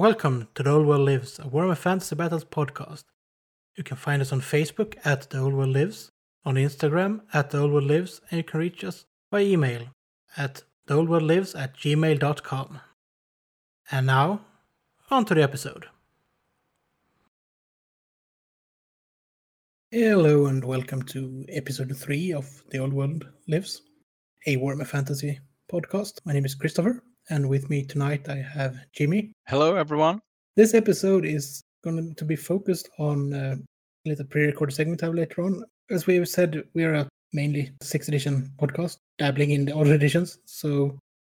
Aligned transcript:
Welcome 0.00 0.48
to 0.54 0.62
The 0.62 0.70
Old 0.70 0.86
World 0.86 1.02
Lives, 1.02 1.38
a 1.40 1.42
Warhammer 1.42 1.76
Fantasy 1.76 2.16
Battles 2.16 2.46
podcast. 2.46 3.04
You 3.76 3.84
can 3.84 3.98
find 3.98 4.22
us 4.22 4.32
on 4.32 4.40
Facebook 4.40 4.96
at 5.04 5.28
The 5.28 5.40
Old 5.40 5.52
World 5.52 5.74
Lives, 5.74 6.10
on 6.42 6.54
Instagram 6.54 7.20
at 7.34 7.50
The 7.50 7.58
Old 7.58 7.70
World 7.70 7.84
Lives, 7.84 8.22
and 8.30 8.38
you 8.38 8.42
can 8.42 8.60
reach 8.60 8.82
us 8.82 9.04
by 9.30 9.40
email 9.40 9.82
at 10.38 10.62
theoldworldlives 10.88 11.54
at 11.54 11.76
gmail.com. 11.76 12.80
And 13.90 14.06
now, 14.06 14.40
on 15.10 15.26
to 15.26 15.34
the 15.34 15.42
episode. 15.42 15.84
Hello 19.90 20.46
and 20.46 20.64
welcome 20.64 21.02
to 21.12 21.44
episode 21.50 21.94
3 21.94 22.32
of 22.32 22.48
The 22.70 22.78
Old 22.78 22.94
World 22.94 23.28
Lives, 23.48 23.82
a 24.46 24.56
Warhammer 24.56 24.86
Fantasy 24.86 25.40
podcast. 25.70 26.20
My 26.24 26.32
name 26.32 26.46
is 26.46 26.54
Christopher, 26.54 27.02
and 27.28 27.48
with 27.48 27.68
me 27.68 27.84
tonight 27.84 28.28
I 28.28 28.36
have 28.36 28.76
Jimmy. 28.92 29.32
Hello, 29.46 29.76
everyone. 29.76 30.20
This 30.56 30.74
episode 30.74 31.24
is 31.24 31.62
going 31.84 32.14
to 32.14 32.24
be 32.24 32.36
focused 32.36 32.88
on 32.98 33.32
uh, 33.34 33.56
a 34.06 34.08
little 34.08 34.24
pre-recorded 34.26 34.74
segment 34.74 35.02
I 35.02 35.06
have 35.06 35.14
later 35.14 35.42
on. 35.42 35.62
As 35.90 36.06
we 36.06 36.16
have 36.16 36.28
said, 36.28 36.62
we 36.74 36.84
are 36.84 36.94
a 36.94 37.08
mainly 37.32 37.72
sixth 37.82 38.08
edition 38.08 38.50
podcast, 38.60 38.96
dabbling 39.18 39.50
in 39.50 39.64
the 39.64 39.76
other 39.76 39.94
editions. 39.94 40.38
So 40.46 40.68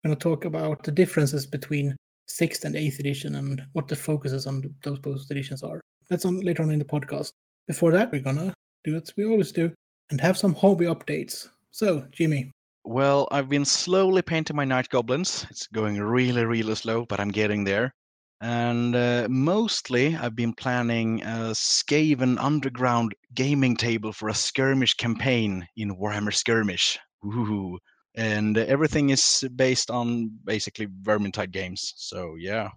we're 0.03 0.09
going 0.09 0.17
to 0.17 0.23
talk 0.23 0.45
about 0.45 0.83
the 0.83 0.93
differences 0.93 1.47
between 1.47 1.97
sixth 2.27 2.65
and 2.65 2.77
eighth 2.77 3.01
edition 3.01 3.37
and 3.37 3.65
what 3.73 3.89
the 3.89 3.97
focuses 3.97 4.47
on 4.47 4.75
those 4.83 4.99
both 4.99 5.31
editions 5.31 5.63
are. 5.63 5.81
That's 6.11 6.25
on 6.25 6.41
later 6.41 6.63
on 6.63 6.71
in 6.71 6.79
the 6.79 6.85
podcast. 6.85 7.33
Before 7.67 7.93
that, 7.93 8.13
we're 8.13 8.21
gonna 8.21 8.53
do 8.85 8.95
what 8.95 9.13
we 9.17 9.25
always 9.25 9.53
do 9.53 9.73
and 10.11 10.21
have 10.21 10.37
some 10.37 10.55
hobby 10.55 10.87
updates. 10.87 11.49
So, 11.71 12.07
Jimmy, 12.13 12.51
Well, 12.85 13.29
I've 13.31 13.49
been 13.49 13.65
slowly 13.65 14.21
painting 14.21 14.57
my 14.57 14.67
night 14.67 14.91
goblins. 14.91 15.47
It's 15.51 15.67
going 15.69 15.99
really, 16.01 16.45
really 16.45 16.75
slow, 16.75 17.07
but 17.07 17.19
I'm 17.19 17.31
getting 17.31 17.65
there. 17.65 17.95
And 18.43 18.95
uh, 18.95 19.27
mostly, 19.31 20.15
I've 20.15 20.37
been 20.37 20.53
planning 20.53 21.23
a 21.23 21.55
Skaven 21.55 22.37
underground 22.39 23.15
gaming 23.33 23.75
table 23.75 24.13
for 24.13 24.29
a 24.29 24.35
skirmish 24.35 24.93
campaign 24.95 25.67
in 25.79 25.97
Warhammer 25.97 26.35
Skirmish. 26.35 26.99
Ooh. 27.25 27.79
And 28.17 28.59
everything 28.59 29.11
is 29.11 29.49
based 29.57 29.91
on 29.91 30.31
basically 30.45 30.89
Vermintide 31.03 31.53
games. 31.53 31.95
So, 31.97 32.35
yeah, 32.39 32.69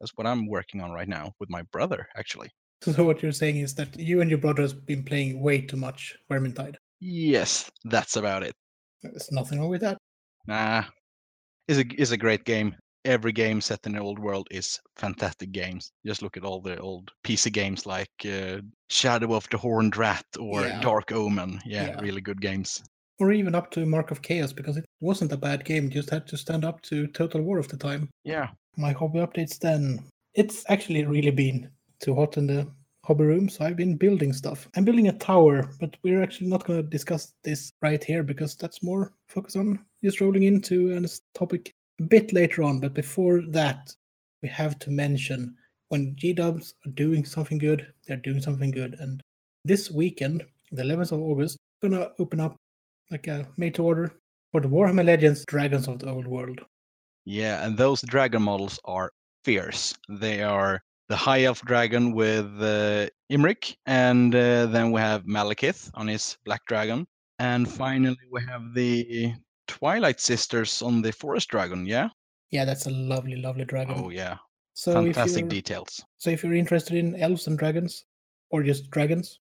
that's 0.00 0.12
what 0.16 0.26
I'm 0.26 0.46
working 0.48 0.82
on 0.82 0.90
right 0.90 1.08
now 1.08 1.32
with 1.40 1.48
my 1.48 1.62
brother, 1.72 2.06
actually. 2.14 2.50
so 2.82 3.04
what 3.04 3.22
you're 3.22 3.32
saying 3.32 3.56
is 3.56 3.74
that 3.76 3.98
you 3.98 4.20
and 4.20 4.28
your 4.28 4.38
brother 4.38 4.60
has 4.60 4.74
been 4.74 5.02
playing 5.02 5.40
way 5.40 5.62
too 5.62 5.78
much 5.78 6.14
Vermintide. 6.30 6.76
Yes, 7.00 7.70
that's 7.84 8.16
about 8.16 8.42
it. 8.42 8.54
There's 9.12 9.30
nothing 9.32 9.60
wrong 9.60 9.70
with 9.70 9.80
that. 9.82 9.98
Nah, 10.46 10.84
is 11.68 11.78
a 11.78 11.84
it's 11.98 12.10
a 12.12 12.16
great 12.16 12.44
game. 12.44 12.74
Every 13.04 13.32
game 13.32 13.60
set 13.60 13.86
in 13.86 13.92
the 13.92 14.00
old 14.00 14.18
world 14.18 14.48
is 14.50 14.80
fantastic 14.96 15.52
games. 15.52 15.92
Just 16.04 16.22
look 16.22 16.36
at 16.36 16.44
all 16.44 16.60
the 16.60 16.76
old 16.80 17.12
PC 17.24 17.52
games 17.52 17.86
like 17.86 18.10
uh, 18.24 18.60
Shadow 18.90 19.34
of 19.34 19.48
the 19.50 19.58
Horned 19.58 19.96
Rat 19.96 20.24
or 20.40 20.62
Yeah. 20.62 20.80
Dark 20.80 21.12
Omen. 21.12 21.60
Yeah, 21.64 21.86
Yeah. 21.86 22.00
really 22.00 22.20
good 22.20 22.40
games. 22.40 22.82
Or 23.20 23.32
even 23.32 23.54
up 23.54 23.70
to 23.70 23.86
Mark 23.86 24.10
of 24.10 24.22
Chaos 24.22 24.52
because 24.52 24.76
it 24.76 24.84
wasn't 25.00 25.32
a 25.32 25.36
bad 25.36 25.64
game, 25.64 25.88
just 25.88 26.10
had 26.10 26.26
to 26.26 26.36
stand 26.36 26.64
up 26.64 26.82
to 26.82 27.06
Total 27.08 27.40
War 27.40 27.58
of 27.58 27.68
the 27.68 27.76
time. 27.76 28.08
Yeah, 28.24 28.48
my 28.76 28.92
hobby 28.92 29.20
updates 29.20 29.58
then. 29.58 30.04
It's 30.34 30.64
actually 30.68 31.04
really 31.04 31.30
been 31.30 31.70
too 32.00 32.14
hot 32.14 32.36
in 32.36 32.46
the 32.46 32.66
hobby 33.06 33.24
room, 33.24 33.48
so 33.48 33.64
I've 33.64 33.76
been 33.76 33.96
building 33.96 34.32
stuff. 34.32 34.68
I'm 34.76 34.84
building 34.84 35.08
a 35.08 35.12
tower, 35.12 35.70
but 35.78 35.96
we're 36.02 36.22
actually 36.22 36.48
not 36.48 36.64
going 36.64 36.82
to 36.82 36.88
discuss 36.88 37.34
this 37.44 37.72
right 37.80 38.02
here 38.02 38.24
because 38.24 38.56
that's 38.56 38.82
more 38.82 39.12
focus 39.28 39.54
on 39.54 39.78
just 40.02 40.20
rolling 40.20 40.42
into 40.42 40.96
a 40.96 41.38
topic 41.38 41.72
a 42.00 42.02
bit 42.02 42.32
later 42.32 42.64
on. 42.64 42.80
But 42.80 42.94
before 42.94 43.42
that, 43.50 43.94
we 44.42 44.48
have 44.48 44.78
to 44.80 44.90
mention 44.90 45.54
when 45.88 46.16
G 46.16 46.32
Dubs 46.32 46.74
are 46.84 46.90
doing 46.90 47.24
something 47.24 47.58
good, 47.58 47.86
they're 48.06 48.16
doing 48.16 48.40
something 48.40 48.72
good. 48.72 48.96
And 48.98 49.22
this 49.64 49.90
weekend, 49.90 50.44
the 50.72 50.82
11th 50.82 51.12
of 51.12 51.20
August, 51.20 51.56
gonna 51.80 52.10
open 52.18 52.40
up 52.40 52.56
like 53.10 53.28
a 53.28 53.46
made 53.56 53.76
to 53.76 53.84
order 53.84 54.12
for 54.50 54.60
the 54.60 54.68
Warhammer 54.68 55.04
Legends 55.04 55.44
Dragons 55.46 55.86
of 55.86 56.00
the 56.00 56.10
Old 56.10 56.26
World. 56.26 56.60
yeah, 57.24 57.64
and 57.64 57.76
those 57.76 58.02
dragon 58.02 58.42
models 58.42 58.80
are 58.84 59.10
fierce. 59.44 59.94
They 60.08 60.42
are 60.42 60.80
the 61.08 61.16
High 61.16 61.44
Elf 61.44 61.62
dragon 61.62 62.12
with 62.12 62.46
uh, 62.60 63.08
Imrik, 63.30 63.76
and 63.86 64.34
uh, 64.34 64.66
then 64.66 64.90
we 64.92 65.00
have 65.00 65.24
Malekith 65.24 65.90
on 65.94 66.08
his 66.08 66.36
black 66.44 66.64
dragon, 66.66 67.06
and 67.38 67.70
finally 67.70 68.16
we 68.30 68.42
have 68.48 68.74
the 68.74 69.32
Twilight 69.68 70.20
Sisters 70.20 70.82
on 70.82 71.02
the 71.02 71.12
Forest 71.12 71.48
Dragon. 71.48 71.86
Yeah. 71.86 72.08
Yeah, 72.50 72.64
that's 72.64 72.86
a 72.86 72.90
lovely, 72.90 73.36
lovely 73.36 73.64
dragon. 73.64 73.94
Oh 73.98 74.10
yeah, 74.10 74.36
So 74.74 74.92
fantastic 74.92 75.48
details. 75.48 76.04
so 76.18 76.30
if 76.30 76.42
you're 76.44 76.54
interested 76.54 76.96
in 76.96 77.16
elves 77.16 77.46
and 77.48 77.58
dragons, 77.58 78.04
or 78.50 78.62
just 78.62 78.90
dragons, 78.90 79.40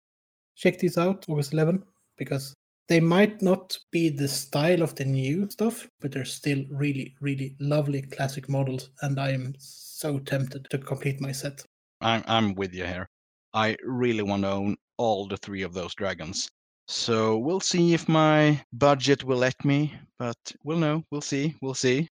check 0.55 0.79
these 0.79 0.97
out 0.97 1.25
August 1.29 1.53
11 1.53 1.83
because 2.17 2.53
they 2.89 2.99
might 2.99 3.41
not 3.41 3.77
be 3.91 4.09
the 4.09 4.27
style 4.27 4.81
of 4.81 4.95
the 4.95 5.05
new 5.05 5.47
stuff, 5.51 5.87
but 6.01 6.11
they're 6.11 6.25
still 6.25 6.63
really, 6.71 7.15
really 7.21 7.55
lovely 7.59 8.01
classic 8.01 8.49
models, 8.49 8.89
and 9.01 9.19
I 9.19 9.31
am 9.31 9.53
so 9.97 10.19
tempted 10.19 10.67
to 10.69 10.77
complete 10.77 11.19
my 11.19 11.31
set. 11.31 11.65
I'm 12.01 12.23
I'm 12.27 12.53
with 12.53 12.73
you 12.73 12.85
here. 12.85 13.07
I 13.53 13.75
really 13.83 14.23
want 14.23 14.43
to 14.43 14.51
own 14.51 14.75
all 14.97 15.27
the 15.27 15.37
three 15.37 15.63
of 15.63 15.73
those 15.73 15.95
dragons. 15.95 16.47
So 16.87 17.37
we'll 17.37 17.59
see 17.59 17.93
if 17.93 18.07
my 18.07 18.61
budget 18.71 19.23
will 19.23 19.39
let 19.39 19.65
me, 19.65 19.93
but 20.19 20.37
we'll 20.63 20.77
know. 20.77 21.03
We'll 21.11 21.21
see. 21.33 21.55
We'll 21.61 21.73
see. 21.73 22.07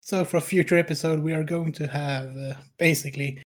So 0.00 0.24
for 0.24 0.36
a 0.36 0.40
future 0.52 0.78
episode, 0.78 1.20
we 1.20 1.34
are 1.34 1.44
going 1.44 1.72
to 1.72 1.86
have 1.88 2.36
uh, 2.36 2.54
basically 2.78 3.42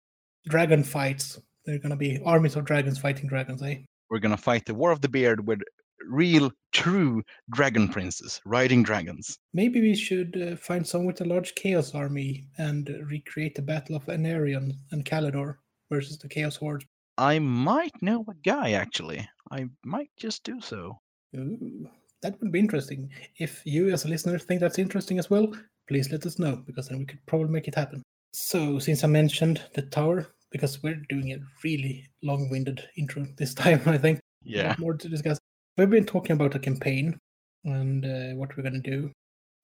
dragon 0.46 0.84
fights. 0.84 1.40
They're 1.64 1.78
going 1.78 1.90
to 1.90 1.96
be 1.96 2.20
armies 2.24 2.56
of 2.56 2.64
dragons 2.64 2.98
fighting 2.98 3.28
dragons, 3.28 3.62
eh? 3.62 3.78
We're 4.12 4.18
gonna 4.18 4.36
fight 4.36 4.66
the 4.66 4.74
War 4.74 4.92
of 4.92 5.00
the 5.00 5.08
Beard 5.08 5.46
with 5.46 5.62
real, 6.08 6.50
true 6.72 7.22
dragon 7.50 7.88
princes 7.88 8.40
riding 8.44 8.82
dragons. 8.82 9.38
Maybe 9.52 9.80
we 9.80 9.94
should 9.94 10.40
uh, 10.40 10.56
find 10.56 10.86
someone 10.86 11.06
with 11.06 11.20
a 11.20 11.24
large 11.24 11.54
chaos 11.54 11.94
army 11.94 12.44
and 12.58 12.88
uh, 12.88 13.04
recreate 13.04 13.54
the 13.54 13.62
Battle 13.62 13.96
of 13.96 14.06
Aenarion 14.06 14.72
and 14.90 15.04
Caledor 15.04 15.56
versus 15.90 16.18
the 16.18 16.28
Chaos 16.28 16.56
Horde. 16.56 16.84
I 17.18 17.38
might 17.38 17.92
know 18.00 18.24
a 18.28 18.34
guy 18.44 18.72
actually. 18.72 19.28
I 19.50 19.66
might 19.84 20.10
just 20.16 20.44
do 20.44 20.60
so. 20.60 20.98
Ooh, 21.36 21.88
that 22.22 22.40
would 22.40 22.52
be 22.52 22.58
interesting. 22.58 23.10
If 23.38 23.62
you, 23.64 23.90
as 23.90 24.04
a 24.04 24.08
listener, 24.08 24.38
think 24.38 24.60
that's 24.60 24.78
interesting 24.78 25.18
as 25.18 25.28
well, 25.28 25.52
please 25.88 26.10
let 26.10 26.24
us 26.26 26.38
know 26.38 26.56
because 26.66 26.88
then 26.88 26.98
we 26.98 27.04
could 27.04 27.24
probably 27.26 27.48
make 27.48 27.68
it 27.68 27.74
happen. 27.74 28.02
So, 28.32 28.78
since 28.78 29.04
I 29.04 29.08
mentioned 29.08 29.60
the 29.74 29.82
tower, 29.82 30.26
because 30.50 30.82
we're 30.82 31.02
doing 31.08 31.32
a 31.32 31.38
really 31.64 32.08
long 32.22 32.48
winded 32.50 32.88
intro 32.96 33.26
this 33.36 33.54
time, 33.62 33.80
I 33.86 33.98
think. 33.98 34.20
Yeah. 34.44 34.74
More 34.78 34.94
to 34.94 35.08
discuss. 35.08 35.38
We've 35.78 35.88
been 35.88 36.04
talking 36.04 36.32
about 36.34 36.54
a 36.54 36.58
campaign 36.58 37.18
and 37.64 38.04
uh, 38.04 38.36
what 38.36 38.54
we're 38.54 38.62
going 38.62 38.82
to 38.82 38.90
do 38.90 39.10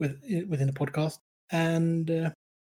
with 0.01 0.19
within 0.49 0.67
the 0.67 0.73
podcast. 0.73 1.19
And 1.51 2.11
uh, 2.11 2.31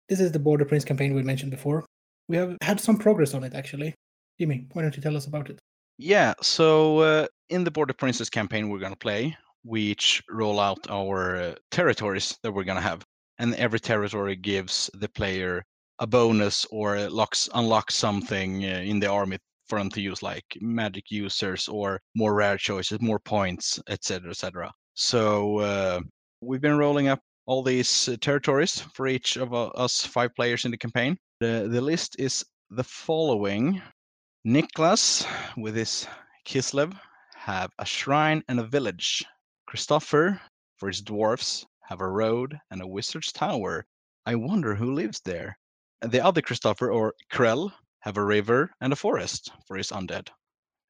this 0.09 0.20
is 0.20 0.32
the 0.32 0.38
Border 0.38 0.66
Prince 0.66 0.84
campaign 0.84 1.15
we 1.15 1.22
mentioned 1.22 1.50
before. 1.50 1.87
We 2.28 2.37
have 2.37 2.59
had 2.60 2.78
some 2.78 2.98
progress 2.98 3.32
on 3.32 3.42
it, 3.42 3.54
actually. 3.54 3.94
Jimmy, 4.38 4.66
why 4.72 4.82
don't 4.82 4.94
you 4.97 5.03
tell 5.03 5.16
us 5.16 5.26
about 5.26 5.48
it? 5.48 5.59
Yeah, 5.97 6.34
so 6.42 6.98
uh, 6.98 7.26
in 7.48 7.65
the 7.65 7.71
Border 7.71 7.94
Princes 7.94 8.28
campaign 8.28 8.69
we're 8.69 8.78
going 8.78 8.92
to 8.92 8.98
play, 8.98 9.34
we 9.65 9.81
each 9.81 10.22
roll 10.28 10.60
out 10.60 10.87
our 10.91 11.37
uh, 11.37 11.54
territories 11.71 12.37
that 12.42 12.53
we're 12.53 12.65
going 12.65 12.76
to 12.76 12.82
have. 12.82 13.03
And 13.38 13.54
every 13.54 13.81
territory 13.81 14.37
gives 14.37 14.91
the 14.92 15.09
player 15.09 15.65
a 16.00 16.06
bonus 16.06 16.66
or 16.66 17.09
locks 17.09 17.48
unlocks 17.54 17.94
something 17.94 18.62
uh, 18.65 18.82
in 18.84 19.00
the 19.00 19.09
army 19.09 19.38
for 19.72 19.78
them 19.78 19.88
to 19.88 20.03
use, 20.03 20.22
like 20.22 20.44
magic 20.60 21.10
users 21.10 21.66
or 21.66 21.99
more 22.15 22.34
rare 22.34 22.59
choices, 22.59 23.00
more 23.00 23.19
points, 23.19 23.81
etc., 23.88 24.28
etc. 24.28 24.71
So 24.93 25.60
uh, 25.60 26.00
we've 26.43 26.60
been 26.60 26.77
rolling 26.77 27.09
up 27.09 27.21
all 27.47 27.62
these 27.62 28.06
uh, 28.06 28.16
territories 28.21 28.84
for 28.93 29.06
each 29.09 29.38
of 29.38 29.55
uh, 29.55 29.69
us 29.69 30.05
five 30.05 30.34
players 30.34 30.66
in 30.66 30.72
the 30.72 30.77
campaign. 30.77 31.16
The, 31.41 31.71
the 31.72 31.81
list 31.81 32.16
is 32.19 32.44
the 32.69 32.84
following. 32.84 33.80
Niklas 34.47 35.27
with 35.57 35.75
his 35.75 36.07
Kislev 36.45 36.92
have 37.34 37.71
a 37.78 37.86
shrine 37.86 38.42
and 38.48 38.60
a 38.60 38.65
village. 38.65 39.25
Christopher, 39.66 40.39
for 40.77 40.89
his 40.89 41.01
dwarfs, 41.01 41.65
have 41.84 42.03
a 42.03 42.07
road 42.22 42.59
and 42.71 42.83
a 42.83 42.86
wizard's 42.86 43.33
tower. 43.33 43.86
I 44.27 44.34
wonder 44.34 44.75
who 44.75 44.92
lives 44.92 45.22
there. 45.25 45.57
The 46.03 46.22
other 46.22 46.42
Christopher, 46.42 46.92
or 46.92 47.15
Krell, 47.33 47.72
have 48.03 48.16
a 48.16 48.25
river 48.25 48.71
and 48.81 48.93
a 48.93 48.97
forest 48.97 49.51
for 49.66 49.77
his 49.77 49.91
undead. 49.91 50.28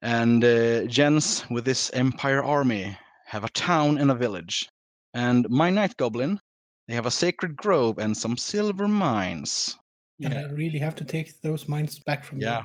And 0.01 0.43
uh, 0.43 0.85
Jens, 0.85 1.45
with 1.49 1.65
his 1.65 1.89
Empire 1.93 2.43
army, 2.43 2.97
have 3.25 3.43
a 3.43 3.49
town 3.49 3.97
and 3.97 4.11
a 4.11 4.15
village. 4.15 4.67
And 5.13 5.49
my 5.49 5.69
Night 5.69 5.95
Goblin, 5.97 6.39
they 6.87 6.95
have 6.95 7.05
a 7.05 7.11
sacred 7.11 7.55
grove 7.55 7.99
and 7.99 8.15
some 8.15 8.35
silver 8.35 8.87
mines. 8.87 9.77
And 10.21 10.33
I 10.33 10.43
really 10.51 10.79
have 10.79 10.95
to 10.95 11.05
take 11.05 11.39
those 11.41 11.67
mines 11.67 11.99
back 11.99 12.23
from 12.23 12.39
you. 12.41 12.47
Yeah. 12.47 12.63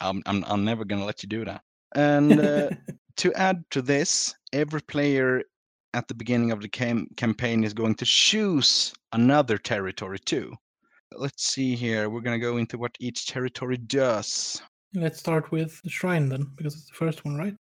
I'm, 0.00 0.22
I'm, 0.26 0.44
I'm 0.46 0.64
never 0.64 0.84
going 0.84 1.00
to 1.00 1.06
let 1.06 1.22
you 1.22 1.28
do 1.28 1.44
that. 1.44 1.60
And 1.94 2.40
uh, 2.40 2.70
to 3.18 3.32
add 3.34 3.64
to 3.70 3.82
this, 3.82 4.34
every 4.52 4.80
player 4.82 5.42
at 5.94 6.08
the 6.08 6.14
beginning 6.14 6.50
of 6.50 6.60
the 6.60 6.68
cam- 6.68 7.08
campaign 7.16 7.64
is 7.64 7.74
going 7.74 7.94
to 7.96 8.04
choose 8.04 8.92
another 9.12 9.58
territory 9.58 10.18
too. 10.18 10.54
Let's 11.16 11.44
see 11.44 11.74
here. 11.74 12.08
We're 12.10 12.20
gonna 12.20 12.38
go 12.38 12.56
into 12.56 12.78
what 12.78 12.96
each 13.00 13.26
territory 13.26 13.76
does. 13.76 14.60
Let's 14.94 15.18
start 15.18 15.50
with 15.50 15.80
the 15.82 15.90
shrine 15.90 16.28
then, 16.28 16.52
because 16.56 16.74
it's 16.74 16.86
the 16.86 16.94
first 16.94 17.24
one, 17.24 17.36
right? 17.36 17.54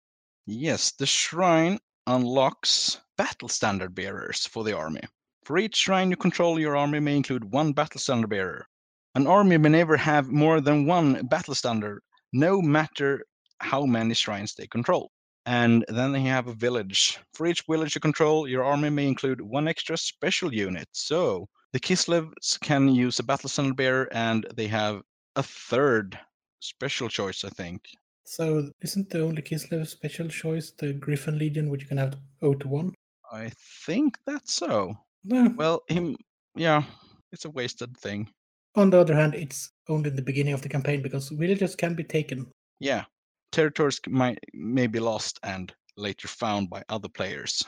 Yes, 0.46 0.92
the 0.92 1.06
shrine 1.06 1.78
unlocks 2.06 3.00
battle 3.16 3.48
standard 3.48 3.94
bearers 3.94 4.46
for 4.46 4.64
the 4.64 4.76
army. 4.76 5.02
For 5.44 5.58
each 5.58 5.76
shrine 5.76 6.10
you 6.10 6.16
control, 6.16 6.58
your 6.58 6.76
army 6.76 7.00
may 7.00 7.16
include 7.16 7.52
one 7.52 7.72
battle 7.72 8.00
standard 8.00 8.28
bearer. 8.28 8.66
An 9.14 9.26
army 9.26 9.56
may 9.58 9.68
never 9.68 9.96
have 9.96 10.28
more 10.28 10.60
than 10.60 10.86
one 10.86 11.26
battle 11.26 11.54
standard, 11.54 12.00
no 12.32 12.60
matter 12.60 13.24
how 13.58 13.84
many 13.84 14.14
shrines 14.14 14.54
they 14.54 14.66
control. 14.66 15.10
And 15.46 15.84
then 15.88 16.12
they 16.12 16.20
have 16.22 16.46
a 16.46 16.54
village. 16.54 17.18
For 17.34 17.46
each 17.46 17.64
village 17.68 17.94
you 17.94 18.00
control, 18.00 18.46
your 18.46 18.64
army 18.64 18.90
may 18.90 19.08
include 19.08 19.40
one 19.40 19.68
extra 19.68 19.96
special 19.96 20.54
unit. 20.54 20.88
So 20.92 21.48
the 21.72 21.80
Kislevs 21.80 22.60
can 22.60 22.88
use 22.88 23.18
a 23.18 23.22
battle 23.22 23.48
standard 23.48 23.76
bearer, 23.76 24.08
and 24.12 24.46
they 24.54 24.66
have 24.68 25.02
a 25.36 25.42
third 25.42 26.18
special 26.60 27.08
choice, 27.08 27.44
I 27.44 27.48
think. 27.48 27.82
So 28.24 28.70
isn't 28.82 29.10
the 29.10 29.22
only 29.22 29.42
Kislev 29.42 29.86
special 29.86 30.28
choice 30.28 30.70
the 30.70 30.92
Gryphon 30.92 31.38
Legion, 31.38 31.70
which 31.70 31.82
you 31.82 31.88
can 31.88 31.98
have 31.98 32.16
0 32.40 32.54
to 32.54 32.68
1? 32.68 32.94
I 33.32 33.50
think 33.86 34.18
that's 34.26 34.54
so. 34.54 34.94
No. 35.24 35.52
Well, 35.56 35.82
him, 35.88 36.16
yeah, 36.54 36.84
it's 37.32 37.44
a 37.44 37.50
wasted 37.50 37.96
thing. 37.96 38.28
On 38.74 38.90
the 38.90 38.98
other 38.98 39.14
hand, 39.14 39.34
it's 39.34 39.70
only 39.88 40.10
in 40.10 40.16
the 40.16 40.22
beginning 40.22 40.54
of 40.54 40.62
the 40.62 40.68
campaign 40.68 41.02
because 41.02 41.28
villages 41.28 41.74
can 41.74 41.94
be 41.94 42.04
taken. 42.04 42.50
Yeah, 42.80 43.04
territories 43.50 44.00
might 44.08 44.38
may 44.54 44.86
be 44.86 44.98
lost 44.98 45.38
and 45.42 45.72
later 45.96 46.28
found 46.28 46.70
by 46.70 46.82
other 46.88 47.08
players. 47.08 47.62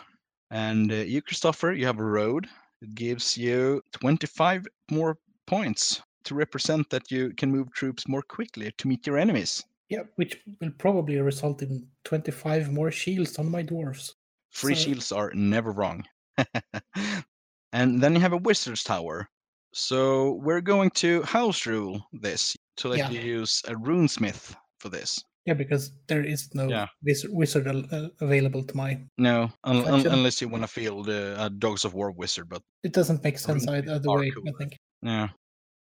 And 0.50 0.90
uh, 0.90 0.96
you, 0.96 1.20
Christopher, 1.20 1.72
you 1.72 1.86
have 1.86 1.98
a 1.98 2.04
road. 2.04 2.48
It 2.84 2.94
gives 2.94 3.38
you 3.38 3.82
25 3.92 4.66
more 4.90 5.16
points 5.46 6.02
to 6.25 6.34
represent 6.34 6.90
that 6.90 7.10
you 7.10 7.32
can 7.34 7.50
move 7.50 7.72
troops 7.72 8.06
more 8.06 8.20
quickly 8.20 8.72
to 8.76 8.88
meet 8.88 9.06
your 9.06 9.16
enemies. 9.16 9.64
Yeah, 9.88 10.02
which 10.16 10.42
will 10.60 10.70
probably 10.78 11.19
result 11.19 11.62
in 11.62 11.86
25 12.04 12.70
more 12.70 12.90
shields 12.90 13.38
on 13.38 13.50
my 13.50 13.62
dwarves. 13.62 14.12
Free 14.50 14.75
So- 14.75 14.82
shields 14.82 15.12
are 15.12 15.32
never 15.34 15.72
wrong. 15.72 16.04
and 17.72 18.02
then 18.02 18.14
you 18.14 18.20
have 18.20 18.34
a 18.34 18.38
wizard's 18.48 18.82
tower. 18.84 19.28
So 19.72 20.32
we're 20.42 20.60
going 20.60 20.90
to 20.96 21.22
house 21.22 21.64
rule 21.64 22.06
this 22.12 22.54
to 22.76 22.88
let 22.88 22.98
Yeah. 22.98 23.10
you 23.10 23.20
use 23.20 23.62
a 23.66 23.72
runesmith 23.75 24.54
for 24.78 24.90
this. 24.90 25.25
Yeah, 25.46 25.55
because 25.55 25.93
there 26.06 26.25
is 26.25 26.49
no 26.55 26.69
Yeah. 26.69 26.87
wiz- 27.02 27.26
wizard 27.29 27.67
uh, 27.69 28.08
available 28.20 28.64
to 28.64 28.76
my. 28.76 28.99
No, 29.19 29.50
un- 29.64 29.85
un- 29.87 30.06
unless 30.06 30.41
you 30.41 30.49
want 30.49 30.62
to 30.64 30.69
field 30.69 31.08
uh, 31.08 31.37
a 31.38 31.50
Dogs 31.50 31.85
of 31.85 31.93
War 31.94 32.11
wizard, 32.12 32.49
but 32.49 32.62
It 32.82 32.93
doesn't 32.94 33.23
make 33.23 33.38
sense 33.38 33.67
Runesmith 33.67 33.75
either, 33.88 33.93
either 33.94 34.11
way, 34.11 34.31
cooler. 34.31 34.49
I 34.49 34.58
think. 34.58 34.76
yeah, 35.02 35.29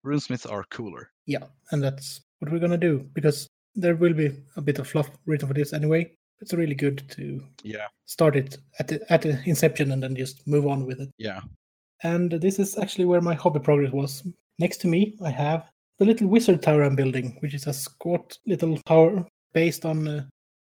runesmiths 0.05 0.49
are 0.49 0.63
cooler. 0.71 1.11
Yeah, 1.25 1.43
and 1.71 1.83
that's 1.83 2.21
what 2.39 2.51
we're 2.51 2.59
gonna 2.59 2.77
do 2.77 2.99
because 3.13 3.47
there 3.75 3.95
will 3.95 4.13
be 4.13 4.31
a 4.55 4.61
bit 4.61 4.79
of 4.79 4.87
fluff 4.87 5.09
written 5.25 5.47
for 5.47 5.53
this 5.53 5.73
anyway. 5.73 6.11
It's 6.41 6.53
really 6.53 6.75
good 6.75 7.03
to 7.09 7.43
Yeah, 7.63 7.87
start 8.05 8.35
it 8.37 8.57
at 8.79 8.87
the 8.87 9.11
at 9.11 9.21
the 9.23 9.41
inception 9.45 9.91
and 9.91 10.01
then 10.01 10.15
just 10.15 10.47
move 10.47 10.67
on 10.67 10.85
with 10.85 11.01
it. 11.01 11.09
yeah, 11.17 11.41
And 12.03 12.31
this 12.31 12.59
is 12.59 12.77
actually 12.77 13.05
where 13.05 13.21
my 13.21 13.35
hobby 13.35 13.59
progress 13.59 13.91
was. 13.91 14.23
Next 14.57 14.77
to 14.81 14.87
me, 14.87 15.17
I 15.21 15.31
have 15.31 15.69
the 15.97 16.05
little 16.05 16.27
wizard 16.29 16.61
tower 16.63 16.83
I'm 16.83 16.95
building, 16.95 17.35
which 17.41 17.53
is 17.53 17.67
a 17.67 17.73
squat 17.73 18.37
little 18.47 18.77
tower 18.85 19.27
based 19.53 19.85
on 19.85 20.07
uh, 20.07 20.25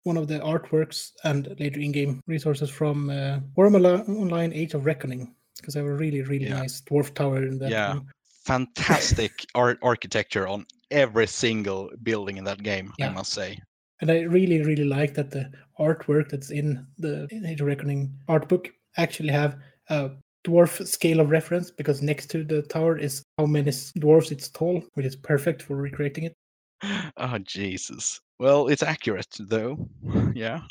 one 0.03 0.17
of 0.17 0.27
the 0.27 0.39
artworks 0.39 1.11
and 1.23 1.55
later 1.59 1.79
in-game 1.79 2.21
resources 2.27 2.69
from 2.69 3.09
uh, 3.09 3.39
Warhammer 3.57 4.07
Online: 4.09 4.53
Age 4.53 4.73
of 4.73 4.85
Reckoning. 4.85 5.33
Because 5.57 5.75
I 5.75 5.79
have 5.79 5.87
a 5.87 5.93
really, 5.93 6.21
really 6.21 6.45
Yeah. 6.45 6.59
nice 6.59 6.81
dwarf 6.81 7.13
tower 7.13 7.43
in 7.43 7.59
that. 7.59 7.69
Yeah. 7.71 7.95
one. 7.95 8.07
fantastic 8.45 9.31
art 9.55 9.77
architecture 9.83 10.47
on 10.47 10.65
every 10.89 11.27
single 11.27 11.91
building 12.03 12.37
in 12.37 12.43
that 12.45 12.63
game. 12.63 12.93
I 13.01 13.09
must 13.09 13.33
say. 13.33 13.59
And 14.01 14.09
I 14.09 14.21
really, 14.21 14.63
really 14.63 14.85
like 14.85 15.13
that 15.15 15.29
the 15.31 15.51
artwork 15.77 16.29
that's 16.29 16.49
in 16.51 16.87
the 16.97 17.27
Age 17.45 17.59
of 17.61 17.67
Reckoning 17.67 18.13
art 18.29 18.47
book 18.47 18.69
actually 18.97 19.29
have 19.29 19.57
a 19.89 20.11
dwarf 20.47 20.87
scale 20.87 21.19
of 21.19 21.29
reference 21.29 21.69
because 21.69 22.01
next 22.01 22.27
to 22.31 22.43
the 22.45 22.61
tower 22.63 22.97
is 22.97 23.21
how 23.37 23.45
many 23.45 23.71
dwarfs 23.99 24.31
it's 24.31 24.49
tall, 24.49 24.81
which 24.93 25.05
is 25.05 25.17
perfect 25.17 25.61
for 25.61 25.75
recreating 25.75 26.23
it. 26.23 26.33
Oh 27.17 27.37
Jesus. 27.39 28.19
Well, 28.39 28.67
it's 28.67 28.83
accurate 28.83 29.35
though. 29.39 29.87
Yeah. 30.33 30.61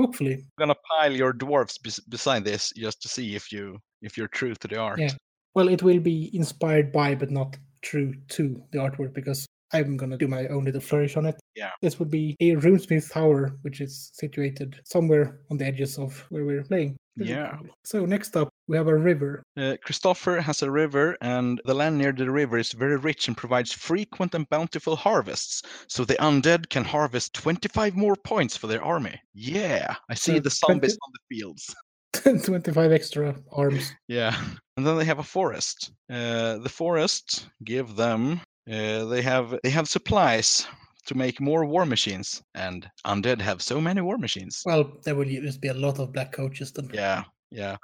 Hopefully, 0.00 0.34
I'm 0.34 0.50
gonna 0.58 0.74
pile 0.96 1.12
your 1.12 1.32
dwarfs 1.32 1.78
bes- 1.78 2.00
beside 2.00 2.44
this 2.44 2.72
just 2.76 3.02
to 3.02 3.08
see 3.08 3.36
if 3.36 3.52
you 3.52 3.78
if 4.00 4.16
you're 4.16 4.28
true 4.28 4.54
to 4.54 4.68
the 4.68 4.78
art. 4.78 4.98
Yeah. 4.98 5.10
well, 5.54 5.68
it 5.68 5.82
will 5.82 6.00
be 6.00 6.30
inspired 6.34 6.90
by, 6.90 7.14
but 7.14 7.30
not 7.30 7.56
true 7.82 8.14
to 8.30 8.62
the 8.72 8.78
artwork 8.78 9.12
because 9.12 9.46
I'm 9.72 9.96
gonna 9.96 10.18
do 10.18 10.28
my 10.28 10.46
own 10.48 10.64
little 10.64 10.80
flourish 10.80 11.16
on 11.16 11.26
it. 11.26 11.36
Yeah. 11.54 11.70
This 11.80 11.98
would 11.98 12.10
be 12.10 12.36
a 12.40 12.56
runesmith 12.56 13.10
tower, 13.12 13.56
which 13.62 13.80
is 13.80 14.10
situated 14.14 14.80
somewhere 14.84 15.40
on 15.50 15.56
the 15.56 15.66
edges 15.66 15.98
of 15.98 16.24
where 16.30 16.44
we're 16.44 16.64
playing. 16.64 16.96
Yeah. 17.16 17.58
So 17.84 18.06
next 18.06 18.36
up, 18.36 18.48
we 18.68 18.76
have 18.76 18.88
a 18.88 18.96
river. 18.96 19.42
Uh, 19.56 19.76
Christopher 19.84 20.40
has 20.40 20.62
a 20.62 20.70
river, 20.70 21.16
and 21.20 21.60
the 21.64 21.74
land 21.74 21.98
near 21.98 22.12
the 22.12 22.30
river 22.30 22.58
is 22.58 22.72
very 22.72 22.96
rich 22.96 23.28
and 23.28 23.36
provides 23.36 23.72
frequent 23.72 24.34
and 24.34 24.48
bountiful 24.48 24.96
harvests. 24.96 25.62
So 25.88 26.04
the 26.04 26.14
undead 26.14 26.70
can 26.70 26.84
harvest 26.84 27.34
25 27.34 27.96
more 27.96 28.16
points 28.16 28.56
for 28.56 28.66
their 28.66 28.82
army. 28.82 29.20
Yeah, 29.34 29.94
I 30.08 30.14
see 30.14 30.38
the 30.38 30.50
zombies 30.50 30.96
20 30.96 30.98
on 31.02 31.12
the 31.12 31.36
fields. 31.36 31.74
25 32.44 32.92
extra 32.92 33.34
arms. 33.52 33.92
Yeah, 34.08 34.36
and 34.76 34.86
then 34.86 34.96
they 34.96 35.04
have 35.04 35.18
a 35.18 35.24
forest. 35.24 35.92
Uh, 36.10 36.58
the 36.58 36.68
forest 36.68 37.48
give 37.64 37.96
them. 37.96 38.40
Uh, 38.70 39.04
they 39.06 39.22
have 39.22 39.58
they 39.62 39.70
have 39.70 39.88
supplies 39.88 40.66
to 41.06 41.16
make 41.16 41.40
more 41.40 41.64
war 41.64 41.84
machines, 41.84 42.42
and 42.54 42.88
undead 43.04 43.40
have 43.40 43.60
so 43.60 43.80
many 43.80 44.00
war 44.00 44.18
machines. 44.18 44.62
Well, 44.64 44.92
there 45.04 45.14
will 45.14 45.24
just 45.24 45.60
be 45.60 45.68
a 45.68 45.74
lot 45.74 45.98
of 45.98 46.12
black 46.12 46.32
coaches 46.32 46.72
then. 46.72 46.90
Yeah, 46.92 47.24
yeah. 47.50 47.76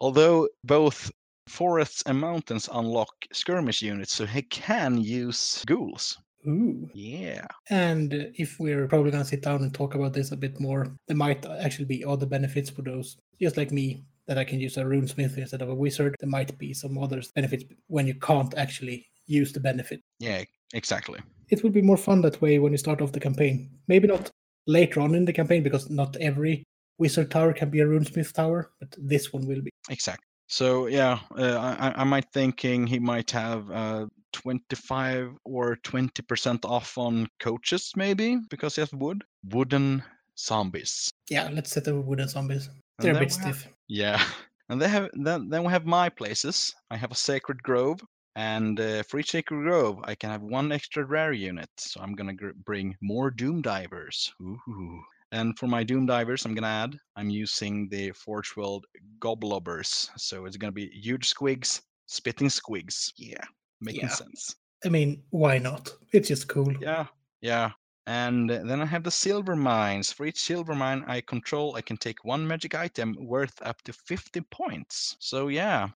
Although 0.00 0.48
both 0.64 1.10
forests 1.46 2.02
and 2.06 2.20
mountains 2.20 2.68
unlock 2.72 3.14
skirmish 3.32 3.80
units, 3.82 4.12
so 4.14 4.26
he 4.26 4.42
can 4.42 4.98
use 4.98 5.64
ghouls. 5.66 6.18
Ooh. 6.46 6.88
Yeah. 6.94 7.46
And 7.70 8.30
if 8.36 8.60
we're 8.60 8.86
probably 8.86 9.10
going 9.10 9.24
to 9.24 9.28
sit 9.28 9.42
down 9.42 9.62
and 9.62 9.74
talk 9.74 9.94
about 9.94 10.12
this 10.12 10.30
a 10.30 10.36
bit 10.36 10.60
more, 10.60 10.86
there 11.08 11.16
might 11.16 11.44
actually 11.44 11.86
be 11.86 12.04
other 12.04 12.26
benefits 12.26 12.70
for 12.70 12.82
those. 12.82 13.16
Just 13.40 13.56
like 13.56 13.72
me, 13.72 14.04
that 14.26 14.38
I 14.38 14.44
can 14.44 14.60
use 14.60 14.76
a 14.76 14.84
runesmith 14.84 15.36
instead 15.38 15.62
of 15.62 15.68
a 15.68 15.74
wizard. 15.74 16.14
There 16.20 16.28
might 16.28 16.56
be 16.58 16.72
some 16.72 16.98
other 16.98 17.22
benefits 17.34 17.64
when 17.88 18.06
you 18.06 18.14
can't 18.14 18.54
actually 18.56 19.08
use 19.26 19.52
the 19.52 19.60
benefit. 19.60 20.00
Yeah, 20.18 20.44
exactly. 20.74 21.20
It 21.50 21.62
will 21.62 21.70
be 21.70 21.82
more 21.82 21.96
fun 21.96 22.22
that 22.22 22.40
way 22.42 22.58
when 22.58 22.72
you 22.72 22.78
start 22.78 23.00
off 23.00 23.12
the 23.12 23.20
campaign. 23.20 23.70
Maybe 23.88 24.08
not 24.08 24.30
later 24.66 25.00
on 25.00 25.14
in 25.14 25.24
the 25.24 25.32
campaign 25.32 25.62
because 25.62 25.88
not 25.90 26.16
every 26.16 26.64
wizard 26.98 27.30
tower 27.30 27.52
can 27.52 27.70
be 27.70 27.80
a 27.80 27.86
runesmith 27.86 28.32
tower, 28.32 28.70
but 28.80 28.94
this 28.98 29.32
one 29.32 29.46
will 29.46 29.60
be. 29.62 29.70
Exactly. 29.90 30.24
So 30.48 30.86
yeah, 30.86 31.18
uh, 31.36 31.76
I, 31.78 32.00
I- 32.00 32.04
might 32.04 32.26
thinking 32.32 32.86
he 32.86 32.98
might 33.00 33.30
have 33.32 33.70
uh, 33.70 34.06
25 34.32 35.32
or 35.44 35.76
20% 35.84 36.64
off 36.64 36.96
on 36.98 37.26
coaches 37.40 37.92
maybe 37.96 38.38
because 38.50 38.74
he 38.76 38.80
has 38.82 38.92
wood. 38.92 39.22
Wooden 39.50 40.02
zombies. 40.38 41.10
Yeah, 41.30 41.48
let's 41.52 41.70
set 41.70 41.88
up 41.88 41.96
wooden 42.04 42.28
zombies. 42.28 42.68
They're 42.98 43.14
a 43.16 43.18
bit 43.18 43.34
we 43.38 43.44
have- 43.44 43.56
stiff. 43.58 43.72
Yeah, 43.88 44.22
and 44.68 44.80
they 44.80 44.88
have 44.88 45.10
then 45.14 45.48
then 45.48 45.64
we 45.64 45.70
have 45.72 45.84
my 45.86 46.08
places. 46.08 46.74
I 46.90 46.96
have 46.96 47.10
a 47.12 47.16
sacred 47.16 47.62
grove, 47.62 48.00
and 48.36 48.78
uh, 48.78 49.02
for 49.02 49.18
each 49.18 49.30
sacred 49.32 49.62
grove, 49.64 49.98
I 50.04 50.14
can 50.14 50.30
have 50.30 50.42
one 50.42 50.70
extra 50.70 51.04
rare 51.04 51.32
unit. 51.32 51.70
So 51.78 52.00
I'm 52.00 52.14
gonna 52.14 52.34
gr- 52.34 52.50
bring 52.64 52.96
more 53.02 53.30
doom 53.30 53.62
divers. 53.62 54.32
Ooh. 54.42 55.02
And 55.32 55.58
for 55.58 55.66
my 55.66 55.82
doom 55.82 56.06
divers, 56.06 56.44
I'm 56.44 56.54
gonna 56.54 56.68
add. 56.68 56.96
I'm 57.16 57.30
using 57.30 57.88
the 57.88 58.12
Forge 58.12 58.54
World 58.56 58.86
Goblobbers. 59.18 60.10
So 60.16 60.44
it's 60.44 60.56
gonna 60.56 60.72
be 60.72 60.88
huge 60.90 61.32
squigs, 61.34 61.82
spitting 62.06 62.48
squigs. 62.48 63.12
Yeah, 63.16 63.44
making 63.80 64.02
Yeah. 64.02 64.08
sense. 64.08 64.54
I 64.84 64.88
mean, 64.88 65.24
why 65.30 65.58
not? 65.58 65.90
It's 66.12 66.28
just 66.28 66.48
cool. 66.48 66.72
Yeah, 66.80 67.06
yeah. 67.40 67.72
And 68.06 68.50
uh, 68.50 68.62
then 68.64 68.80
I 68.80 68.86
have 68.86 69.02
the 69.02 69.10
silver 69.10 69.56
mines. 69.56 70.12
For 70.12 70.26
each 70.26 70.38
silver 70.38 70.74
mine 70.76 71.02
I 71.08 71.22
control, 71.22 71.74
I 71.74 71.80
can 71.80 71.96
take 71.96 72.24
one 72.24 72.46
magic 72.46 72.74
item 72.74 73.16
worth 73.18 73.60
up 73.62 73.82
to 73.82 73.92
50 73.92 74.42
points. 74.42 75.16
So 75.18 75.48
yeah, 75.48 75.88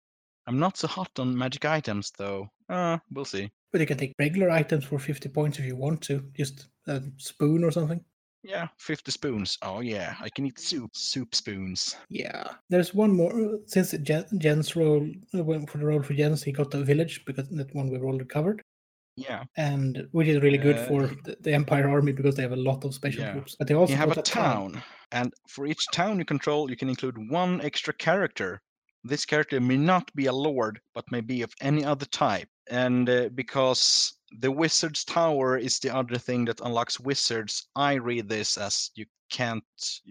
I'm 0.50 0.58
not 0.60 0.78
so 0.78 0.88
hot 0.88 1.12
on 1.20 1.38
magic 1.38 1.64
items 1.64 2.12
though. 2.18 2.50
Uh, 2.70 2.98
we'll 3.12 3.24
see. 3.26 3.52
But 3.72 3.82
you 3.82 3.88
can 3.88 3.98
take 3.98 4.14
regular 4.18 4.50
items 4.50 4.84
for 4.84 4.98
50 4.98 5.30
points 5.30 5.60
if 5.60 5.66
you 5.66 5.76
want 5.76 6.02
to. 6.04 6.24
Just 6.36 6.70
a 6.88 7.04
spoon 7.18 7.64
or 7.64 7.70
something. 7.70 8.04
Yeah, 8.42 8.68
50 8.80 9.12
spoons. 9.12 9.58
Oh 9.62 9.82
yeah, 9.82 10.16
I 10.20 10.30
can 10.30 10.48
eat 10.48 10.58
soup. 10.60 10.90
Soup 10.96 11.36
spoons. 11.36 11.96
Yeah. 12.10 12.46
There's 12.70 12.96
one 12.96 13.12
more. 13.12 13.32
uh, 13.40 13.58
Since 13.68 13.92
Jen's 14.40 14.76
role, 14.76 15.08
uh, 15.36 15.44
went 15.44 15.70
for 15.70 15.78
the 15.78 15.86
role 15.86 16.02
for 16.02 16.16
Jens, 16.16 16.42
he 16.42 16.52
got 16.52 16.72
the 16.72 16.84
village 16.84 17.24
because 17.26 17.48
that 17.50 17.76
one 17.76 17.90
we've 17.92 18.02
already 18.02 18.26
covered. 18.26 18.64
Yeah. 19.18 19.44
And 19.58 20.08
which 20.14 20.30
is 20.30 20.42
really 20.42 20.58
good 20.58 20.78
Uh, 20.78 20.86
for 20.86 21.08
the, 21.26 21.38
the 21.42 21.54
Empire 21.54 21.88
army 21.90 22.12
because 22.14 22.34
they 22.36 22.42
have 22.42 22.54
a 22.54 22.64
lot 22.70 22.86
of 22.86 22.96
special 22.96 23.22
Yeah. 23.22 23.34
troops. 23.34 23.56
But 23.60 23.68
they 23.68 23.76
also 23.76 23.92
You 23.92 23.98
have 23.98 24.18
a 24.18 24.22
town, 24.24 24.82
and 25.12 25.32
for 25.48 25.68
each 25.68 25.86
town 25.94 26.18
you 26.18 26.26
control, 26.26 26.72
you 26.72 26.76
can 26.78 26.90
include 26.90 27.18
one 27.30 27.62
extra 27.62 27.94
character. 27.94 28.62
This 29.04 29.26
character 29.26 29.60
may 29.62 29.78
not 29.78 30.14
be 30.16 30.26
a 30.28 30.34
lord, 30.34 30.82
but 30.94 31.12
may 31.12 31.22
be 31.22 31.42
of 31.44 31.54
any 31.62 31.84
other 31.86 32.06
type. 32.06 32.50
and 32.72 33.10
uh, 33.10 33.30
because 33.36 34.14
the 34.42 34.52
wizard's 34.52 35.04
tower 35.06 35.58
is 35.58 35.80
the 35.80 35.90
other 35.96 36.18
thing 36.20 36.46
that 36.46 36.62
unlocks 36.62 37.00
wizards, 37.00 37.68
I 37.76 37.94
read 37.96 38.30
this 38.30 38.58
as 38.58 38.92
you 38.96 39.06
can't 39.32 39.64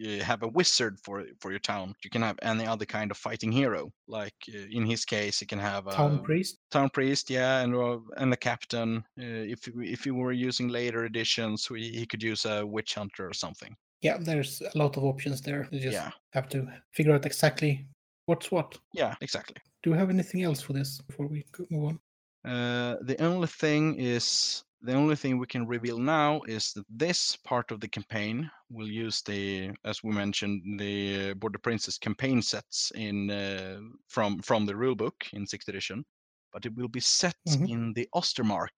uh, 0.06 0.24
have 0.24 0.42
a 0.42 0.48
wizard 0.48 0.98
for 1.04 1.24
for 1.40 1.50
your 1.50 1.60
town. 1.60 1.94
You 2.04 2.10
can 2.10 2.22
have 2.22 2.38
any 2.42 2.66
other 2.66 2.86
kind 2.86 3.10
of 3.10 3.16
fighting 3.18 3.52
hero. 3.52 3.90
Like 4.08 4.34
uh, 4.54 4.66
in 4.78 4.86
his 4.86 5.04
case, 5.04 5.40
you 5.40 5.46
can 5.46 5.58
have 5.60 5.86
a 5.86 5.92
Town 5.92 6.22
priest. 6.24 6.58
town 6.70 6.90
priest, 6.90 7.30
yeah, 7.30 7.60
and 7.62 7.74
uh, 7.74 7.98
and 8.16 8.32
a 8.32 8.36
captain. 8.36 8.98
Uh, 9.18 9.44
if 9.54 9.66
you- 9.66 9.82
if 9.94 10.06
you 10.06 10.14
were 10.16 10.32
using 10.48 10.68
later 10.68 11.04
editions, 11.04 11.70
we, 11.70 11.80
he 11.90 12.06
could 12.06 12.22
use 12.22 12.44
a 12.48 12.64
witch 12.66 12.94
hunter 12.94 13.26
or 13.28 13.34
something. 13.34 13.76
Yeah, 14.02 14.18
there's 14.20 14.62
a 14.62 14.78
lot 14.78 14.96
of 14.96 15.04
options 15.04 15.40
there. 15.42 15.68
You 15.72 15.80
just 15.80 15.94
Yeah, 15.94 16.10
have 16.32 16.48
to 16.50 16.66
figure 16.92 17.14
out 17.14 17.26
exactly 17.26 17.86
what's 18.28 18.50
what. 18.52 18.78
yeah, 18.92 19.14
exactly. 19.20 19.56
Do 19.82 19.90
we 19.92 19.96
have 19.98 20.10
anything 20.10 20.42
else 20.42 20.60
for 20.60 20.72
this 20.74 21.00
before 21.00 21.26
we 21.26 21.44
move 21.70 21.84
on? 21.90 22.00
Uh, 22.44 22.96
the 23.02 23.20
only 23.22 23.46
thing 23.46 23.96
is 23.98 24.64
the 24.82 24.94
only 24.94 25.16
thing 25.16 25.38
we 25.38 25.46
can 25.46 25.66
reveal 25.66 25.98
now 25.98 26.40
is 26.46 26.72
that 26.74 26.84
this 26.88 27.36
part 27.36 27.70
of 27.72 27.80
the 27.80 27.88
campaign 27.88 28.48
will 28.70 28.86
use 28.88 29.22
the, 29.22 29.70
as 29.84 30.04
we 30.04 30.12
mentioned, 30.12 30.78
the 30.78 31.32
Border 31.34 31.58
Princes 31.58 31.98
campaign 31.98 32.42
sets 32.42 32.92
in 32.94 33.30
uh, 33.30 33.80
from 34.08 34.38
from 34.42 34.66
the 34.66 34.74
rulebook 34.74 35.32
in 35.32 35.46
sixth 35.46 35.68
edition, 35.68 36.04
but 36.52 36.66
it 36.66 36.74
will 36.76 36.88
be 36.88 37.00
set 37.00 37.36
Mhm. 37.48 37.68
in 37.68 37.92
the 37.94 38.08
Ostermark. 38.14 38.68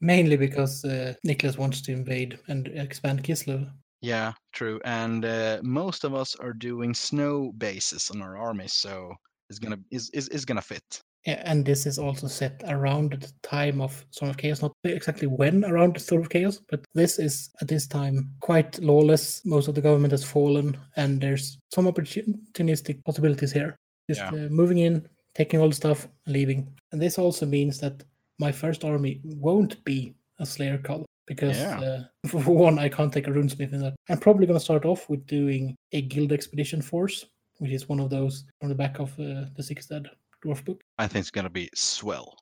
Mainly 0.00 0.36
because 0.36 0.84
uh, 0.84 1.14
Niklas 1.26 1.58
wants 1.58 1.80
to 1.82 1.92
invade 1.92 2.38
and 2.48 2.68
expand 2.68 3.24
Kislev. 3.24 3.68
Yeah, 4.00 4.32
true. 4.52 4.80
And 4.84 5.24
uh, 5.24 5.60
most 5.62 6.04
of 6.04 6.14
us 6.14 6.36
are 6.36 6.52
doing 6.52 6.94
snow 6.94 7.52
bases 7.58 8.10
on 8.10 8.22
our 8.22 8.36
army, 8.36 8.68
so 8.68 9.12
it's 9.50 9.58
gonna 9.58 9.78
is 9.90 10.10
is, 10.10 10.28
is 10.28 10.44
gonna 10.44 10.62
fit. 10.62 11.02
Yeah, 11.26 11.42
and 11.44 11.64
this 11.64 11.84
is 11.84 11.98
also 11.98 12.28
set 12.28 12.62
around 12.68 13.12
the 13.12 13.32
time 13.42 13.80
of 13.80 14.06
Storm 14.10 14.30
of 14.30 14.36
Chaos, 14.36 14.62
not 14.62 14.72
exactly 14.84 15.26
when 15.26 15.64
around 15.64 15.96
the 15.96 16.00
Storm 16.00 16.22
of 16.22 16.30
Chaos, 16.30 16.60
but 16.70 16.84
this 16.94 17.18
is 17.18 17.50
at 17.60 17.66
this 17.68 17.86
time 17.88 18.30
quite 18.40 18.78
lawless. 18.78 19.44
Most 19.44 19.68
of 19.68 19.74
the 19.74 19.80
government 19.80 20.12
has 20.12 20.24
fallen, 20.24 20.76
and 20.96 21.20
there's 21.20 21.58
some 21.74 21.86
opportunistic 21.86 23.04
possibilities 23.04 23.52
here. 23.52 23.76
Just 24.08 24.20
Yeah. 24.20 24.46
uh, 24.46 24.48
moving 24.48 24.78
in, 24.78 25.08
taking 25.34 25.60
all 25.60 25.68
the 25.68 25.74
stuff, 25.74 26.08
leaving. 26.26 26.68
And 26.92 27.02
this 27.02 27.18
also 27.18 27.46
means 27.46 27.78
that 27.80 28.04
my 28.38 28.52
first 28.52 28.84
army 28.84 29.20
won't 29.24 29.82
be 29.84 30.14
a 30.38 30.46
Slayer 30.46 30.78
cult 30.78 31.04
because, 31.28 31.56
Yeah. 31.58 31.78
uh, 31.80 32.04
for 32.28 32.38
one, 32.40 32.78
I 32.78 32.88
can't 32.88 33.12
take 33.12 33.28
a 33.28 33.30
runesmith 33.30 33.72
in 33.72 33.80
that. 33.82 33.94
I'm 34.08 34.18
probably 34.18 34.46
going 34.46 34.58
to 34.58 34.64
start 34.64 34.84
off 34.84 35.08
with 35.08 35.26
doing 35.26 35.76
a 35.92 36.00
guild 36.02 36.32
expedition 36.32 36.82
force, 36.82 37.26
which 37.58 37.70
is 37.70 37.88
one 37.88 38.00
of 38.00 38.10
those 38.10 38.44
from 38.60 38.70
the 38.70 38.74
back 38.74 38.98
of 38.98 39.12
uh, 39.20 39.44
the 39.56 39.62
Six 39.62 39.86
Dead 39.86 40.08
dwarf 40.44 40.64
book. 40.64 40.80
I 40.98 41.06
think 41.06 41.22
it's 41.22 41.30
gonna 41.32 41.50
be 41.50 41.68
swell. 41.74 42.36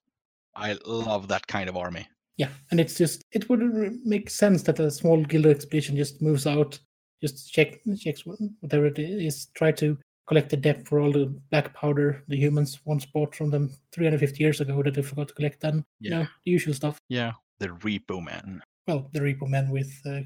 I 0.55 0.77
love 0.85 1.29
that 1.29 1.47
kind 1.47 1.69
of 1.69 1.77
army. 1.77 2.07
Yeah, 2.37 2.49
and 2.71 2.79
it's 2.79 2.97
just 2.99 3.23
it 3.33 3.49
would 3.49 3.61
make 4.05 4.29
sense 4.29 4.63
that 4.65 4.79
a 4.79 4.91
small 4.91 5.23
guild 5.25 5.47
expedition 5.47 5.97
just 5.97 6.21
moves 6.21 6.47
out, 6.47 6.79
just 7.23 7.51
check 7.53 7.79
checks 7.99 8.25
whatever 8.61 8.85
it 8.87 8.99
is, 8.99 9.47
try 9.55 9.73
to 9.73 9.97
collect 10.27 10.51
the 10.51 10.57
debt 10.59 10.87
for 10.87 11.01
all 11.01 11.11
the 11.13 11.35
black 11.51 11.73
powder 11.73 12.23
the 12.29 12.37
humans 12.37 12.81
once 12.85 13.07
bought 13.07 13.35
from 13.35 13.49
them 13.49 13.71
350 13.93 14.43
years 14.43 14.61
ago 14.61 14.83
that 14.83 14.93
they 14.95 15.01
forgot 15.03 15.29
to 15.29 15.35
collect 15.35 15.61
then. 15.63 15.83
You 16.01 16.11
Yeah. 16.11 16.19
know, 16.19 16.27
the 16.45 16.51
usual 16.51 16.75
stuff. 16.75 16.99
Yeah, 17.09 17.33
the 17.61 17.69
Repo 17.69 18.23
Man. 18.23 18.61
Well, 18.87 19.09
the 19.13 19.21
Repo 19.21 19.49
Men 19.49 19.71
with 19.71 19.93
uh, 20.07 20.21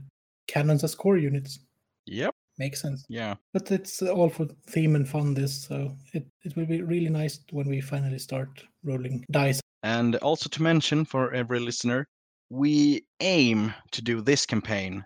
cannons 0.49 0.85
as 0.85 0.95
core 0.95 1.17
units 1.17 1.61
Yep. 2.07 2.35
makes 2.59 2.81
sense. 2.81 3.05
Yeah. 3.09 3.35
But 3.53 3.71
it's 3.71 4.03
all 4.03 4.29
for 4.29 4.47
theme 4.69 4.97
and 4.97 5.09
fun. 5.09 5.35
This 5.35 5.65
so 5.65 5.97
it 6.13 6.27
it 6.45 6.57
will 6.57 6.67
be 6.67 6.83
really 6.83 7.09
nice 7.09 7.41
when 7.53 7.69
we 7.69 7.81
finally 7.81 8.19
start 8.19 8.49
rolling 8.85 9.25
dice. 9.31 9.61
And 9.83 10.17
also 10.17 10.49
to 10.49 10.63
mention 10.63 11.05
for 11.05 11.33
every 11.33 11.61
listener, 11.61 12.07
we 12.51 13.07
aim 13.21 13.73
to 13.93 14.03
do 14.03 14.21
this 14.21 14.45
campaign 14.45 15.05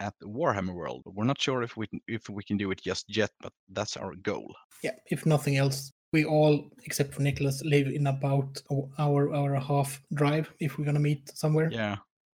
at 0.00 0.14
the 0.20 0.26
Warhammer 0.26 0.74
World. 0.74 1.02
We're 1.06 1.24
not 1.24 1.40
sure 1.40 1.62
if 1.62 1.76
we 1.76 1.86
can, 1.86 2.00
if 2.08 2.28
we 2.28 2.42
can 2.42 2.56
do 2.56 2.70
it 2.70 2.80
just 2.82 3.04
yet, 3.08 3.30
but 3.40 3.52
that's 3.68 3.96
our 3.96 4.14
goal. 4.22 4.54
Yeah, 4.82 4.94
if 5.10 5.26
nothing 5.26 5.56
else, 5.56 5.90
we 6.12 6.24
all, 6.24 6.70
except 6.84 7.12
for 7.14 7.20
Niklas, 7.22 7.62
live 7.64 7.88
in 7.88 8.06
about 8.06 8.62
an 8.70 8.90
hour, 8.98 9.34
hour 9.34 9.54
and 9.54 9.62
a 9.62 9.66
half 9.66 10.00
drive 10.14 10.50
if 10.60 10.78
we're 10.78 10.84
gonna 10.84 11.00
meet 11.00 11.30
somewhere. 11.36 11.68
Yeah. 11.70 11.96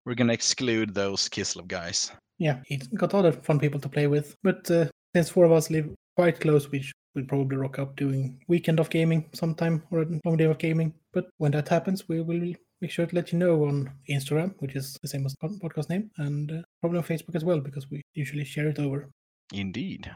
We're 0.09 0.15
gonna 0.15 0.33
exclude 0.33 0.95
those 0.95 1.29
Kislev 1.29 1.69
guys. 1.69 2.12
Yeah, 2.38 2.61
he's 2.65 2.87
got 2.87 3.12
other 3.12 3.31
fun 3.31 3.59
people 3.59 3.79
to 3.79 3.91
play 3.91 4.07
with. 4.07 4.35
But 4.43 4.71
uh, 4.71 4.87
since 5.15 5.29
four 5.29 5.45
of 5.45 5.53
us 5.53 5.71
live 5.71 5.95
quite 6.17 6.41
close, 6.41 6.71
we 6.71 6.91
will 7.15 7.27
probably 7.27 7.59
rock 7.59 7.79
up 7.79 7.95
doing 7.95 8.41
weekend 8.49 8.81
of 8.81 8.88
gaming 8.88 9.29
sometime 9.35 9.83
or 9.91 10.00
a 10.00 10.21
long 10.25 10.38
day 10.38 10.47
of 10.47 10.57
gaming. 10.57 10.95
But 11.12 11.27
when 11.37 11.53
that 11.53 11.69
happens, 11.69 12.09
we 12.09 12.23
will 12.23 12.55
make 12.81 12.91
sure 12.91 13.05
to 13.05 13.15
let 13.15 13.33
you 13.33 13.38
know 13.38 13.65
on 13.67 13.91
Instagram, 14.09 14.55
which 14.61 14.77
is 14.77 14.97
the 15.03 15.09
same 15.09 15.27
as 15.27 15.35
podcast 15.43 15.91
name, 15.91 16.11
and 16.17 16.53
uh, 16.53 16.62
probably 16.81 17.00
on 17.00 17.05
Facebook 17.05 17.35
as 17.35 17.45
well 17.45 17.61
because 17.61 17.91
we 17.91 18.00
usually 18.15 18.47
share 18.47 18.69
it 18.69 18.79
over. 18.79 19.11
Indeed. 19.53 20.11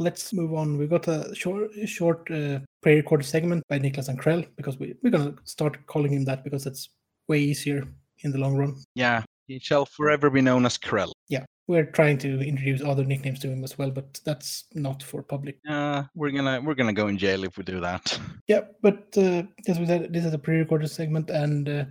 let's 0.00 0.32
move 0.32 0.54
on. 0.54 0.76
We've 0.76 0.90
got 0.90 1.06
a 1.06 1.32
short, 1.36 1.70
short 1.84 2.28
uh, 2.32 2.58
pre-recorded 2.82 3.26
segment 3.26 3.62
by 3.68 3.78
Niklas 3.78 4.08
and 4.08 4.20
Krell 4.20 4.44
because 4.56 4.76
we, 4.80 4.96
we're 5.04 5.10
gonna 5.10 5.36
start 5.44 5.86
calling 5.86 6.12
him 6.12 6.24
that 6.24 6.42
because 6.42 6.66
it's 6.66 6.88
way 7.28 7.38
easier 7.38 7.86
in 8.24 8.32
the 8.32 8.38
long 8.38 8.56
run. 8.56 8.74
Yeah. 8.96 9.22
He 9.46 9.58
shall 9.58 9.86
forever 9.86 10.28
be 10.30 10.40
known 10.40 10.66
as 10.66 10.76
Krell. 10.76 11.12
Yeah, 11.28 11.44
we're 11.68 11.86
trying 11.86 12.18
to 12.18 12.40
introduce 12.40 12.82
other 12.82 13.04
nicknames 13.04 13.38
to 13.40 13.48
him 13.48 13.62
as 13.64 13.78
well, 13.78 13.90
but 13.90 14.20
that's 14.24 14.64
not 14.74 15.02
for 15.02 15.22
public. 15.22 15.58
Uh, 15.68 16.04
we're 16.14 16.30
gonna 16.30 16.60
we're 16.60 16.74
gonna 16.74 16.92
go 16.92 17.08
in 17.08 17.18
jail 17.18 17.44
if 17.44 17.56
we 17.56 17.64
do 17.64 17.80
that. 17.80 18.18
Yeah, 18.48 18.62
but 18.80 19.08
uh, 19.16 19.42
as 19.66 19.78
we 19.78 19.86
said, 19.86 20.12
this 20.12 20.24
is 20.24 20.32
a 20.32 20.38
pre-recorded 20.38 20.88
segment, 20.88 21.30
and 21.30 21.68
uh, 21.68 21.84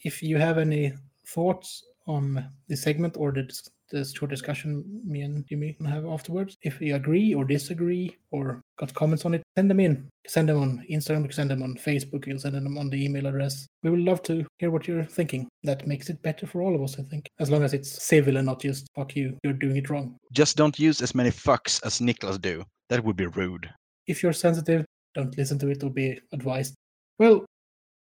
if 0.00 0.22
you 0.22 0.38
have 0.38 0.56
any 0.56 0.92
thoughts 1.26 1.84
on 2.06 2.50
the 2.68 2.76
segment 2.76 3.16
or 3.18 3.32
the, 3.32 3.50
the 3.90 4.04
short 4.04 4.30
discussion 4.30 4.84
me 5.04 5.22
and 5.22 5.46
Jimmy 5.48 5.74
can 5.74 5.86
have 5.86 6.06
afterwards, 6.06 6.56
if 6.62 6.80
you 6.80 6.94
agree 6.94 7.34
or 7.34 7.44
disagree 7.44 8.16
or 8.30 8.60
got 8.78 8.94
comments 8.94 9.24
on 9.24 9.34
it, 9.34 9.42
send 9.56 9.70
them 9.70 9.80
in. 9.80 10.08
Send 10.26 10.48
them 10.48 10.58
on 10.58 10.84
Instagram, 10.90 11.22
you 11.22 11.28
can 11.28 11.32
send 11.32 11.50
them 11.50 11.62
on 11.62 11.76
Facebook, 11.76 12.26
you'll 12.26 12.38
send 12.38 12.54
them 12.54 12.78
on 12.78 12.90
the 12.90 13.04
email 13.04 13.26
address. 13.26 13.66
We 13.82 13.90
would 13.90 14.00
love 14.00 14.22
to 14.24 14.46
hear 14.58 14.70
what 14.70 14.86
you're 14.86 15.04
thinking. 15.04 15.48
That 15.64 15.86
makes 15.86 16.08
it 16.08 16.22
better 16.22 16.46
for 16.46 16.62
all 16.62 16.74
of 16.74 16.82
us, 16.82 16.98
I 16.98 17.02
think, 17.02 17.26
as 17.38 17.50
long 17.50 17.62
as 17.62 17.74
it's 17.74 18.02
civil 18.02 18.36
and 18.36 18.46
not 18.46 18.60
just 18.60 18.86
fuck 18.94 19.16
you, 19.16 19.36
you're 19.42 19.52
doing 19.52 19.76
it 19.76 19.90
wrong. 19.90 20.16
Just 20.32 20.56
don't 20.56 20.78
use 20.78 21.00
as 21.00 21.14
many 21.14 21.30
fucks 21.30 21.84
as 21.84 21.98
Niklas 21.98 22.40
do. 22.40 22.64
That 22.88 23.04
would 23.04 23.16
be 23.16 23.26
rude. 23.26 23.68
If 24.06 24.22
you're 24.22 24.32
sensitive, 24.32 24.84
don't 25.14 25.36
listen 25.36 25.58
to 25.58 25.68
it 25.68 25.82
or 25.82 25.90
be 25.90 26.20
advised. 26.32 26.74
Well, 27.18 27.44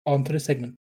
on 0.06 0.24
to 0.24 0.34
the 0.34 0.40
segment. 0.40 0.76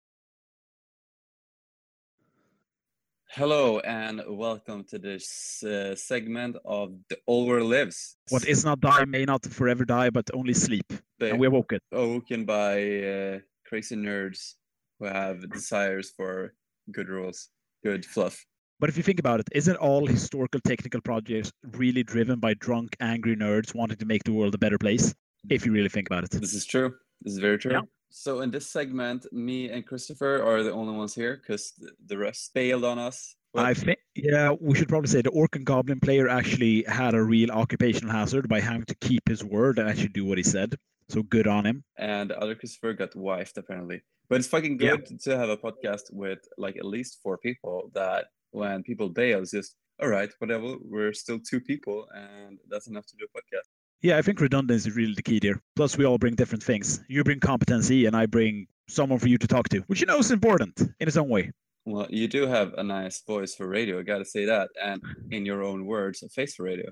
Hello 3.34 3.78
and 3.78 4.20
welcome 4.28 4.84
to 4.84 4.98
this 4.98 5.62
uh, 5.64 5.96
segment 5.96 6.54
of 6.66 6.92
The 7.08 7.16
Over 7.26 7.64
Lives. 7.64 8.18
What 8.28 8.44
is 8.46 8.62
not 8.62 8.82
die 8.82 9.06
may 9.06 9.24
not 9.24 9.42
forever 9.46 9.86
die, 9.86 10.10
but 10.10 10.28
only 10.34 10.52
sleep. 10.52 10.92
They 11.18 11.30
And 11.30 11.40
we're 11.40 11.50
it. 11.70 11.82
awoken 11.92 12.44
by 12.44 12.74
uh, 12.74 13.38
crazy 13.66 13.96
nerds 13.96 14.56
who 15.00 15.06
have 15.06 15.50
desires 15.50 16.12
for 16.14 16.52
good 16.90 17.08
rules, 17.08 17.48
good 17.82 18.04
fluff. 18.04 18.44
But 18.78 18.90
if 18.90 18.98
you 18.98 19.02
think 19.02 19.18
about 19.18 19.40
it, 19.40 19.48
isn't 19.52 19.76
all 19.76 20.06
historical 20.06 20.60
technical 20.60 21.00
projects 21.00 21.50
really 21.72 22.02
driven 22.02 22.38
by 22.38 22.52
drunk, 22.52 22.94
angry 23.00 23.34
nerds 23.34 23.74
wanting 23.74 23.96
to 23.96 24.04
make 24.04 24.24
the 24.24 24.34
world 24.34 24.54
a 24.54 24.58
better 24.58 24.76
place? 24.76 25.14
If 25.48 25.64
you 25.64 25.72
really 25.72 25.88
think 25.88 26.06
about 26.06 26.24
it. 26.24 26.32
This 26.32 26.52
is 26.52 26.66
true. 26.66 26.92
This 27.22 27.32
is 27.32 27.38
very 27.38 27.56
true. 27.56 27.72
Yeah. 27.72 27.80
So 28.12 28.40
in 28.42 28.50
this 28.50 28.66
segment, 28.66 29.26
me 29.32 29.70
and 29.70 29.86
Christopher 29.86 30.42
are 30.42 30.62
the 30.62 30.72
only 30.72 30.94
ones 30.94 31.14
here 31.14 31.36
because 31.40 31.72
the 32.06 32.18
rest 32.18 32.52
bailed 32.54 32.84
on 32.84 32.98
us. 32.98 33.34
Well, 33.54 33.64
I 33.64 33.74
think, 33.74 33.98
yeah, 34.14 34.54
we 34.60 34.74
should 34.76 34.88
probably 34.88 35.08
say 35.08 35.22
the 35.22 35.30
Orc 35.30 35.56
and 35.56 35.66
Goblin 35.66 36.00
player 36.00 36.28
actually 36.28 36.84
had 36.84 37.14
a 37.14 37.22
real 37.22 37.50
occupational 37.50 38.12
hazard 38.14 38.48
by 38.48 38.60
having 38.60 38.84
to 38.84 38.94
keep 38.96 39.28
his 39.28 39.42
word 39.44 39.78
and 39.78 39.88
actually 39.88 40.08
do 40.08 40.24
what 40.24 40.38
he 40.38 40.44
said. 40.44 40.74
So 41.08 41.22
good 41.22 41.46
on 41.46 41.66
him. 41.66 41.84
and 41.98 42.30
the 42.30 42.38
other 42.38 42.54
Christopher 42.54 42.94
got 42.94 43.12
wifed 43.12 43.58
apparently. 43.58 44.02
But 44.28 44.38
it's 44.38 44.48
fucking 44.48 44.78
Yeah. 44.80 44.96
good 44.96 45.20
to 45.22 45.36
have 45.36 45.50
a 45.50 45.56
podcast 45.58 46.04
with 46.12 46.38
like 46.56 46.76
at 46.76 46.86
least 46.86 47.18
four 47.22 47.36
people 47.36 47.90
that 47.94 48.26
when 48.52 48.82
people 48.82 49.08
bail, 49.10 49.40
it's 49.42 49.50
just 49.50 49.74
all 50.00 50.08
right, 50.08 50.30
whatever. 50.38 50.76
We're 50.80 51.12
still 51.12 51.38
two 51.38 51.60
people, 51.60 52.08
and 52.14 52.58
that's 52.68 52.86
enough 52.88 53.06
to 53.06 53.16
do 53.16 53.26
a 53.26 53.38
podcast. 53.38 53.68
Yeah, 54.02 54.18
I 54.18 54.22
think 54.22 54.40
redundancy 54.40 54.90
is 54.90 54.96
really 54.96 55.14
the 55.14 55.22
key 55.22 55.38
there. 55.38 55.62
Plus, 55.76 55.96
we 55.96 56.04
all 56.04 56.18
bring 56.18 56.34
different 56.34 56.64
things. 56.64 57.00
You 57.08 57.22
bring 57.22 57.38
competency, 57.38 58.06
and 58.06 58.16
I 58.16 58.26
bring 58.26 58.66
someone 58.88 59.20
for 59.20 59.28
you 59.28 59.38
to 59.38 59.46
talk 59.46 59.68
to, 59.68 59.78
which 59.86 60.00
you 60.00 60.06
know 60.06 60.18
is 60.18 60.32
important 60.32 60.80
in 60.80 61.06
its 61.06 61.16
own 61.16 61.28
way. 61.28 61.52
Well, 61.84 62.08
you 62.10 62.26
do 62.26 62.46
have 62.48 62.74
a 62.74 62.82
nice 62.82 63.22
voice 63.24 63.54
for 63.54 63.68
radio. 63.68 64.00
I 64.00 64.02
gotta 64.02 64.24
say 64.24 64.44
that, 64.46 64.70
and 64.82 65.00
in 65.30 65.46
your 65.46 65.62
own 65.62 65.86
words, 65.86 66.22
a 66.24 66.28
face 66.28 66.56
for 66.56 66.64
radio. 66.64 66.90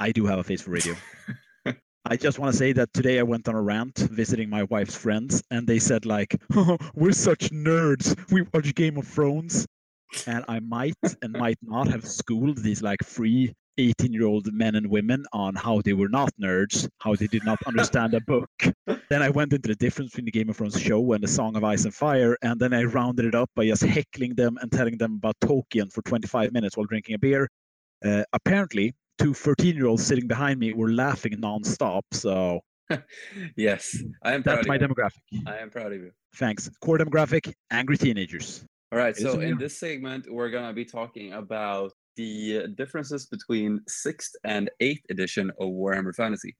I 0.00 0.10
do 0.10 0.26
have 0.26 0.40
a 0.40 0.44
face 0.44 0.62
for 0.62 0.72
radio. 0.72 0.96
I 2.04 2.16
just 2.16 2.38
want 2.38 2.52
to 2.52 2.58
say 2.58 2.72
that 2.72 2.92
today 2.94 3.20
I 3.20 3.22
went 3.22 3.48
on 3.48 3.54
a 3.54 3.62
rant 3.62 3.98
visiting 3.98 4.50
my 4.50 4.64
wife's 4.64 4.96
friends, 4.96 5.42
and 5.52 5.68
they 5.68 5.78
said 5.78 6.04
like, 6.04 6.34
oh, 6.56 6.78
"We're 6.94 7.12
such 7.12 7.50
nerds. 7.50 8.16
We 8.32 8.42
watch 8.52 8.74
Game 8.74 8.96
of 8.96 9.06
Thrones," 9.06 9.68
and 10.26 10.44
I 10.48 10.58
might 10.58 10.96
and 11.22 11.32
might 11.32 11.58
not 11.62 11.86
have 11.88 12.08
schooled 12.08 12.58
these 12.58 12.82
like 12.82 13.04
three 13.04 13.54
18 13.78 14.12
year 14.12 14.26
old 14.26 14.52
men 14.52 14.74
and 14.74 14.86
women 14.88 15.24
on 15.32 15.54
how 15.54 15.80
they 15.80 15.92
were 15.92 16.08
not 16.08 16.30
nerds, 16.40 16.88
how 16.98 17.14
they 17.14 17.26
did 17.26 17.44
not 17.44 17.58
understand 17.66 18.14
a 18.14 18.20
book. 18.20 18.50
Then 19.08 19.22
I 19.22 19.30
went 19.30 19.52
into 19.52 19.68
the 19.68 19.74
difference 19.74 20.10
between 20.10 20.26
the 20.26 20.30
Game 20.30 20.48
of 20.50 20.56
Thrones 20.56 20.80
show 20.80 21.12
and 21.12 21.22
the 21.22 21.28
Song 21.28 21.56
of 21.56 21.64
Ice 21.64 21.84
and 21.84 21.94
Fire, 21.94 22.36
and 22.42 22.60
then 22.60 22.72
I 22.72 22.84
rounded 22.84 23.24
it 23.24 23.34
up 23.34 23.50
by 23.56 23.66
just 23.66 23.82
heckling 23.82 24.34
them 24.34 24.56
and 24.60 24.70
telling 24.70 24.98
them 24.98 25.14
about 25.16 25.34
Tolkien 25.42 25.92
for 25.92 26.02
25 26.02 26.52
minutes 26.52 26.76
while 26.76 26.86
drinking 26.86 27.16
a 27.16 27.18
beer. 27.18 27.48
Uh, 28.04 28.22
apparently, 28.32 28.94
two 29.18 29.34
13 29.34 29.74
year 29.74 29.86
olds 29.86 30.04
sitting 30.06 30.28
behind 30.28 30.60
me 30.60 30.72
were 30.72 30.90
laughing 30.90 31.32
nonstop. 31.34 32.02
So 32.12 32.60
yes, 33.56 33.96
I 34.22 34.34
am 34.34 34.42
proud 34.42 34.58
that's 34.58 34.66
of 34.66 34.68
my 34.68 34.74
you. 34.74 34.80
demographic. 34.80 35.20
I 35.46 35.56
am 35.58 35.70
proud 35.70 35.92
of 35.92 36.00
you. 36.00 36.12
Thanks. 36.36 36.70
Core 36.80 36.98
demographic 36.98 37.52
angry 37.70 37.96
teenagers. 37.98 38.64
All 38.92 38.98
right, 38.98 39.16
It 39.16 39.22
so 39.22 39.38
in 39.40 39.56
this 39.58 39.78
segment, 39.78 40.26
we're 40.30 40.50
gonna 40.50 40.72
be 40.72 40.84
talking 40.84 41.32
about 41.32 41.92
the 42.20 42.68
differences 42.76 43.26
between 43.26 43.80
sixth 43.88 44.32
and 44.44 44.70
eighth 44.80 45.04
edition 45.10 45.50
of 45.60 45.68
Warhammer 45.70 46.14
Fantasy. 46.14 46.54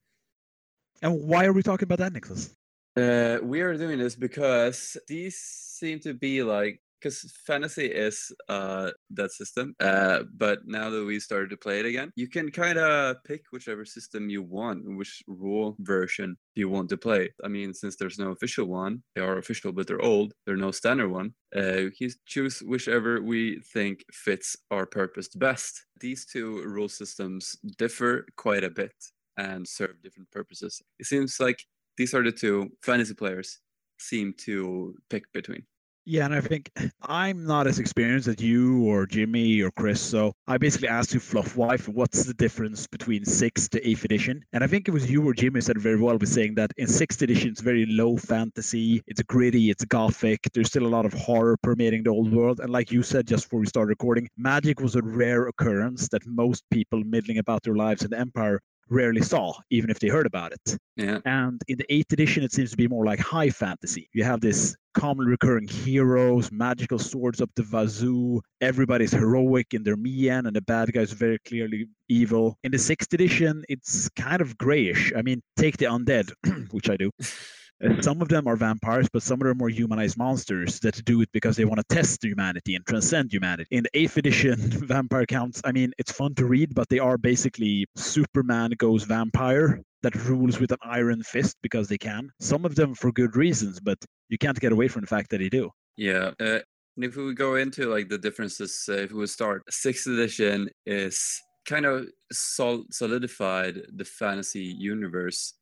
And 1.02 1.12
why 1.31 1.45
are 1.45 1.52
we 1.52 1.62
talking 1.62 1.87
about 1.90 1.99
that, 1.99 2.12
Niklas? 2.12 2.55
Uh, 2.97 3.38
we 3.43 3.61
are 3.61 3.76
doing 3.76 3.99
this 3.99 4.17
because 4.17 4.97
these 5.07 5.37
seem 5.37 6.00
to 6.00 6.14
be 6.14 6.43
like 6.43 6.81
because 7.00 7.33
fantasy 7.47 7.87
is 7.87 8.33
uh 8.49 8.90
that 9.11 9.30
system 9.33 9.75
uh 9.80 10.21
but 10.37 10.59
now 10.66 10.90
that 10.90 11.04
we 11.04 11.19
started 11.19 11.50
to 11.50 11.57
play 11.57 11.80
it 11.80 11.87
again 11.87 12.11
you 12.16 12.28
can 12.28 12.50
kind 12.50 12.78
of 12.78 13.16
pick 13.25 13.42
whichever 13.52 13.85
system 13.85 14.28
you 14.28 14.42
want 14.42 14.78
which 14.97 15.23
rule 15.26 15.76
version 15.80 16.37
you 16.54 16.69
want 16.69 16.88
to 16.88 16.97
play. 16.97 17.30
I 17.45 17.49
mean 17.49 17.73
since 17.73 17.97
there's 17.97 18.19
no 18.19 18.30
official 18.30 18.66
one 18.66 19.02
they 19.14 19.23
are 19.23 19.38
official 19.38 19.73
but 19.73 19.87
they're 19.87 20.02
old 20.02 20.35
there's 20.45 20.61
no 20.61 20.71
standard 20.71 21.09
one 21.11 21.33
uh 21.57 21.85
you 21.99 22.11
choose 22.26 22.61
whichever 22.61 23.23
we 23.23 23.61
think 23.73 24.04
fits 24.12 24.57
our 24.71 24.87
purpose 24.87 25.28
best. 25.28 25.85
These 26.00 26.26
two 26.26 26.62
rule 26.64 26.88
systems 26.88 27.57
differ 27.78 28.26
quite 28.37 28.64
a 28.64 28.71
bit 28.71 28.92
and 29.37 29.66
serve 29.66 30.02
different 30.02 30.30
purposes. 30.30 30.83
It 30.99 31.07
seems 31.07 31.40
like 31.40 31.61
these 31.97 32.14
are 32.14 32.23
the 32.23 32.33
two 32.33 32.71
fantasy 32.83 33.14
players 33.14 33.59
seem 33.99 34.35
to 34.47 34.95
pick 35.11 35.25
between. 35.33 35.64
Yeah, 36.07 36.25
and 36.25 36.35
I 36.35 36.40
think 36.40 36.71
I'm 37.02 37.45
not 37.45 37.66
as 37.66 37.78
experienced 37.78 38.26
as 38.26 38.40
you 38.40 38.85
or 38.85 39.07
Jimmy 39.07 39.61
or 39.61 39.71
Chris. 39.71 40.00
So 40.00 40.33
I 40.49 40.59
basically 40.59 40.88
asked 40.88 41.12
you, 41.14 41.21
Fluff 41.21 41.57
Wife, 41.57 41.88
what's 41.88 42.25
the 42.25 42.35
difference 42.35 42.87
between 42.87 43.25
sixth 43.25 43.71
to 43.71 43.88
eighth 43.88 44.04
edition? 44.04 44.42
And 44.52 44.64
I 44.64 44.66
think 44.66 44.88
it 44.88 44.92
was 44.92 45.11
you 45.11 45.26
or 45.28 45.35
Jimmy 45.35 45.61
said 45.61 45.78
very 45.78 46.00
well 46.00 46.16
with 46.16 46.28
saying 46.28 46.54
that 46.57 46.73
in 46.78 46.87
sixth 46.87 47.23
edition 47.23 47.50
it's 47.50 47.61
very 47.61 47.87
low 47.87 48.16
fantasy, 48.16 49.02
it's 49.07 49.23
gritty, 49.23 49.71
it's 49.71 49.85
gothic. 49.85 50.40
There's 50.52 50.69
still 50.69 50.87
a 50.87 50.88
lot 50.88 51.07
of 51.07 51.12
horror 51.12 51.57
permeating 51.62 52.02
the 52.02 52.11
old 52.11 52.33
world. 52.33 52.61
And 52.61 52.71
like 52.71 52.90
you 52.90 53.02
said 53.02 53.26
just 53.26 53.45
before 53.45 53.61
we 53.61 53.66
started 53.66 53.90
recording, 53.90 54.28
magic 54.37 54.80
was 54.80 54.97
a 54.97 55.02
rare 55.02 55.47
occurrence 55.49 56.09
that 56.09 56.26
most 56.26 56.64
people 56.71 57.02
middling 57.04 57.38
about 57.38 57.62
their 57.62 57.76
lives 57.76 58.02
in 58.02 58.11
the 58.11 58.19
Empire 58.19 58.61
rarely 58.90 59.23
saw, 59.23 59.54
even 59.70 59.88
if 59.90 59.99
they 59.99 60.09
heard 60.09 60.26
about 60.26 60.52
it. 60.52 60.78
Yeah. 60.97 61.18
And 61.25 61.61
in 61.68 61.78
the 61.78 61.87
eighth 61.92 62.12
edition, 62.12 62.42
it 62.42 62.52
seems 62.52 62.70
to 62.73 62.76
be 62.76 62.88
more 62.88 63.04
like 63.04 63.20
high 63.20 63.50
fantasy. 63.50 64.09
You 64.12 64.25
have 64.25 64.40
this 64.40 64.76
commonly 64.92 65.30
recurring 65.30 65.68
heroes, 65.68 66.50
magical 66.50 66.99
swords 66.99 67.40
up 67.40 67.50
the 67.54 67.62
wazoo. 67.62 68.40
Everybody's 68.61 69.12
heroic 69.12 69.73
in 69.73 69.82
their 69.82 69.97
Mian, 69.97 70.47
and 70.47 70.54
the 70.54 70.62
bad 70.62 70.92
guys 70.92 71.12
very 71.12 71.38
clearly 71.47 71.88
evil. 72.09 72.59
In 72.64 72.73
the 72.73 72.78
sixth 72.78 73.12
edition, 73.14 73.64
it's 73.68 74.09
kind 74.11 74.42
of 74.42 74.59
grayish. 74.59 75.12
I 75.16 75.23
mean, 75.23 75.40
take 75.56 75.76
the 75.76 75.87
undead, 75.87 76.32
which 76.73 76.90
I 76.90 76.97
do. 76.97 77.11
Some 78.00 78.20
of 78.20 78.28
them 78.28 78.46
are 78.46 78.56
vampires, 78.56 79.08
but 79.10 79.22
some 79.22 79.40
of 79.40 79.40
them 79.40 79.49
are 79.49 79.54
more 79.54 79.68
humanized 79.70 80.18
monsters 80.18 80.80
that 80.80 81.02
do 81.04 81.22
it 81.22 81.30
because 81.32 81.56
they 81.56 81.64
want 81.64 81.78
to 81.78 81.94
test 81.94 82.22
humanity 82.22 82.75
and 82.75 82.87
transcend 82.87 83.32
humanity. 83.32 83.68
In 83.70 83.84
the 83.84 83.99
eighth 83.99 84.18
edition, 84.18 84.56
vampire 84.87 85.25
counts, 85.25 85.62
I 85.64 85.72
mean, 85.72 85.92
it's 85.96 86.12
fun 86.12 86.34
to 86.34 86.44
read, 86.44 86.75
but 86.75 86.90
they 86.90 86.99
are 86.99 87.16
basically 87.16 87.87
Superman 87.96 88.72
goes 88.76 89.04
vampire 89.04 89.80
that 90.02 90.14
rules 90.26 90.60
with 90.60 90.72
an 90.72 90.78
iron 90.82 91.22
fist 91.22 91.56
because 91.62 91.88
they 91.88 91.99
can. 91.99 92.30
Some 92.38 92.64
of 92.64 92.75
them 92.75 92.94
for 92.94 93.12
good 93.12 93.34
reasons, 93.37 93.80
but 93.80 93.99
you 94.28 94.37
can't 94.37 94.60
get 94.60 94.72
away 94.72 94.88
from 94.88 95.00
the 95.00 95.06
fact 95.06 95.30
that 95.30 95.38
they 95.38 95.49
do. 95.49 95.70
Yeah. 95.96 96.32
Uh, 96.38 96.60
and 96.96 97.04
if 97.04 97.16
we 97.16 97.34
go 97.34 97.54
into 97.54 97.88
like 97.88 98.08
the 98.08 98.18
differences, 98.18 98.84
uh, 98.88 98.94
if 98.94 99.12
we 99.12 99.26
start, 99.26 99.62
sixth 99.70 100.06
edition 100.06 100.68
is 100.84 101.40
kind 101.66 101.87
of 101.87 102.06
sol- 102.32 102.84
solidified 102.90 103.80
the 103.95 104.04
fantasy 104.04 104.64
universe 104.78 105.54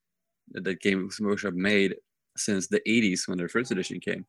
that 0.53 0.81
Games 0.81 1.21
Workshop 1.21 1.55
made 1.55 1.95
since 2.39 2.69
the 2.69 2.81
80s 2.87 3.29
when 3.29 3.39
their 3.39 3.49
first 3.49 3.71
edition 3.71 4.01
came. 4.01 4.25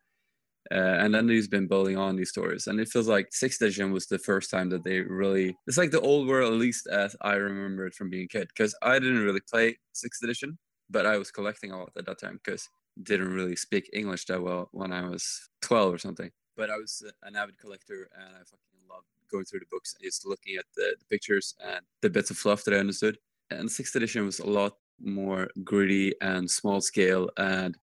Uh, 0.71 0.75
and 0.75 1.15
then 1.15 1.27
he's 1.27 1.47
been 1.47 1.67
building 1.67 1.97
on 1.97 2.15
these 2.15 2.29
stories. 2.29 2.67
And 2.67 2.79
it 2.79 2.89
feels 2.89 3.07
like 3.07 3.29
sixth 3.31 3.61
edition 3.61 3.91
was 3.91 4.05
the 4.05 4.19
first 4.19 4.51
time 4.51 4.69
that 4.69 4.83
they 4.83 4.99
really, 4.99 5.57
it's 5.65 5.77
like 5.77 5.91
the 5.91 6.01
old 6.01 6.27
world, 6.27 6.53
at 6.53 6.59
least 6.59 6.87
as 6.87 7.15
I 7.21 7.33
remember 7.35 7.87
it 7.87 7.95
from 7.95 8.09
being 8.09 8.25
a 8.25 8.27
kid. 8.27 8.49
Because 8.49 8.75
I 8.81 8.99
didn't 8.99 9.23
really 9.23 9.41
play 9.41 9.77
sixth 9.93 10.23
edition, 10.23 10.59
but 10.89 11.05
I 11.05 11.17
was 11.17 11.31
collecting 11.31 11.71
a 11.71 11.79
lot 11.79 11.91
at 11.97 12.05
that 12.05 12.19
time 12.19 12.39
because 12.43 12.69
didn't 13.01 13.33
really 13.33 13.55
speak 13.55 13.89
English 13.93 14.25
that 14.25 14.41
well 14.41 14.69
when 14.71 14.91
I 14.91 15.07
was 15.07 15.49
12 15.61 15.93
or 15.93 15.97
something. 15.97 16.29
But 16.57 16.69
I 16.69 16.77
was 16.77 17.03
uh, 17.07 17.11
an 17.23 17.35
avid 17.35 17.57
collector 17.57 18.09
and 18.15 18.35
I 18.35 18.39
fucking 18.39 18.87
loved 18.89 19.07
going 19.31 19.45
through 19.45 19.61
the 19.61 19.65
books 19.71 19.93
and 19.93 20.03
just 20.03 20.25
looking 20.25 20.57
at 20.57 20.65
the, 20.75 20.95
the 20.99 21.05
pictures 21.09 21.55
and 21.65 21.81
the 22.01 22.09
bits 22.09 22.31
of 22.31 22.37
fluff 22.37 22.63
that 22.65 22.73
I 22.73 22.77
understood. 22.77 23.17
And 23.51 23.71
sixth 23.71 23.95
edition 23.95 24.25
was 24.25 24.39
a 24.39 24.45
lot 24.45 24.73
more 25.01 25.49
gritty 25.63 26.13
and 26.21 26.49
small 26.49 26.81
scale 26.81 27.29
and 27.37 27.77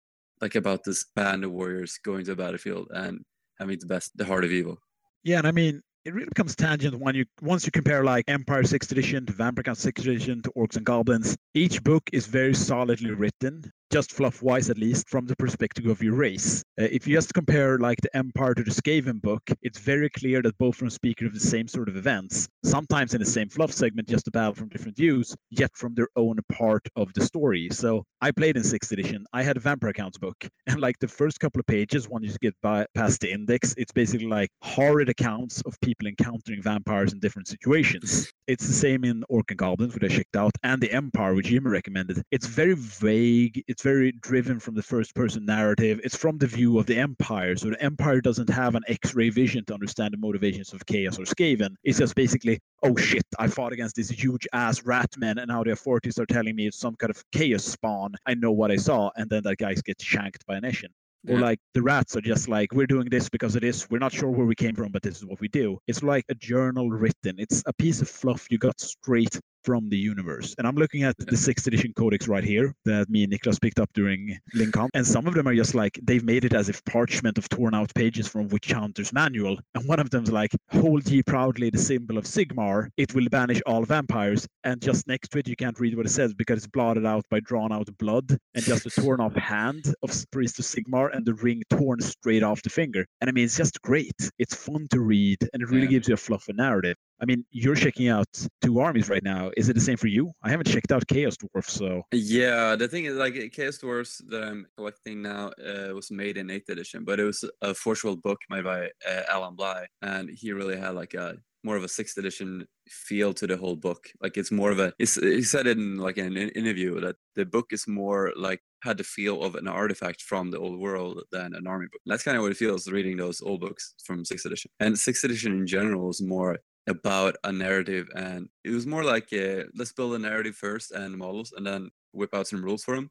like 0.44 0.56
about 0.56 0.84
this 0.84 1.06
band 1.16 1.42
of 1.42 1.50
warriors 1.52 1.98
going 2.04 2.22
to 2.22 2.32
a 2.32 2.36
battlefield 2.36 2.86
and 2.90 3.24
having 3.58 3.78
the 3.78 3.86
best, 3.86 4.14
the 4.14 4.26
heart 4.26 4.44
of 4.44 4.52
evil. 4.52 4.76
Yeah, 5.22 5.38
and 5.38 5.46
I 5.46 5.52
mean, 5.52 5.80
it 6.04 6.12
really 6.12 6.26
becomes 6.26 6.54
tangent 6.54 7.00
when 7.00 7.14
you 7.14 7.24
once 7.40 7.64
you 7.64 7.72
compare 7.72 8.04
like 8.04 8.26
Empire 8.28 8.62
Sixth 8.62 8.92
Edition 8.92 9.24
to 9.24 9.32
Vampire 9.32 9.62
Count 9.62 9.78
Sixth 9.78 10.04
Edition 10.06 10.42
to 10.42 10.52
Orcs 10.54 10.76
and 10.76 10.84
Goblins. 10.84 11.34
Each 11.54 11.82
book 11.82 12.02
is 12.12 12.26
very 12.26 12.52
solidly 12.52 13.12
written, 13.12 13.72
just 13.94 14.10
fluff 14.10 14.42
wise 14.42 14.70
at 14.70 14.76
least, 14.76 15.08
from 15.08 15.24
the 15.24 15.36
perspective 15.36 15.86
of 15.86 16.02
your 16.02 16.14
race. 16.14 16.64
Uh, 16.80 16.88
if 16.90 17.06
you 17.06 17.14
just 17.14 17.32
compare 17.32 17.78
like 17.78 18.00
the 18.00 18.16
Empire 18.16 18.52
to 18.52 18.64
the 18.64 18.70
Skaven 18.72 19.22
book, 19.22 19.40
it's 19.62 19.78
very 19.78 20.10
clear 20.10 20.42
that 20.42 20.58
both 20.58 20.74
of 20.74 20.80
them 20.80 20.90
speak 20.90 21.22
of 21.22 21.32
the 21.32 21.38
same 21.38 21.68
sort 21.68 21.88
of 21.88 21.96
events, 21.96 22.48
sometimes 22.64 23.14
in 23.14 23.20
the 23.20 23.24
same 23.24 23.48
fluff 23.48 23.70
segment, 23.70 24.08
just 24.08 24.26
a 24.26 24.32
battle 24.32 24.52
from 24.52 24.68
different 24.68 24.96
views, 24.96 25.36
yet 25.50 25.70
from 25.76 25.94
their 25.94 26.08
own 26.16 26.38
part 26.50 26.82
of 26.96 27.12
the 27.14 27.24
story. 27.24 27.68
So 27.70 28.02
I 28.20 28.32
played 28.32 28.56
in 28.56 28.64
Sixth 28.64 28.90
Edition. 28.90 29.24
I 29.32 29.44
had 29.44 29.56
a 29.56 29.60
Vampire 29.60 29.92
Counts 29.92 30.18
book, 30.18 30.44
and 30.66 30.80
like 30.80 30.98
the 30.98 31.06
first 31.06 31.38
couple 31.38 31.60
of 31.60 31.66
pages, 31.66 32.08
when 32.08 32.24
you 32.24 32.34
get 32.42 32.56
by 32.62 32.86
past 32.96 33.20
the 33.20 33.30
index, 33.30 33.76
it's 33.78 33.92
basically 33.92 34.26
like 34.26 34.48
horrid 34.60 35.08
accounts 35.08 35.62
of 35.66 35.80
people 35.82 36.08
encountering 36.08 36.60
vampires 36.60 37.12
in 37.12 37.20
different 37.20 37.46
situations. 37.46 38.28
It's 38.48 38.66
the 38.66 38.72
same 38.72 39.04
in 39.04 39.22
Orc 39.28 39.52
and 39.52 39.58
Goblins, 39.58 39.94
which 39.94 40.02
I 40.02 40.08
checked 40.08 40.34
out, 40.34 40.50
and 40.64 40.82
the 40.82 40.90
Empire, 40.90 41.32
which 41.34 41.46
Jimmy 41.46 41.70
recommended. 41.70 42.20
It's 42.32 42.48
very 42.48 42.74
vague. 42.74 43.62
It's 43.68 43.83
very 43.84 44.12
driven 44.22 44.58
from 44.58 44.74
the 44.74 44.82
first 44.82 45.14
person 45.14 45.44
narrative. 45.44 46.00
It's 46.02 46.16
from 46.16 46.38
the 46.38 46.46
view 46.46 46.78
of 46.78 46.86
the 46.86 46.98
Empire. 46.98 47.54
So 47.54 47.68
the 47.68 47.82
Empire 47.82 48.22
doesn't 48.22 48.48
have 48.48 48.74
an 48.74 48.82
X 48.88 49.14
ray 49.14 49.28
vision 49.28 49.62
to 49.66 49.74
understand 49.74 50.14
the 50.14 50.16
motivations 50.16 50.72
of 50.72 50.86
Chaos 50.86 51.18
or 51.18 51.24
Skaven. 51.24 51.74
It's 51.84 51.98
just 51.98 52.14
basically, 52.14 52.58
oh 52.82 52.96
shit, 52.96 53.26
I 53.38 53.46
fought 53.46 53.74
against 53.74 53.96
this 53.96 54.08
huge 54.08 54.48
ass 54.54 54.82
rat 54.84 55.10
man, 55.18 55.36
and 55.36 55.48
now 55.48 55.62
the 55.62 55.72
authorities 55.72 56.18
are 56.18 56.24
telling 56.24 56.56
me 56.56 56.66
it's 56.66 56.78
some 56.78 56.96
kind 56.96 57.10
of 57.10 57.22
chaos 57.30 57.62
spawn. 57.62 58.14
I 58.24 58.32
know 58.32 58.52
what 58.52 58.70
I 58.70 58.76
saw. 58.76 59.10
And 59.16 59.28
then 59.28 59.42
that 59.42 59.58
guy 59.58 59.74
gets 59.74 60.02
shanked 60.02 60.46
by 60.46 60.56
an 60.56 60.62
Eshin. 60.62 60.92
Or 61.28 61.38
like 61.38 61.58
the 61.72 61.82
rats 61.82 62.16
are 62.16 62.20
just 62.20 62.48
like, 62.48 62.72
we're 62.72 62.86
doing 62.86 63.08
this 63.10 63.28
because 63.30 63.56
it 63.56 63.64
is. 63.64 63.88
We're 63.90 63.98
not 63.98 64.12
sure 64.12 64.30
where 64.30 64.46
we 64.46 64.54
came 64.54 64.74
from, 64.74 64.92
but 64.92 65.02
this 65.02 65.16
is 65.16 65.24
what 65.24 65.40
we 65.40 65.48
do. 65.48 65.78
It's 65.86 66.02
like 66.02 66.24
a 66.28 66.34
journal 66.34 66.90
written. 66.90 67.36
It's 67.38 67.62
a 67.66 67.72
piece 67.72 68.02
of 68.02 68.08
fluff 68.08 68.46
you 68.50 68.58
got 68.58 68.78
straight 68.78 69.40
from 69.64 69.88
the 69.88 69.96
universe. 69.98 70.54
And 70.58 70.66
I'm 70.66 70.76
looking 70.76 71.02
at 71.02 71.16
the 71.18 71.36
sixth 71.36 71.66
edition 71.66 71.92
codex 71.96 72.28
right 72.28 72.44
here 72.44 72.74
that 72.84 73.08
me 73.08 73.24
and 73.24 73.32
Niklas 73.32 73.60
picked 73.60 73.78
up 73.80 73.90
during 73.94 74.38
Lincoln. 74.54 74.88
And 74.94 75.06
some 75.06 75.26
of 75.26 75.34
them 75.34 75.48
are 75.48 75.54
just 75.54 75.74
like 75.74 75.98
they've 76.02 76.24
made 76.24 76.44
it 76.44 76.52
as 76.54 76.68
if 76.68 76.84
parchment 76.84 77.38
of 77.38 77.48
torn 77.48 77.74
out 77.74 77.92
pages 77.94 78.28
from 78.28 78.48
Witch 78.48 78.72
Hunter's 78.72 79.12
manual. 79.12 79.58
And 79.74 79.88
one 79.88 80.00
of 80.00 80.10
them's 80.10 80.30
like, 80.30 80.52
Hold 80.72 81.08
ye 81.08 81.22
proudly 81.22 81.70
the 81.70 81.78
symbol 81.78 82.18
of 82.18 82.24
Sigmar, 82.24 82.88
it 82.96 83.14
will 83.14 83.28
banish 83.30 83.60
all 83.66 83.84
vampires. 83.84 84.46
And 84.64 84.80
just 84.80 85.06
next 85.08 85.28
to 85.30 85.38
it 85.38 85.48
you 85.48 85.56
can't 85.56 85.78
read 85.80 85.96
what 85.96 86.06
it 86.06 86.10
says 86.10 86.34
because 86.34 86.58
it's 86.58 86.66
blotted 86.66 87.06
out 87.06 87.24
by 87.30 87.40
drawn 87.40 87.72
out 87.72 87.88
blood 87.98 88.36
and 88.54 88.64
just 88.64 88.86
a 88.86 88.90
torn 88.90 89.20
off 89.20 89.34
hand 89.34 89.94
of 90.02 90.10
Priest 90.30 90.58
of 90.58 90.64
Sigmar 90.64 91.14
and 91.14 91.24
the 91.24 91.34
ring 91.34 91.62
torn 91.70 92.00
straight 92.00 92.42
off 92.42 92.62
the 92.62 92.70
finger. 92.70 93.04
And 93.20 93.28
I 93.28 93.32
mean 93.32 93.44
it's 93.44 93.56
just 93.56 93.80
great. 93.82 94.30
It's 94.38 94.54
fun 94.54 94.86
to 94.90 95.00
read 95.00 95.38
and 95.52 95.62
it 95.62 95.68
really 95.68 95.82
Yeah. 95.84 95.90
gives 95.90 96.08
you 96.08 96.14
a 96.14 96.18
fluff 96.18 96.46
narrative. 96.48 96.96
I 97.24 97.26
mean, 97.26 97.46
you're 97.52 97.74
checking 97.74 98.08
out 98.08 98.26
two 98.60 98.80
armies 98.80 99.08
right 99.08 99.22
now. 99.22 99.50
Is 99.56 99.70
it 99.70 99.72
the 99.72 99.80
same 99.80 99.96
for 99.96 100.08
you? 100.08 100.30
I 100.42 100.50
haven't 100.50 100.66
checked 100.66 100.92
out 100.92 101.06
Chaos 101.06 101.38
Dwarf, 101.38 101.70
so 101.70 102.02
Yeah, 102.12 102.76
the 102.76 102.86
thing 102.86 103.06
is, 103.06 103.14
like, 103.14 103.34
Chaos 103.50 103.78
Dwarfs 103.78 104.20
that 104.28 104.42
I'm 104.44 104.66
collecting 104.76 105.22
now 105.22 105.50
uh, 105.52 105.94
was 105.94 106.10
made 106.10 106.36
in 106.36 106.48
8th 106.48 106.68
edition, 106.68 107.02
but 107.02 107.18
it 107.18 107.24
was 107.24 107.42
a 107.62 107.72
Forge 107.72 108.04
World 108.04 108.22
book 108.22 108.40
made 108.50 108.64
by 108.64 108.90
uh, 109.08 109.22
Alan 109.30 109.54
Bligh, 109.56 109.86
and 110.02 110.28
he 110.28 110.52
really 110.52 110.76
had 110.76 110.94
like 110.94 111.14
a 111.14 111.38
more 111.62 111.76
of 111.76 111.82
a 111.82 111.86
6th 111.86 112.18
edition 112.18 112.66
feel 112.90 113.32
to 113.32 113.46
the 113.46 113.56
whole 113.56 113.74
book. 113.74 114.10
Like, 114.20 114.36
it's 114.36 114.52
more 114.52 114.70
of 114.70 114.78
a, 114.78 114.92
he 114.98 115.06
said 115.06 115.66
in 115.66 115.96
like 115.96 116.18
an 116.18 116.36
interview 116.36 117.00
that 117.00 117.16
the 117.36 117.46
book 117.46 117.68
is 117.70 117.88
more 117.88 118.34
like 118.36 118.60
had 118.82 118.98
the 118.98 119.04
feel 119.04 119.42
of 119.42 119.54
an 119.54 119.66
artifact 119.66 120.20
from 120.20 120.50
the 120.50 120.58
old 120.58 120.78
world 120.78 121.22
than 121.32 121.54
an 121.54 121.66
army 121.66 121.86
book. 121.90 122.02
That's 122.04 122.22
kind 122.22 122.36
of 122.36 122.42
what 122.42 122.52
it 122.52 122.58
feels 122.58 122.86
reading 122.86 123.16
those 123.16 123.40
old 123.40 123.62
books 123.62 123.94
from 124.04 124.24
6th 124.24 124.44
edition. 124.44 124.70
And 124.78 124.94
6th 124.94 125.24
edition 125.24 125.52
in 125.52 125.66
general 125.66 126.10
is 126.10 126.20
more 126.20 126.58
about 126.86 127.36
a 127.44 127.52
narrative, 127.52 128.08
and 128.14 128.48
it 128.64 128.70
was 128.70 128.86
more 128.86 129.04
like 129.04 129.32
uh, 129.32 129.64
let's 129.74 129.92
build 129.92 130.14
a 130.14 130.18
narrative 130.18 130.56
first 130.56 130.92
and 130.92 131.16
models, 131.16 131.52
and 131.56 131.66
then 131.66 131.90
whip 132.12 132.34
out 132.34 132.46
some 132.46 132.64
rules 132.64 132.84
for 132.84 132.94
them, 132.94 133.10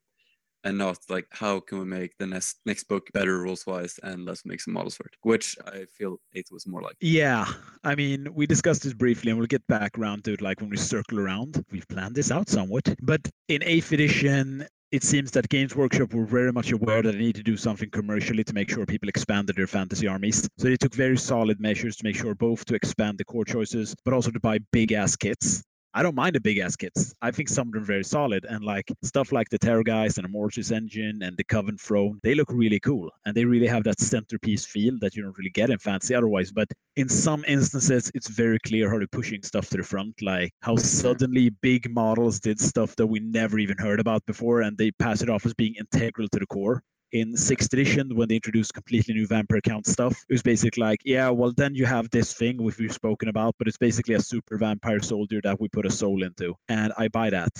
and 0.64 0.78
not 0.78 0.98
like 1.10 1.28
how 1.32 1.60
can 1.60 1.80
we 1.80 1.86
make 1.86 2.12
the 2.20 2.28
next 2.28 2.60
next 2.66 2.86
book 2.86 3.08
better 3.14 3.40
rules 3.40 3.66
wise, 3.66 4.00
and 4.04 4.26
let's 4.26 4.46
make 4.46 4.62
some 4.62 4.74
models 4.74 4.96
for 4.96 5.06
it, 5.06 5.16
which 5.22 5.58
I 5.66 5.86
feel 5.98 6.18
it 6.34 6.48
was 6.52 6.68
more 6.68 6.82
like. 6.82 6.96
Yeah, 7.02 7.46
I 7.84 7.96
mean, 7.96 8.28
we 8.34 8.46
discussed 8.46 8.84
this 8.84 8.94
briefly, 8.94 9.32
and 9.32 9.40
we'll 9.40 9.48
get 9.48 9.66
back 9.68 9.98
around 9.98 10.24
to 10.26 10.34
it 10.34 10.42
like 10.42 10.62
when 10.62 10.70
we 10.70 10.78
circle 10.78 11.20
around. 11.20 11.64
We've 11.72 11.88
planned 11.88 12.16
this 12.16 12.32
out 12.32 12.50
somewhat, 12.50 12.94
but 13.02 13.22
in 13.48 13.64
eighth 13.64 13.92
edition, 13.92 14.68
it 14.94 15.04
seems 15.04 15.32
that 15.32 15.50
Games 15.50 15.76
Workshop 15.76 16.14
were 16.14 16.24
very 16.24 16.54
much 16.54 16.72
aware 16.72 17.02
that 17.02 17.14
they 17.14 17.18
need 17.18 17.34
to 17.34 17.42
do 17.42 17.58
something 17.58 17.90
commercially 17.90 18.44
to 18.44 18.54
make 18.54 18.70
sure 18.70 18.86
people 18.86 19.10
expanded 19.10 19.56
their 19.56 19.66
fantasy 19.66 20.08
armies. 20.08 20.48
So 20.60 20.70
they 20.70 20.76
took 20.76 20.94
very 20.94 21.18
solid 21.18 21.60
measures 21.60 21.96
to 21.96 22.04
make 22.04 22.16
sure 22.16 22.36
both 22.36 22.64
to 22.66 22.76
expand 22.76 23.18
the 23.18 23.26
core 23.26 23.44
choices, 23.44 23.96
but 24.06 24.14
also 24.14 24.30
to 24.30 24.40
buy 24.40 24.60
big 24.72 24.92
ass 24.92 25.16
kits. 25.16 25.64
I 25.96 26.02
don't 26.02 26.16
mind 26.16 26.36
the 26.36 26.42
big 26.42 26.58
ass 26.58 26.76
kits. 26.76 27.14
I 27.22 27.30
think 27.30 27.50
some 27.50 27.68
of 27.68 27.74
them 27.74 27.84
are 27.84 27.86
very 27.86 28.04
solid. 28.04 28.46
And 28.46 28.64
like 28.64 28.92
stuff 29.04 29.32
like 29.32 29.50
the 29.50 29.60
Terrorgeist 29.60 30.18
and 30.18 30.26
the 30.26 30.30
Mortis 30.30 30.72
engine 30.72 31.22
and 31.22 31.38
the 31.38 31.44
Coven 31.44 31.78
Throne, 31.78 32.20
they 32.24 32.34
look 32.34 32.50
really 32.52 32.80
cool. 32.80 33.12
And 33.26 33.36
they 33.36 33.46
really 33.46 33.68
have 33.68 33.84
that 33.84 34.00
centerpiece 34.00 34.66
feel 34.66 34.98
that 35.02 35.16
you 35.16 35.22
don't 35.22 35.38
really 35.38 35.52
get 35.52 35.70
in 35.70 35.78
fantasy 35.78 36.16
otherwise. 36.16 36.52
But 36.52 36.70
in 36.96 37.10
some 37.10 37.44
instances, 37.48 38.12
it's 38.16 38.28
very 38.28 38.58
clear 38.60 38.90
how 38.90 38.98
they're 38.98 39.08
pushing 39.08 39.44
stuff 39.44 39.70
to 39.70 39.78
the 39.78 39.84
front, 39.84 40.22
like 40.22 40.52
how 40.62 40.74
mm-hmm. 40.74 40.84
suddenly 40.84 41.50
big 41.62 41.90
models 41.92 42.40
did 42.40 42.60
stuff 42.60 42.96
that 42.96 43.08
we 43.08 43.20
never 43.20 43.60
even 43.60 43.78
heard 43.78 44.00
about 44.00 44.26
before 44.26 44.62
and 44.62 44.78
they 44.78 44.92
pass 44.92 45.22
it 45.22 45.30
off 45.30 45.46
as 45.46 45.54
being 45.54 45.76
integral 45.76 46.28
to 46.30 46.40
the 46.40 46.48
core 46.48 46.82
in 47.14 47.38
sixth 47.38 47.72
edition 47.72 48.16
when 48.16 48.28
they 48.28 48.36
introduced 48.36 48.74
completely 48.74 49.14
new 49.14 49.28
vampire 49.28 49.62
count 49.62 49.86
stuff. 49.86 50.14
It 50.28 50.34
was 50.34 50.42
basically 50.42 50.82
like, 50.82 51.00
yeah, 51.06 51.30
well 51.30 51.54
then 51.56 51.76
you 51.76 51.86
have 51.86 52.10
this 52.10 52.34
thing 52.34 52.62
which 52.62 52.78
we've 52.80 52.92
spoken 52.92 53.30
about, 53.30 53.56
but 53.60 53.68
it's 53.68 53.78
basically 53.78 54.16
a 54.16 54.20
super 54.20 54.58
vampire 54.58 55.02
soldier 55.02 55.40
that 55.44 55.62
we 55.62 55.70
put 55.70 55.86
a 55.86 55.92
soul 55.92 56.24
into. 56.24 56.56
And 56.68 56.92
I 56.98 57.08
buy 57.08 57.30
that. 57.30 57.52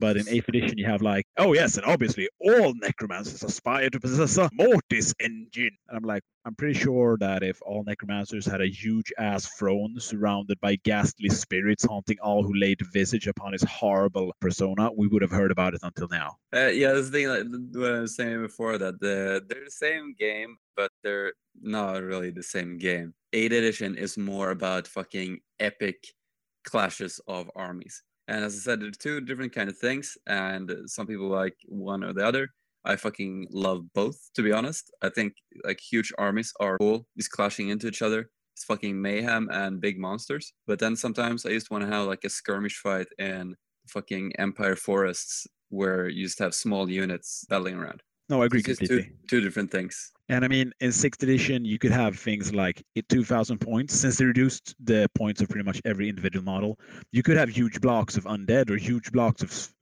But 0.00 0.16
in 0.16 0.24
8th 0.24 0.48
edition, 0.48 0.78
you 0.78 0.86
have 0.86 1.02
like, 1.02 1.26
oh 1.36 1.52
yes, 1.52 1.76
and 1.76 1.84
obviously 1.84 2.28
all 2.40 2.72
necromancers 2.74 3.42
aspire 3.42 3.90
to 3.90 4.00
possess 4.00 4.38
a 4.38 4.48
mortis 4.54 5.14
engine. 5.20 5.76
And 5.88 5.96
I'm 5.96 6.02
like, 6.02 6.22
I'm 6.46 6.54
pretty 6.54 6.78
sure 6.78 7.18
that 7.18 7.42
if 7.42 7.60
all 7.62 7.84
necromancers 7.84 8.46
had 8.46 8.62
a 8.62 8.66
huge 8.66 9.12
ass 9.18 9.46
throne 9.58 10.00
surrounded 10.00 10.58
by 10.60 10.76
ghastly 10.76 11.28
spirits 11.28 11.84
haunting 11.84 12.16
all 12.22 12.42
who 12.42 12.54
laid 12.54 12.80
visage 12.92 13.26
upon 13.26 13.52
his 13.52 13.62
horrible 13.64 14.34
persona, 14.40 14.90
we 14.96 15.06
would 15.06 15.20
have 15.20 15.30
heard 15.30 15.50
about 15.50 15.74
it 15.74 15.80
until 15.82 16.08
now. 16.08 16.38
Uh, 16.54 16.68
yeah, 16.68 16.92
this 16.92 17.10
thing 17.10 17.28
like 17.28 17.44
what 17.72 17.94
I 17.94 18.00
was 18.00 18.16
saying 18.16 18.40
before 18.40 18.78
that 18.78 19.00
the, 19.00 19.44
they're 19.46 19.66
the 19.66 19.70
same 19.70 20.14
game, 20.18 20.56
but 20.76 20.90
they're 21.04 21.34
not 21.60 22.02
really 22.02 22.30
the 22.30 22.42
same 22.42 22.78
game. 22.78 23.12
8th 23.34 23.52
edition 23.52 23.96
is 23.96 24.16
more 24.16 24.50
about 24.50 24.88
fucking 24.88 25.40
epic 25.58 26.06
clashes 26.64 27.20
of 27.28 27.50
armies. 27.54 28.02
And 28.30 28.44
as 28.44 28.54
I 28.54 28.58
said, 28.60 28.80
they're 28.80 28.92
two 28.92 29.20
different 29.20 29.52
kind 29.52 29.68
of 29.68 29.76
things, 29.76 30.16
and 30.28 30.70
some 30.86 31.08
people 31.08 31.28
like 31.28 31.56
one 31.66 32.04
or 32.04 32.12
the 32.12 32.24
other. 32.24 32.50
I 32.84 32.94
fucking 32.94 33.48
love 33.50 33.92
both, 33.92 34.30
to 34.36 34.42
be 34.42 34.52
honest. 34.52 34.90
I 35.02 35.08
think 35.08 35.34
like 35.64 35.80
huge 35.80 36.12
armies 36.16 36.52
are 36.60 36.78
cool, 36.78 37.06
just 37.18 37.32
clashing 37.32 37.70
into 37.70 37.88
each 37.88 38.02
other. 38.02 38.30
It's 38.54 38.64
fucking 38.64 39.02
mayhem 39.02 39.48
and 39.50 39.80
big 39.80 39.98
monsters. 39.98 40.52
But 40.68 40.78
then 40.78 40.94
sometimes 40.94 41.44
I 41.44 41.50
just 41.50 41.72
want 41.72 41.82
to 41.84 41.90
have 41.90 42.06
like 42.06 42.22
a 42.24 42.30
skirmish 42.30 42.78
fight 42.78 43.08
in 43.18 43.56
fucking 43.88 44.34
Empire 44.38 44.76
forests 44.76 45.48
where 45.70 46.08
you 46.08 46.24
just 46.24 46.38
have 46.38 46.54
small 46.54 46.88
units 46.88 47.44
battling 47.48 47.74
around. 47.74 48.00
No, 48.30 48.42
I 48.42 48.46
agree 48.46 48.62
completely. 48.62 49.02
two, 49.02 49.10
two 49.26 49.40
different 49.40 49.72
things. 49.72 50.12
And 50.28 50.44
I 50.44 50.48
mean, 50.48 50.72
in 50.78 50.92
sixth 50.92 51.20
edition, 51.24 51.64
you 51.64 51.80
could 51.80 51.90
have 51.90 52.16
things 52.16 52.54
like 52.54 52.80
2,000 53.08 53.58
points. 53.58 53.92
Since 53.92 54.18
they 54.18 54.24
reduced 54.24 54.76
the 54.78 55.10
points 55.16 55.40
of 55.40 55.48
pretty 55.48 55.64
much 55.64 55.82
every 55.84 56.08
individual 56.08 56.44
model, 56.44 56.78
you 57.10 57.24
could 57.24 57.36
have 57.36 57.48
huge 57.48 57.80
blocks 57.80 58.16
of 58.16 58.24
undead 58.24 58.70
or 58.70 58.76
huge 58.76 59.10
blocks 59.10 59.42
of 59.42 59.74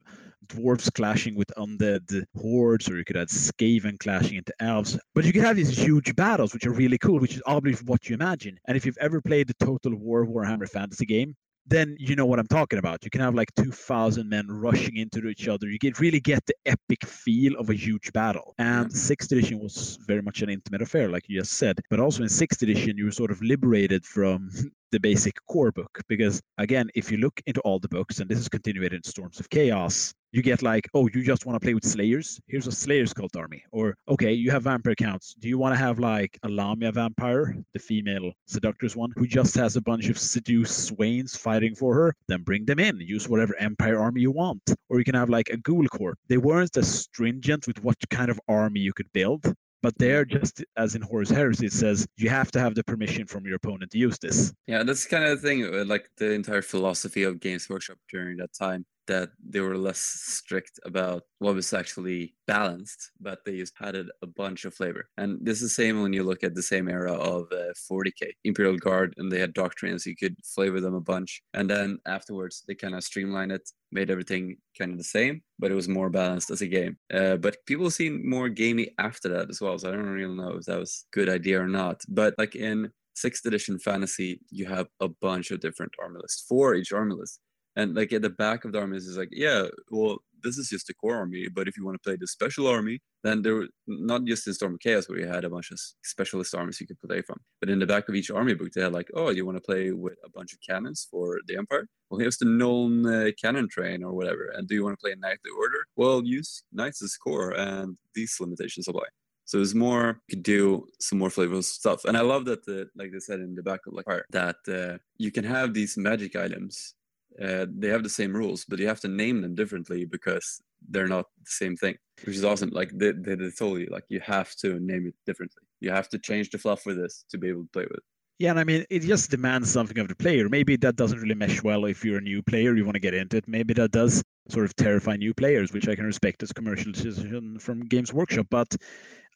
dwarves 0.47 0.91
clashing 0.91 1.35
with 1.35 1.49
undead 1.59 2.23
hordes, 2.35 2.89
or 2.89 2.97
you 2.97 3.05
could 3.05 3.17
have 3.17 3.27
Skaven 3.27 3.99
clashing 3.99 4.37
into 4.37 4.53
elves. 4.59 4.99
But 5.13 5.25
you 5.25 5.31
could 5.31 5.43
have 5.43 5.55
these 5.55 5.69
huge 5.69 6.15
battles, 6.15 6.51
which 6.51 6.65
are 6.65 6.71
really 6.71 6.97
cool, 6.97 7.19
which 7.19 7.35
is 7.35 7.43
obviously 7.45 7.85
what 7.85 8.09
you 8.09 8.15
imagine. 8.15 8.57
And 8.65 8.75
if 8.75 8.83
you've 8.83 8.97
ever 8.97 9.21
played 9.21 9.47
the 9.47 9.63
Total 9.63 9.95
War 9.95 10.25
Warhammer 10.25 10.67
Fantasy 10.67 11.05
game, 11.05 11.35
then 11.69 11.95
you 11.99 12.15
know 12.15 12.25
what 12.25 12.39
I'm 12.39 12.47
talking 12.47 12.79
about. 12.79 13.03
You 13.03 13.11
can 13.11 13.21
have 13.21 13.35
like 13.35 13.53
2,000 13.55 14.27
men 14.27 14.47
rushing 14.47 14.97
into 14.97 15.27
each 15.27 15.47
other. 15.47 15.67
You 15.69 15.77
get 15.77 15.99
really 15.99 16.19
get 16.19 16.45
the 16.45 16.55
epic 16.65 17.05
feel 17.05 17.55
of 17.57 17.69
a 17.69 17.75
huge 17.75 18.11
battle. 18.11 18.55
And 18.57 18.91
sixth 18.91 19.31
edition 19.31 19.59
was 19.59 19.97
very 20.07 20.21
much 20.21 20.41
an 20.41 20.49
intimate 20.49 20.81
affair, 20.81 21.09
like 21.09 21.27
you 21.27 21.39
just 21.39 21.53
said. 21.53 21.79
But 21.89 21.99
also 21.99 22.23
in 22.23 22.29
sixth 22.29 22.61
edition, 22.61 22.97
you 22.97 23.05
were 23.05 23.11
sort 23.11 23.31
of 23.31 23.41
liberated 23.41 24.05
from 24.05 24.49
the 24.91 24.99
basic 24.99 25.35
core 25.47 25.71
book 25.71 26.01
because 26.07 26.41
again, 26.57 26.89
if 26.95 27.11
you 27.11 27.17
look 27.17 27.39
into 27.45 27.61
all 27.61 27.79
the 27.79 27.87
books, 27.87 28.19
and 28.19 28.29
this 28.29 28.39
is 28.39 28.49
continued 28.49 28.93
in 28.93 29.03
Storms 29.03 29.39
of 29.39 29.49
Chaos, 29.49 30.13
you 30.31 30.41
get 30.41 30.61
like, 30.61 30.89
oh, 30.93 31.07
you 31.13 31.23
just 31.23 31.45
want 31.45 31.55
to 31.55 31.59
play 31.59 31.73
with 31.73 31.85
Slayers? 31.85 32.39
Here's 32.47 32.67
a 32.67 32.71
Slayers 32.71 33.13
cult 33.13 33.35
army. 33.35 33.63
Or 33.71 33.95
okay, 34.07 34.33
you 34.33 34.51
have 34.51 34.63
vampire 34.63 34.95
counts. 34.95 35.35
Do 35.39 35.47
you 35.47 35.57
want 35.57 35.73
to 35.73 35.79
have 35.79 35.99
like 35.99 36.37
a 36.43 36.47
Lahmia 36.47 36.93
vampire, 36.93 37.55
the 37.73 37.79
female 37.79 38.31
seductress 38.45 38.95
one, 38.95 39.11
who 39.15 39.25
just 39.27 39.55
has 39.55 39.75
a 39.75 39.81
bunch 39.81 40.09
of 40.09 40.17
seduced 40.17 40.85
swains 40.85 41.35
fighting 41.35 41.75
for 41.75 41.93
her? 41.95 42.15
Then 42.27 42.43
bring 42.43 42.65
them 42.65 42.79
in. 42.79 42.99
Use 42.99 43.27
whatever 43.27 43.55
empire 43.57 43.99
army 43.99 44.21
you 44.21 44.31
want. 44.31 44.61
Or 44.89 44.99
you 44.99 45.05
can 45.05 45.15
have 45.15 45.29
like 45.29 45.49
a 45.49 45.57
ghoul 45.57 45.87
court. 45.87 46.17
They 46.27 46.37
weren't 46.37 46.77
as 46.77 47.01
stringent 47.01 47.67
with 47.67 47.83
what 47.83 47.97
kind 48.09 48.29
of 48.29 48.39
army 48.47 48.81
you 48.81 48.93
could 48.93 49.11
build. 49.13 49.53
But 49.81 49.97
there, 49.97 50.25
just 50.25 50.63
as 50.75 50.95
in 50.95 51.01
Horus 51.01 51.29
Heresy, 51.29 51.67
it 51.67 51.71
says 51.71 52.05
you 52.17 52.29
have 52.29 52.51
to 52.51 52.59
have 52.59 52.75
the 52.75 52.83
permission 52.83 53.25
from 53.25 53.45
your 53.45 53.55
opponent 53.55 53.91
to 53.91 53.97
use 53.97 54.19
this. 54.19 54.53
Yeah, 54.67 54.83
that's 54.83 55.05
kind 55.05 55.23
of 55.23 55.41
the 55.41 55.47
thing, 55.47 55.63
uh, 55.63 55.85
like 55.85 56.09
the 56.17 56.31
entire 56.33 56.61
philosophy 56.61 57.23
of 57.23 57.39
Games 57.39 57.69
Workshop 57.69 57.97
during 58.11 58.35
that 58.37 58.51
time, 58.51 58.85
that 59.09 59.29
they 59.43 59.59
were 59.59 59.77
less 59.77 59.99
strict 59.99 60.79
about 60.85 61.23
what 61.39 61.55
was 61.55 61.73
actually 61.73 62.35
balanced, 62.47 63.11
but 63.19 63.39
they 63.43 63.57
just 63.57 63.73
added 63.81 64.07
a 64.21 64.27
bunch 64.27 64.65
of 64.65 64.73
flavor. 64.73 65.09
And 65.17 65.37
this 65.41 65.57
is 65.61 65.63
the 65.63 65.81
same 65.83 66.01
when 66.01 66.13
you 66.13 66.23
look 66.23 66.43
at 66.43 66.55
the 66.55 66.61
same 66.61 66.87
era 66.87 67.13
of 67.13 67.47
uh, 67.51 67.73
40k, 67.91 68.31
Imperial 68.43 68.77
Guard, 68.77 69.13
and 69.17 69.31
they 69.31 69.39
had 69.39 69.53
doctrines, 69.53 70.05
you 70.05 70.15
could 70.15 70.35
flavor 70.45 70.79
them 70.79 70.93
a 70.93 71.01
bunch. 71.01 71.41
And 71.53 71.69
then 71.69 71.99
afterwards, 72.05 72.63
they 72.67 72.75
kind 72.75 72.95
of 72.95 73.03
streamlined 73.03 73.51
it, 73.51 73.69
made 73.91 74.11
everything 74.11 74.57
kind 74.77 74.91
of 74.91 74.97
the 74.97 75.03
same, 75.03 75.41
but 75.57 75.71
it 75.71 75.75
was 75.75 75.89
more 75.89 76.09
balanced 76.09 76.51
as 76.51 76.61
a 76.61 76.67
game. 76.67 76.97
Uh, 77.13 77.37
but 77.37 77.57
people 77.65 77.89
seem 77.89 78.29
more 78.29 78.47
gamey 78.47 78.91
after 78.99 79.27
that 79.29 79.49
as 79.49 79.59
well, 79.59 79.77
so 79.77 79.89
I 79.89 79.91
don't 79.93 80.05
really 80.05 80.35
know 80.35 80.57
if 80.57 80.65
that 80.65 80.79
was 80.79 81.05
a 81.11 81.15
good 81.15 81.29
idea 81.29 81.61
or 81.61 81.67
not. 81.67 82.01
But 82.07 82.35
like 82.37 82.55
in 82.55 82.91
sixth 83.15 83.45
edition 83.45 83.79
fantasy, 83.79 84.39
you 84.49 84.65
have 84.65 84.87
a 84.99 85.07
bunch 85.07 85.51
of 85.51 85.59
different 85.59 85.93
army 86.01 86.19
lists 86.21 86.45
for 86.47 86.75
each 86.75 86.93
army 86.93 87.15
list. 87.15 87.39
And 87.79 87.95
like 87.95 88.11
at 88.11 88.21
the 88.21 88.29
back 88.29 88.65
of 88.65 88.73
the 88.73 88.79
army 88.79 88.97
is 88.97 89.17
like, 89.17 89.29
yeah, 89.31 89.67
well, 89.89 90.17
this 90.43 90.57
is 90.57 90.67
just 90.67 90.87
the 90.87 90.93
core 90.93 91.15
army. 91.15 91.47
But 91.47 91.69
if 91.69 91.77
you 91.77 91.85
want 91.85 91.95
to 91.95 92.05
play 92.05 92.17
the 92.19 92.27
special 92.27 92.67
army, 92.67 92.99
then 93.23 93.41
there 93.41 93.55
were 93.55 93.67
not 93.87 94.25
just 94.25 94.45
in 94.47 94.53
Storm 94.53 94.73
of 94.73 94.81
Chaos 94.81 95.07
where 95.07 95.19
you 95.19 95.27
had 95.27 95.45
a 95.45 95.49
bunch 95.49 95.71
of 95.71 95.79
specialist 96.03 96.53
armies 96.53 96.81
you 96.81 96.87
could 96.87 96.99
play 96.99 97.21
from. 97.21 97.37
But 97.61 97.69
in 97.69 97.79
the 97.79 97.87
back 97.87 98.09
of 98.09 98.15
each 98.15 98.31
army 98.31 98.53
book, 98.53 98.71
they 98.73 98.81
had 98.81 98.91
like, 98.91 99.09
oh, 99.13 99.29
you 99.29 99.45
want 99.45 99.57
to 99.57 99.61
play 99.61 99.91
with 99.91 100.17
a 100.25 100.29
bunch 100.29 100.51
of 100.51 100.59
cannons 100.67 101.07
for 101.09 101.39
the 101.47 101.55
Empire? 101.55 101.87
Well, 102.09 102.19
here's 102.19 102.37
the 102.37 102.45
known 102.45 103.05
uh, 103.05 103.31
cannon 103.41 103.69
train 103.69 104.03
or 104.03 104.13
whatever. 104.13 104.51
And 104.53 104.67
do 104.67 104.75
you 104.75 104.83
want 104.83 104.99
to 104.99 105.01
play 105.01 105.15
knightly 105.17 105.51
order? 105.57 105.79
Well, 105.95 106.21
use 106.25 106.63
knights 106.73 107.01
as 107.01 107.15
core, 107.15 107.51
and 107.51 107.97
these 108.13 108.35
limitations 108.41 108.89
apply. 108.89 109.07
So 109.49 109.59
it's 109.59 109.73
more 109.73 110.21
you 110.27 110.35
could 110.35 110.43
do 110.43 110.85
some 110.99 111.17
more 111.17 111.29
flavorful 111.29 111.63
stuff. 111.63 112.05
And 112.05 112.15
I 112.15 112.21
love 112.21 112.45
that 112.45 112.65
the 112.65 112.87
like 112.95 113.11
they 113.11 113.19
said 113.19 113.39
in 113.39 113.55
the 113.55 113.63
back 113.63 113.79
of 113.87 113.93
like 113.93 114.05
fire 114.05 114.25
that 114.29 114.57
uh, 114.67 114.99
you 115.17 115.31
can 115.31 115.43
have 115.43 115.73
these 115.73 115.97
magic 115.97 116.35
items. 116.35 116.93
Uh, 117.41 117.65
they 117.69 117.87
have 117.87 118.03
the 118.03 118.09
same 118.09 118.33
rules, 118.33 118.65
but 118.65 118.79
you 118.79 118.87
have 118.87 118.99
to 118.99 119.07
name 119.07 119.41
them 119.41 119.55
differently 119.55 120.05
because 120.05 120.61
they're 120.89 121.07
not 121.07 121.25
the 121.43 121.51
same 121.51 121.75
thing, 121.77 121.95
which 122.25 122.35
is 122.35 122.43
awesome. 122.43 122.69
Like 122.69 122.91
they, 122.93 123.11
they, 123.11 123.35
they 123.35 123.49
told 123.51 123.79
you, 123.79 123.87
like 123.91 124.05
you 124.09 124.19
have 124.19 124.55
to 124.57 124.79
name 124.79 125.07
it 125.07 125.15
differently. 125.25 125.63
You 125.79 125.91
have 125.91 126.09
to 126.09 126.19
change 126.19 126.49
the 126.49 126.57
fluff 126.57 126.85
with 126.85 126.97
this 126.97 127.25
to 127.29 127.37
be 127.37 127.49
able 127.49 127.63
to 127.63 127.69
play 127.71 127.83
with 127.83 127.97
it. 127.97 128.03
Yeah, 128.39 128.51
and 128.51 128.59
I 128.59 128.63
mean, 128.63 128.85
it 128.89 129.01
just 129.01 129.31
demands 129.31 129.69
something 129.69 129.97
of 129.99 130.07
the 130.07 130.15
player. 130.15 130.47
Maybe 130.47 130.77
that 130.77 130.95
doesn't 130.95 131.19
really 131.19 131.35
mesh 131.35 131.61
well 131.61 131.83
if 131.85 132.05
you're 132.05 132.19
a 132.19 132.21
new 132.21 132.41
player, 132.41 132.73
you 132.73 132.85
want 132.85 132.95
to 132.95 133.01
get 133.01 133.13
into 133.13 133.35
it. 133.35 133.47
Maybe 133.47 133.73
that 133.73 133.91
does 133.91 134.23
sort 134.47 134.63
of 134.63 134.75
terrify 134.77 135.17
new 135.17 135.33
players, 135.33 135.73
which 135.73 135.89
I 135.89 135.95
can 135.95 136.05
respect 136.05 136.41
as 136.41 136.51
a 136.51 136.53
commercial 136.53 136.93
decision 136.93 137.59
from 137.59 137.81
Games 137.81 138.13
Workshop. 138.13 138.47
But 138.49 138.73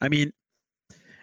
I 0.00 0.08
mean, 0.08 0.32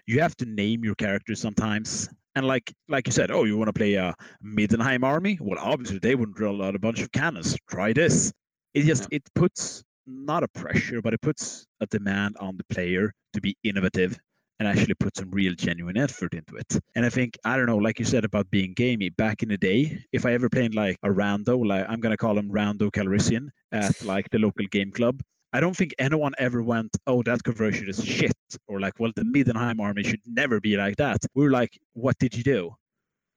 you 0.06 0.22
have 0.22 0.38
to 0.38 0.46
name 0.46 0.84
your 0.84 0.94
characters 0.94 1.42
sometimes. 1.42 2.08
And 2.36 2.48
like 2.48 2.74
like 2.88 3.08
you 3.08 3.14
said, 3.14 3.32
oh, 3.32 3.44
you 3.44 3.58
want 3.58 3.68
to 3.68 3.74
play 3.74 3.96
a 3.96 4.16
Middenheim 4.44 5.04
army? 5.04 5.38
Well, 5.42 5.60
obviously 5.60 6.00
they 6.00 6.16
wouldn't 6.16 6.40
roll 6.40 6.64
out 6.64 6.76
a 6.76 6.80
bunch 6.80 7.02
of 7.02 7.12
cannons. 7.12 7.58
Try 7.70 7.94
this. 7.94 8.32
It 8.74 8.84
just 8.84 9.08
it 9.12 9.24
puts 9.36 9.84
not 10.08 10.44
a 10.44 10.48
pressure, 10.48 11.02
but 11.02 11.14
it 11.14 11.22
puts 11.22 11.66
a 11.82 11.86
demand 11.88 12.38
on 12.40 12.58
the 12.58 12.64
player 12.74 13.14
to 13.34 13.42
be 13.42 13.56
innovative 13.64 14.18
and 14.60 14.68
actually 14.68 14.94
put 14.94 15.18
some 15.18 15.32
real 15.32 15.56
genuine 15.56 15.98
effort 15.98 16.34
into 16.36 16.56
it. 16.56 16.80
And 16.96 17.04
I 17.04 17.10
think, 17.10 17.36
I 17.44 17.58
don't 17.58 17.66
know, 17.66 17.78
like 17.78 17.98
you 17.98 18.06
said 18.06 18.26
about 18.26 18.50
being 18.52 18.74
gamey, 18.74 19.10
back 19.10 19.42
in 19.42 19.50
the 19.50 19.58
day, 19.58 20.06
if 20.12 20.24
I 20.24 20.34
ever 20.34 20.50
played 20.50 20.76
like 20.76 20.98
a 21.02 21.10
rando, 21.10 21.66
like 21.66 21.86
I'm 21.90 22.00
gonna 22.00 22.18
call 22.18 22.38
him 22.38 22.52
Rando 22.52 22.92
Calrissian 22.92 23.50
at 23.72 24.04
like 24.04 24.30
the 24.30 24.38
local 24.38 24.66
game 24.68 24.92
club, 24.92 25.22
I 25.54 25.60
don't 25.60 25.76
think 25.76 25.94
anyone 26.00 26.34
ever 26.38 26.62
went, 26.64 26.96
oh, 27.08 27.24
that 27.24 27.44
conversion 27.44 27.90
is 27.90 28.04
shit, 28.04 28.32
or 28.68 28.80
like, 28.80 28.94
well, 29.00 29.12
the 29.16 29.24
Middenheim 29.24 29.80
army 29.82 30.04
should 30.04 30.22
never 30.26 30.60
be 30.62 30.78
like 30.78 30.96
that. 30.98 31.20
We 31.36 31.44
were 31.44 31.52
like, 31.52 31.78
what 31.94 32.18
did 32.20 32.36
you 32.36 32.44
do? 32.44 32.76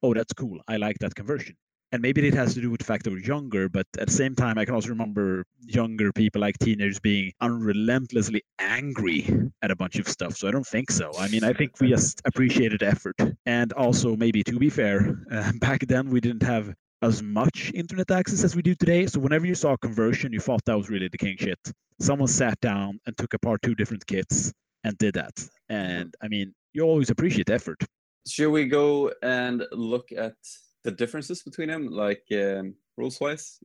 Oh, 0.02 0.14
that's 0.14 0.32
cool. 0.32 0.60
I 0.68 0.76
like 0.76 0.98
that 1.00 1.14
conversion. 1.14 1.56
and 1.92 2.02
maybe 2.02 2.26
it 2.26 2.34
has 2.34 2.54
to 2.54 2.60
do 2.60 2.70
with 2.70 2.80
the 2.80 2.84
fact 2.84 3.04
that 3.04 3.12
we're 3.12 3.20
younger, 3.20 3.68
but 3.68 3.86
at 4.00 4.08
the 4.08 4.12
same 4.12 4.34
time, 4.34 4.58
I 4.58 4.64
can 4.64 4.74
also 4.74 4.88
remember 4.88 5.44
younger 5.60 6.12
people 6.12 6.40
like 6.40 6.58
teenagers 6.58 6.98
being 6.98 7.32
unrelentlessly 7.40 8.42
angry 8.58 9.30
at 9.62 9.70
a 9.70 9.76
bunch 9.76 9.96
of 10.00 10.08
stuff. 10.08 10.36
So 10.36 10.48
I 10.48 10.50
don't 10.50 10.66
think 10.66 10.90
so. 10.90 11.12
I 11.18 11.28
mean, 11.28 11.44
I 11.44 11.52
think 11.52 11.80
we 11.80 11.90
just 11.90 12.20
appreciated 12.24 12.82
effort. 12.82 13.14
And 13.46 13.72
also, 13.74 14.16
maybe 14.16 14.42
to 14.42 14.58
be 14.58 14.70
fair, 14.70 15.24
uh, 15.30 15.52
back 15.60 15.86
then 15.86 16.10
we 16.10 16.20
didn't 16.20 16.42
have 16.42 16.74
as 17.04 17.22
much 17.22 17.70
internet 17.74 18.10
access 18.10 18.42
as 18.44 18.56
we 18.56 18.62
do 18.62 18.74
today. 18.74 19.06
So 19.06 19.20
whenever 19.20 19.46
you 19.46 19.54
saw 19.54 19.74
a 19.74 19.78
conversion, 19.78 20.32
you 20.32 20.40
thought 20.40 20.64
that 20.64 20.76
was 20.76 20.88
really 20.88 21.08
the 21.08 21.18
king 21.18 21.36
shit. 21.38 21.58
Someone 22.00 22.28
sat 22.28 22.58
down 22.60 22.98
and 23.06 23.16
took 23.16 23.34
apart 23.34 23.60
two 23.62 23.74
different 23.74 24.06
kits 24.06 24.52
and 24.84 24.96
did 24.98 25.14
that. 25.14 25.36
And 25.68 26.14
I 26.22 26.28
mean, 26.28 26.54
you 26.72 26.82
always 26.82 27.10
appreciate 27.10 27.50
effort. 27.50 27.80
Should 28.26 28.50
we 28.50 28.66
go 28.66 29.12
and 29.22 29.64
look 29.72 30.08
at 30.16 30.34
the 30.82 30.90
differences 30.90 31.42
between 31.42 31.68
them, 31.68 31.88
like 31.88 32.24
um, 32.32 32.74
rules 32.96 33.20
wise? 33.20 33.58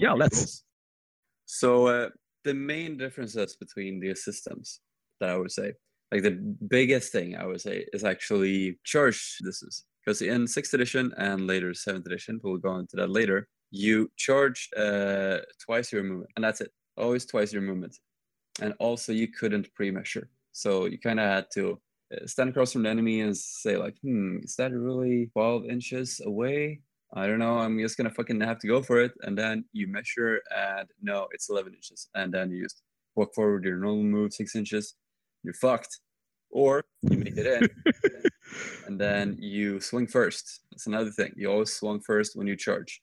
Yeah, 0.00 0.12
let's. 0.12 0.64
So 1.44 1.86
uh, 1.86 2.08
the 2.44 2.54
main 2.54 2.96
differences 2.96 3.56
between 3.56 4.00
the 4.00 4.14
systems 4.14 4.80
that 5.20 5.28
I 5.28 5.36
would 5.36 5.52
say, 5.52 5.74
like 6.10 6.22
the 6.22 6.38
biggest 6.68 7.12
thing 7.12 7.36
I 7.36 7.44
would 7.46 7.60
say 7.60 7.86
is 7.92 8.04
actually 8.04 8.78
charge 8.84 9.38
distance. 9.44 9.84
Because 10.08 10.22
in 10.22 10.46
sixth 10.46 10.72
edition 10.72 11.12
and 11.18 11.46
later 11.46 11.74
seventh 11.74 12.06
edition, 12.06 12.40
we'll 12.42 12.56
go 12.56 12.76
into 12.76 12.96
that 12.96 13.10
later. 13.10 13.46
You 13.70 14.10
charge 14.16 14.70
uh, 14.74 15.40
twice 15.62 15.92
your 15.92 16.02
movement, 16.02 16.30
and 16.34 16.42
that's 16.42 16.62
it. 16.62 16.70
Always 16.96 17.26
twice 17.26 17.52
your 17.52 17.60
movement, 17.60 17.94
and 18.62 18.72
also 18.78 19.12
you 19.12 19.28
couldn't 19.28 19.68
pre-measure, 19.74 20.30
so 20.52 20.86
you 20.86 20.98
kind 20.98 21.20
of 21.20 21.26
had 21.26 21.46
to 21.56 21.78
uh, 22.10 22.26
stand 22.26 22.48
across 22.48 22.72
from 22.72 22.84
the 22.84 22.88
enemy 22.88 23.20
and 23.20 23.36
say 23.36 23.76
like, 23.76 23.96
hmm, 24.00 24.38
is 24.42 24.56
that 24.56 24.72
really 24.72 25.26
12 25.34 25.66
inches 25.66 26.22
away? 26.24 26.80
I 27.12 27.26
don't 27.26 27.38
know. 27.38 27.58
I'm 27.58 27.78
just 27.78 27.98
gonna 27.98 28.08
fucking 28.08 28.40
have 28.40 28.60
to 28.60 28.66
go 28.66 28.82
for 28.82 29.02
it. 29.02 29.12
And 29.24 29.36
then 29.36 29.66
you 29.74 29.88
measure 29.88 30.40
and 30.56 30.88
no, 31.02 31.28
it's 31.32 31.50
11 31.50 31.74
inches. 31.74 32.08
And 32.14 32.32
then 32.32 32.50
you 32.50 32.62
just 32.62 32.80
walk 33.14 33.34
forward 33.34 33.66
your 33.66 33.76
normal 33.76 34.04
move 34.04 34.32
six 34.32 34.56
inches. 34.56 34.94
You're 35.42 35.52
fucked. 35.52 36.00
Or 36.48 36.82
you 37.02 37.18
make 37.18 37.36
it 37.36 37.46
in, 37.46 37.68
and 38.86 39.00
then 39.00 39.36
you 39.40 39.80
swing 39.80 40.06
first. 40.06 40.60
That's 40.70 40.86
another 40.86 41.10
thing. 41.10 41.32
You 41.36 41.50
always 41.50 41.72
swung 41.72 42.00
first 42.00 42.36
when 42.36 42.46
you 42.46 42.56
charge, 42.56 43.00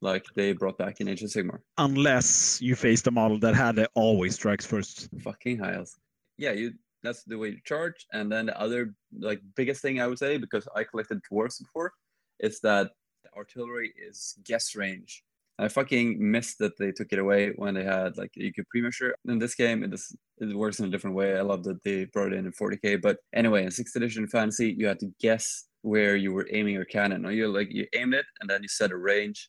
like 0.00 0.24
they 0.34 0.52
brought 0.52 0.78
back 0.78 1.00
in 1.00 1.08
Age 1.08 1.22
of 1.22 1.30
Sigmar. 1.30 1.60
Unless 1.78 2.60
you 2.62 2.74
faced 2.74 3.06
a 3.06 3.10
model 3.10 3.38
that 3.40 3.54
had 3.54 3.78
it 3.78 3.90
always 3.94 4.34
strikes 4.34 4.66
first. 4.66 5.08
Fucking 5.22 5.58
hiles. 5.58 5.96
Yeah, 6.38 6.52
you 6.52 6.72
that's 7.02 7.22
the 7.24 7.38
way 7.38 7.50
you 7.50 7.60
charge. 7.64 8.06
And 8.12 8.30
then 8.30 8.46
the 8.46 8.60
other 8.60 8.94
like 9.18 9.40
biggest 9.54 9.82
thing 9.82 10.00
I 10.00 10.06
would 10.06 10.18
say, 10.18 10.38
because 10.38 10.66
I 10.74 10.84
collected 10.84 11.20
dwarves 11.30 11.60
before, 11.60 11.92
is 12.40 12.60
that 12.60 12.92
artillery 13.36 13.92
is 13.96 14.34
guess 14.44 14.74
range. 14.74 15.22
I 15.58 15.68
fucking 15.68 16.16
missed 16.18 16.58
that 16.58 16.76
they 16.78 16.92
took 16.92 17.12
it 17.12 17.18
away 17.18 17.52
when 17.56 17.74
they 17.74 17.84
had 17.84 18.18
like 18.18 18.30
you 18.34 18.52
could 18.52 18.68
pre-measure. 18.68 19.14
In 19.26 19.38
this 19.38 19.54
game, 19.54 19.82
it 19.82 19.94
is 19.94 20.14
it 20.38 20.54
works 20.54 20.80
in 20.80 20.86
a 20.86 20.90
different 20.90 21.16
way. 21.16 21.36
I 21.36 21.40
love 21.40 21.64
that 21.64 21.82
they 21.82 22.04
brought 22.04 22.32
it 22.32 22.38
in 22.38 22.46
in 22.46 22.52
40k. 22.52 23.00
But 23.00 23.18
anyway, 23.34 23.64
in 23.64 23.70
sixth 23.70 23.96
edition 23.96 24.26
fantasy, 24.26 24.74
you 24.76 24.86
had 24.86 25.00
to 25.00 25.10
guess 25.20 25.64
where 25.82 26.16
you 26.16 26.32
were 26.32 26.48
aiming 26.52 26.74
your 26.74 26.84
cannon. 26.84 27.24
Or 27.24 27.30
you 27.30 27.48
like 27.48 27.68
you 27.70 27.86
aimed 27.94 28.14
it 28.14 28.26
and 28.40 28.50
then 28.50 28.62
you 28.62 28.68
set 28.68 28.92
a 28.92 28.96
range 28.96 29.48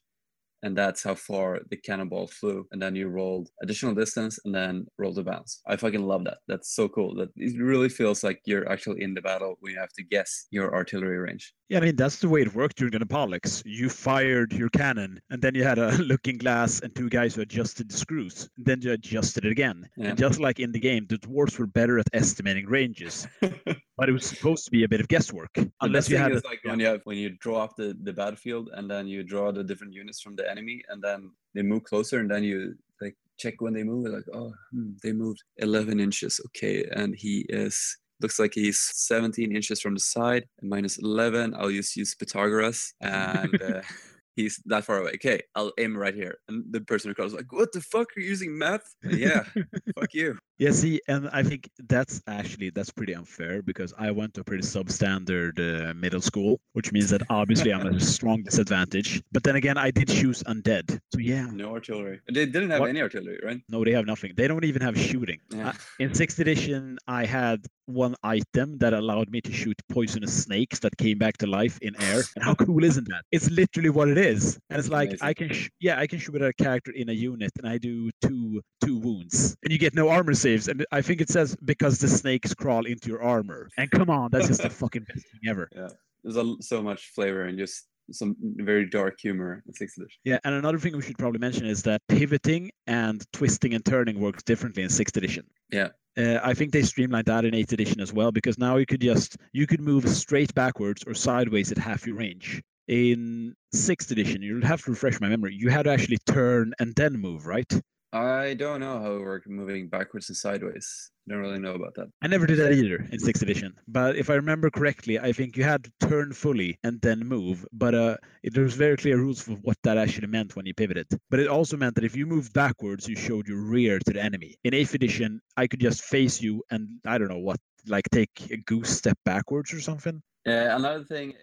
and 0.64 0.78
that's 0.78 1.04
how 1.04 1.16
far 1.16 1.60
the 1.70 1.78
cannonball 1.78 2.28
flew. 2.28 2.66
And 2.72 2.82
then 2.82 2.96
you 2.96 3.08
rolled 3.08 3.50
additional 3.62 3.94
distance 3.94 4.40
and 4.46 4.54
then 4.54 4.86
rolled 4.98 5.18
a 5.20 5.24
bounce. 5.24 5.62
I 5.68 5.76
fucking 5.76 6.04
love 6.04 6.24
that. 6.26 6.40
That's 6.48 6.76
so 6.76 6.88
cool. 6.90 7.16
That 7.16 7.30
it 7.36 7.60
really 7.62 7.90
feels 7.90 8.24
like 8.24 8.42
you're 8.46 8.70
actually 8.70 9.02
in 9.04 9.14
the 9.14 9.22
battle 9.22 9.56
when 9.60 9.74
you 9.74 9.80
have 9.80 9.94
to 9.94 10.04
guess 10.04 10.48
your 10.52 10.74
artillery 10.74 11.18
range. 11.18 11.54
Yeah, 11.70 11.80
I 11.80 11.82
mean 11.82 11.96
that's 11.96 12.20
the 12.20 12.30
way 12.30 12.42
it 12.42 12.56
worked 12.56 12.78
during 12.78 12.92
the 12.92 13.00
Napoleons. 13.00 13.62
You 13.66 13.90
fired 13.90 14.54
your 14.54 14.70
cannon, 14.70 15.20
and 15.30 15.42
then 15.42 15.54
you 15.54 15.64
had 15.64 15.80
a 15.80 15.98
looking 16.12 16.38
glass 16.38 16.80
and 16.80 16.96
two 16.96 17.10
guys 17.10 17.36
who 17.36 17.42
adjusted 17.42 17.90
the 17.90 17.98
screws. 17.98 18.50
And 18.58 18.66
then 18.66 18.82
you 18.82 18.94
adjusted 18.94 19.46
it 19.46 19.52
again. 19.52 19.88
Yeah. 19.98 20.10
And 20.10 20.18
just 20.18 20.40
like 20.40 20.60
in 20.60 20.72
the 20.72 20.80
game, 20.80 21.06
the 21.10 21.18
dwarves 21.18 21.60
were 21.60 21.68
better 21.68 22.00
at 22.00 22.08
estimating 22.14 22.68
ranges. 22.68 23.28
but 23.98 24.08
it 24.08 24.12
was 24.12 24.26
supposed 24.26 24.64
to 24.66 24.72
be 24.72 24.84
a 24.84 24.88
bit 24.88 25.02
of 25.02 25.08
guesswork. 25.08 25.58
Unless 25.82 26.10
you 26.10 26.18
had 26.18 26.32
a, 26.32 26.36
like 26.46 26.62
yeah. 26.64 26.72
when 26.72 26.80
you 26.80 26.86
have, 26.86 27.02
when 27.06 27.18
you 27.18 27.32
draw 27.40 27.58
off 27.58 27.76
the, 27.76 27.98
the 28.04 28.14
battlefield 28.14 28.70
and 28.74 28.90
then 28.90 29.08
you 29.08 29.24
draw 29.24 29.52
the 29.52 29.64
different 29.64 29.94
units 29.94 30.22
from 30.22 30.36
the 30.36 30.50
enemy 30.50 30.84
and 30.90 31.02
then 31.02 31.32
they 31.56 31.64
move 31.64 31.84
closer 31.84 32.20
and 32.20 32.30
then 32.30 32.44
you 32.44 32.76
like 33.02 33.16
check 33.38 33.60
when 33.60 33.74
they 33.74 33.84
move 33.84 34.06
like 34.06 34.26
oh 34.34 34.54
hmm, 34.72 34.92
they 35.04 35.12
moved 35.12 35.44
11 35.58 36.00
inches. 36.00 36.40
Okay 36.48 36.86
and 36.96 37.16
he 37.16 37.46
is 37.50 37.98
looks 38.22 38.40
like 38.40 38.54
he's 38.54 38.80
17 38.80 39.56
inches 39.56 39.80
from 39.80 39.94
the 39.94 40.00
side 40.00 40.46
minus 40.64 40.98
11 40.98 41.54
i'll 41.54 41.70
just 41.70 41.96
use 41.96 42.16
pythagoras 42.16 42.96
and 43.00 43.62
uh, 43.62 43.82
he's 44.36 44.60
that 44.66 44.84
far 44.84 45.02
away. 45.02 45.12
Okay 45.16 45.42
i'll 45.56 45.72
aim 45.80 45.98
right 45.98 46.14
here. 46.14 46.38
And 46.48 46.66
the 46.70 46.82
person 46.82 47.10
across 47.10 47.30
is 47.30 47.34
like 47.34 47.52
what 47.52 47.72
the 47.72 47.82
fuck? 47.82 48.16
Are 48.16 48.20
you 48.20 48.28
using 48.28 48.56
math? 48.56 48.96
And 49.02 49.18
yeah 49.18 49.44
fuck 50.00 50.14
you 50.14 50.38
yeah, 50.58 50.72
see, 50.72 51.02
and 51.08 51.30
I 51.32 51.44
think 51.44 51.70
that's 51.88 52.22
actually 52.28 52.72
that's 52.72 52.90
pretty 52.90 53.14
unfair 53.14 53.62
because 53.62 53.94
I 53.98 54.12
went 54.12 54.34
to 54.36 54.42
a 54.42 54.44
pretty 54.44 54.64
substandard 54.64 55.60
uh, 55.60 55.94
middle 55.94 56.22
school, 56.22 56.60
which 56.74 56.92
means 56.92 57.10
that 57.12 57.22
obviously 57.30 57.74
I'm 57.74 57.86
at 57.86 57.96
a 57.96 58.00
strong 58.18 58.44
disadvantage. 58.44 59.22
But 59.32 59.44
then 59.44 59.56
again, 59.56 59.78
I 59.78 59.92
did 59.92 60.08
choose 60.08 60.44
undead, 60.44 61.00
so 61.14 61.20
yeah. 61.20 61.48
No 61.52 61.74
artillery. 61.74 62.22
They 62.28 62.46
didn't 62.46 62.72
have 62.72 62.82
what? 62.82 62.90
any 62.90 63.02
artillery, 63.02 63.40
right? 63.44 63.62
No, 63.70 63.84
they 63.84 63.92
have 63.92 64.06
nothing. 64.06 64.34
They 64.36 64.48
don't 64.48 64.66
even 64.66 64.82
have 64.82 64.98
shooting. 64.98 65.40
Yeah. 65.54 65.70
Uh, 65.70 65.74
in 66.00 66.14
sixth 66.14 66.40
edition, 66.40 66.98
I 67.08 67.26
had 67.26 67.66
one 67.88 68.16
item 68.24 68.78
that 68.80 68.94
allowed 68.94 69.30
me 69.30 69.42
to 69.42 69.52
shoot 69.52 69.82
poisonous 69.90 70.44
snakes 70.44 70.80
that 70.80 70.98
came 70.98 71.18
back 71.18 71.38
to 71.38 71.48
life 71.48 71.80
in 71.82 72.00
air. 72.02 72.22
And 72.36 72.44
how 72.44 72.54
cool 72.54 72.84
isn't 72.84 73.08
that? 73.08 73.24
It's 73.32 73.50
literally 73.50 73.90
what 73.90 74.10
it 74.10 74.18
is. 74.18 74.60
And 74.70 74.78
it's 74.80 74.90
like 74.90 75.10
Amazing. 75.10 75.28
I 75.28 75.34
can, 75.34 75.54
sh- 75.54 75.70
yeah, 75.80 76.00
I 76.00 76.08
can 76.08 76.20
shoot 76.20 76.36
at 76.36 76.42
a 76.42 76.54
character 76.54 76.92
in 76.92 77.10
a 77.10 77.14
unit, 77.14 77.52
and 77.58 77.68
I 77.68 77.78
do 77.78 78.12
two 78.22 78.62
two 78.84 78.98
wounds, 78.98 79.58
and 79.64 79.72
you 79.72 79.80
get 79.80 79.94
no 79.96 80.10
armor 80.10 80.34
saves. 80.48 80.68
And 80.68 80.86
I 80.92 81.02
think 81.02 81.22
it 81.22 81.30
says 81.30 81.56
because 81.66 82.00
the 82.00 82.08
snakes 82.08 82.54
crawl 82.54 82.86
into 82.86 83.10
your 83.10 83.22
armor. 83.22 83.70
And 83.78 83.90
come 83.92 84.10
on, 84.10 84.30
that's 84.32 84.48
just 84.48 84.62
the 84.62 84.70
fucking 84.70 85.04
best 85.04 85.26
thing 85.32 85.50
ever. 85.50 85.70
Yeah, 85.78 85.90
there's 86.24 86.38
a, 86.38 86.56
so 86.62 86.82
much 86.82 87.12
flavor 87.14 87.44
and 87.46 87.58
just 87.58 87.88
some 88.12 88.36
very 88.42 88.90
dark 88.90 89.20
humor 89.20 89.64
in 89.68 89.74
sixth 89.74 89.98
edition. 89.98 90.20
Yeah, 90.24 90.40
and 90.44 90.56
another 90.56 90.80
thing 90.80 90.96
we 90.96 91.04
should 91.04 91.18
probably 91.18 91.40
mention 91.40 91.66
is 91.66 91.84
that 91.84 92.02
pivoting 92.08 92.72
and 92.88 93.24
twisting 93.32 93.74
and 93.74 93.86
turning 93.86 94.20
works 94.20 94.44
differently 94.44 94.84
in 94.84 94.90
sixth 94.90 95.18
edition. 95.18 95.46
Yeah. 95.72 95.90
Uh, 96.18 96.40
I 96.44 96.54
think 96.56 96.72
they 96.72 96.82
streamlined 96.82 97.28
that 97.28 97.46
in 97.46 97.54
eighth 97.54 97.74
edition 97.74 98.02
as 98.02 98.12
well 98.12 98.32
because 98.32 98.58
now 98.58 98.78
you 98.78 98.86
could 98.86 99.02
just 99.02 99.38
you 99.52 99.68
could 99.68 99.82
move 99.82 100.08
straight 100.10 100.54
backwards 100.56 101.04
or 101.06 101.14
sideways 101.14 101.72
at 101.72 101.78
half 101.78 102.08
your 102.08 102.16
range. 102.16 102.64
In 102.88 103.54
sixth 103.74 104.10
edition, 104.12 104.42
you'll 104.42 104.66
have 104.66 104.82
to 104.84 104.92
refresh 104.92 105.20
my 105.20 105.28
memory. 105.28 105.54
You 105.54 105.70
had 105.70 105.84
to 105.84 105.92
actually 105.92 106.18
turn 106.26 106.74
and 106.80 106.96
then 106.96 107.14
move, 107.14 107.46
right? 107.46 107.72
I 108.18 108.54
don't 108.56 108.80
know 108.80 109.00
how 109.00 109.16
it 109.16 109.22
worked 109.22 109.48
moving 109.48 109.88
backwards 109.88 110.30
and 110.30 110.38
sideways. 110.38 111.12
I 111.28 111.34
don't 111.34 111.42
really 111.42 111.60
know 111.60 111.74
about 111.74 111.94
that. 111.96 112.08
I 112.22 112.28
never 112.28 112.46
did 112.48 112.58
that 112.60 112.72
either 112.72 113.08
in 113.12 113.20
sixth 113.20 113.44
edition. 113.44 113.74
But 113.88 114.16
if 114.16 114.30
I 114.30 114.36
remember 114.36 114.70
correctly, 114.70 115.20
I 115.20 115.34
think 115.34 115.58
you 115.58 115.64
had 115.64 115.84
to 115.84 115.92
turn 116.08 116.34
fully 116.34 116.80
and 116.84 117.02
then 117.02 117.20
move. 117.20 117.66
But 117.74 117.94
uh, 117.94 118.18
it, 118.44 118.54
there 118.54 118.64
was 118.64 118.76
very 118.76 118.98
clear 118.98 119.18
rules 119.18 119.42
for 119.42 119.52
what 119.52 119.78
that 119.84 119.98
actually 119.98 120.28
meant 120.28 120.56
when 120.56 120.66
you 120.66 120.74
pivoted. 120.74 121.08
But 121.30 121.40
it 121.40 121.48
also 121.48 121.78
meant 121.78 121.96
that 121.96 122.06
if 122.06 122.16
you 122.16 122.26
moved 122.26 122.54
backwards, 122.54 123.08
you 123.08 123.16
showed 123.16 123.48
your 123.48 123.62
rear 123.62 124.00
to 124.00 124.14
the 124.14 124.24
enemy. 124.24 124.56
In 124.64 124.74
eighth 124.74 124.94
edition, 124.94 125.42
I 125.56 125.68
could 125.68 125.80
just 125.80 126.02
face 126.04 126.42
you 126.42 126.64
and 126.72 126.88
I 127.06 127.18
don't 127.18 127.30
know 127.30 127.40
what, 127.40 127.60
like 127.88 128.10
take 128.12 128.50
a 128.52 128.58
goose 128.58 128.90
step 128.90 129.18
backwards 129.26 129.74
or 129.74 129.82
something. 129.82 130.22
Uh, 130.48 130.52
another 130.52 131.04
thing. 131.04 131.34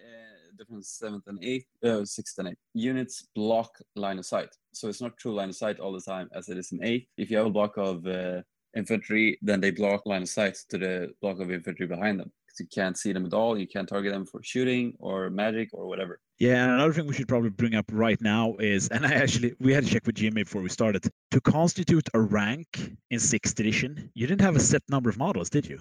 Difference 0.57 0.89
seventh 0.89 1.27
and 1.27 1.43
eighth, 1.43 1.65
uh, 1.83 2.05
sixth 2.05 2.37
and 2.39 2.49
eighth. 2.49 2.57
Units 2.73 3.27
block 3.35 3.77
line 3.95 4.19
of 4.19 4.25
sight. 4.25 4.49
So 4.73 4.87
it's 4.87 5.01
not 5.01 5.17
true 5.17 5.33
line 5.33 5.49
of 5.49 5.55
sight 5.55 5.79
all 5.79 5.91
the 5.91 5.99
time 5.99 6.29
as 6.33 6.49
it 6.49 6.57
is 6.57 6.71
in 6.71 6.83
eighth. 6.83 7.07
If 7.17 7.29
you 7.29 7.37
have 7.37 7.47
a 7.47 7.51
block 7.51 7.77
of 7.77 8.05
uh, 8.07 8.41
infantry, 8.75 9.37
then 9.41 9.59
they 9.59 9.71
block 9.71 10.05
line 10.05 10.21
of 10.21 10.29
sight 10.29 10.57
to 10.69 10.77
the 10.77 11.13
block 11.21 11.39
of 11.39 11.51
infantry 11.51 11.87
behind 11.87 12.19
them. 12.19 12.31
Because 12.45 12.59
you 12.61 12.67
can't 12.73 12.97
see 12.97 13.11
them 13.11 13.25
at 13.25 13.33
all. 13.33 13.57
You 13.57 13.67
can't 13.67 13.87
target 13.87 14.13
them 14.13 14.25
for 14.25 14.41
shooting 14.43 14.95
or 14.99 15.29
magic 15.29 15.69
or 15.73 15.87
whatever. 15.87 16.19
Yeah, 16.37 16.63
and 16.63 16.73
another 16.73 16.93
thing 16.93 17.07
we 17.07 17.13
should 17.13 17.27
probably 17.27 17.49
bring 17.49 17.75
up 17.75 17.85
right 17.91 18.21
now 18.21 18.55
is, 18.59 18.87
and 18.89 19.05
I 19.05 19.13
actually 19.13 19.55
we 19.59 19.73
had 19.73 19.85
to 19.85 19.89
check 19.89 20.05
with 20.05 20.15
Jimmy 20.15 20.43
before 20.43 20.61
we 20.61 20.69
started. 20.69 21.09
To 21.31 21.41
constitute 21.41 22.07
a 22.13 22.19
rank 22.19 22.91
in 23.09 23.19
sixth 23.19 23.59
edition, 23.59 24.09
you 24.13 24.27
didn't 24.27 24.41
have 24.41 24.55
a 24.55 24.59
set 24.59 24.83
number 24.89 25.09
of 25.09 25.17
models, 25.17 25.49
did 25.49 25.65
you? 25.65 25.79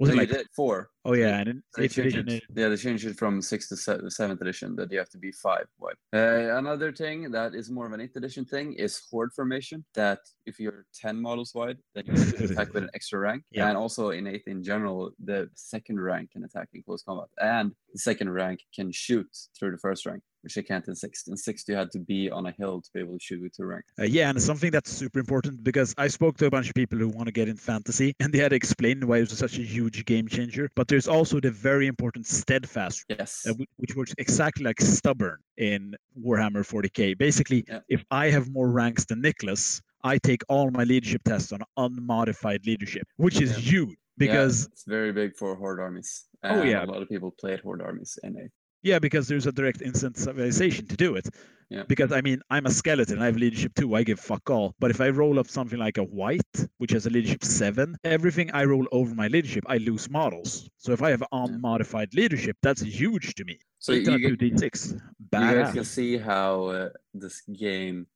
Was 0.00 0.08
no, 0.08 0.14
it 0.14 0.18
like 0.18 0.28
did 0.30 0.46
four? 0.56 0.88
Oh 1.04 1.12
yeah, 1.12 1.40
and 1.40 1.62
eighth 1.78 1.98
edition. 1.98 2.26
It, 2.26 2.42
yeah, 2.56 2.68
they 2.68 2.76
changed 2.76 3.06
it 3.06 3.18
from 3.18 3.42
sixth 3.42 3.68
to 3.68 4.10
seventh 4.10 4.40
edition 4.40 4.74
that 4.76 4.90
you 4.90 4.98
have 4.98 5.10
to 5.10 5.18
be 5.18 5.30
five 5.30 5.66
wide. 5.78 5.96
Uh, 6.14 6.56
another 6.56 6.90
thing 6.90 7.30
that 7.32 7.54
is 7.54 7.70
more 7.70 7.86
of 7.86 7.92
an 7.92 8.00
eighth 8.00 8.16
edition 8.16 8.46
thing 8.46 8.72
is 8.72 9.02
horde 9.10 9.30
formation. 9.36 9.84
That 9.94 10.20
if 10.46 10.58
you're 10.58 10.86
ten 10.94 11.20
models 11.20 11.54
wide, 11.54 11.76
then 11.94 12.04
you 12.06 12.14
can 12.14 12.44
attack 12.50 12.72
with 12.72 12.84
an 12.84 12.90
extra 12.94 13.18
rank. 13.18 13.44
Yeah. 13.50 13.68
And 13.68 13.76
also 13.76 14.08
in 14.08 14.26
eighth 14.26 14.48
in 14.48 14.64
general, 14.64 15.10
the 15.22 15.50
second 15.54 16.00
rank 16.00 16.30
can 16.32 16.44
attack 16.44 16.70
in 16.72 16.82
close 16.82 17.02
combat, 17.02 17.28
and 17.38 17.72
the 17.92 17.98
second 17.98 18.30
rank 18.30 18.60
can 18.74 18.90
shoot 18.90 19.28
through 19.58 19.72
the 19.72 19.78
first 19.78 20.06
rank 20.06 20.22
which 20.42 20.56
I 20.58 20.62
can't 20.62 20.86
in 20.88 20.94
sixth. 20.94 21.28
In 21.28 21.36
sixth, 21.36 21.68
you 21.68 21.74
had 21.76 21.90
to 21.92 21.98
be 21.98 22.30
on 22.30 22.46
a 22.46 22.52
hill 22.52 22.80
to 22.80 22.90
be 22.94 23.00
able 23.00 23.14
to 23.18 23.18
shoot 23.24 23.42
with 23.42 23.56
two 23.56 23.64
rank. 23.64 23.84
Uh, 23.98 24.04
yeah, 24.04 24.30
and 24.30 24.40
something 24.40 24.70
that's 24.70 24.90
super 24.90 25.18
important 25.18 25.62
because 25.62 25.94
I 25.98 26.08
spoke 26.08 26.36
to 26.38 26.46
a 26.46 26.50
bunch 26.50 26.68
of 26.68 26.74
people 26.74 26.98
who 26.98 27.08
want 27.08 27.26
to 27.26 27.32
get 27.32 27.48
in 27.48 27.56
fantasy, 27.56 28.14
and 28.20 28.32
they 28.32 28.38
had 28.38 28.52
explained 28.52 29.04
why 29.04 29.18
it 29.18 29.30
was 29.30 29.38
such 29.38 29.58
a 29.58 29.62
huge 29.62 30.04
game 30.06 30.28
changer. 30.28 30.70
But 30.74 30.88
there's 30.88 31.08
also 31.08 31.40
the 31.40 31.50
very 31.50 31.86
important 31.86 32.26
steadfast 32.26 33.04
Yes. 33.08 33.46
uh, 33.48 33.54
which 33.76 33.94
works 33.96 34.14
exactly 34.18 34.64
like 34.64 34.80
stubborn 34.80 35.38
in 35.56 35.94
Warhammer 36.18 36.64
40k. 36.66 37.16
Basically, 37.18 37.64
Yeah. 37.68 37.80
if 37.88 38.04
I 38.10 38.30
have 38.30 38.50
more 38.50 38.70
ranks 38.70 39.04
than 39.04 39.22
Niklas, 39.22 39.80
I 40.02 40.16
take 40.18 40.42
all 40.48 40.70
my 40.70 40.84
leadership 40.84 41.22
tests 41.24 41.52
on 41.52 41.60
unmodified 41.76 42.64
leadership, 42.66 43.06
which 43.16 43.40
is 43.40 43.50
Yeah. 43.52 43.58
huge 43.72 43.98
because 44.16 44.62
yeah, 44.62 44.68
it's 44.72 44.84
very 44.86 45.12
big 45.12 45.36
for 45.36 45.54
horde 45.54 45.80
armies. 45.80 46.24
Oh, 46.42 46.62
yeah. 46.62 46.84
a 46.84 46.86
lot 46.86 47.02
of 47.02 47.08
people 47.08 47.30
played 47.30 47.60
horde 47.60 47.82
armies 47.82 48.18
in 48.22 48.36
it. 48.38 48.50
Yeah, 48.82 48.98
because 48.98 49.28
there's 49.28 49.46
a 49.46 49.52
direct 49.52 49.80
incentivization 49.80 50.88
to 50.88 50.96
do 50.96 51.14
it. 51.14 51.28
Yeah. 51.68 51.84
Because 51.86 52.10
I 52.10 52.20
mean, 52.20 52.40
I'm 52.50 52.66
a 52.66 52.70
skeleton. 52.70 53.22
I 53.22 53.26
have 53.26 53.36
leadership 53.36 53.74
two. 53.76 53.94
I 53.94 54.02
give 54.02 54.18
fuck 54.18 54.50
all. 54.50 54.74
But 54.80 54.90
if 54.90 55.00
I 55.00 55.10
roll 55.10 55.38
up 55.38 55.46
something 55.46 55.78
like 55.78 55.98
a 55.98 56.04
wight, 56.04 56.66
which 56.78 56.90
has 56.92 57.06
a 57.06 57.10
leadership 57.10 57.44
seven, 57.44 57.96
everything 58.02 58.50
I 58.52 58.64
roll 58.64 58.86
over 58.90 59.14
my 59.14 59.28
leadership, 59.28 59.64
I 59.68 59.76
lose 59.76 60.10
models. 60.10 60.68
So 60.78 60.92
if 60.92 61.02
I 61.02 61.10
have 61.10 61.22
unmodified 61.30 62.14
leadership, 62.14 62.56
that's 62.62 62.82
huge 62.82 63.34
to 63.36 63.44
me. 63.44 63.60
So 63.78 63.92
Eight 63.92 64.06
you, 64.06 64.16
you, 64.16 64.36
2d6. 64.36 64.92
you 64.94 65.00
guys 65.30 65.72
can 65.72 65.84
see 65.84 66.18
how 66.18 66.64
uh, 66.64 66.88
this 67.14 67.42
game 67.42 68.06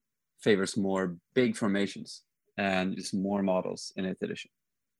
favors 0.40 0.76
more 0.76 1.16
big 1.34 1.56
formations 1.56 2.22
and 2.58 2.96
just 2.96 3.14
more 3.14 3.42
models 3.42 3.92
in 3.96 4.04
8th 4.04 4.22
edition. 4.22 4.50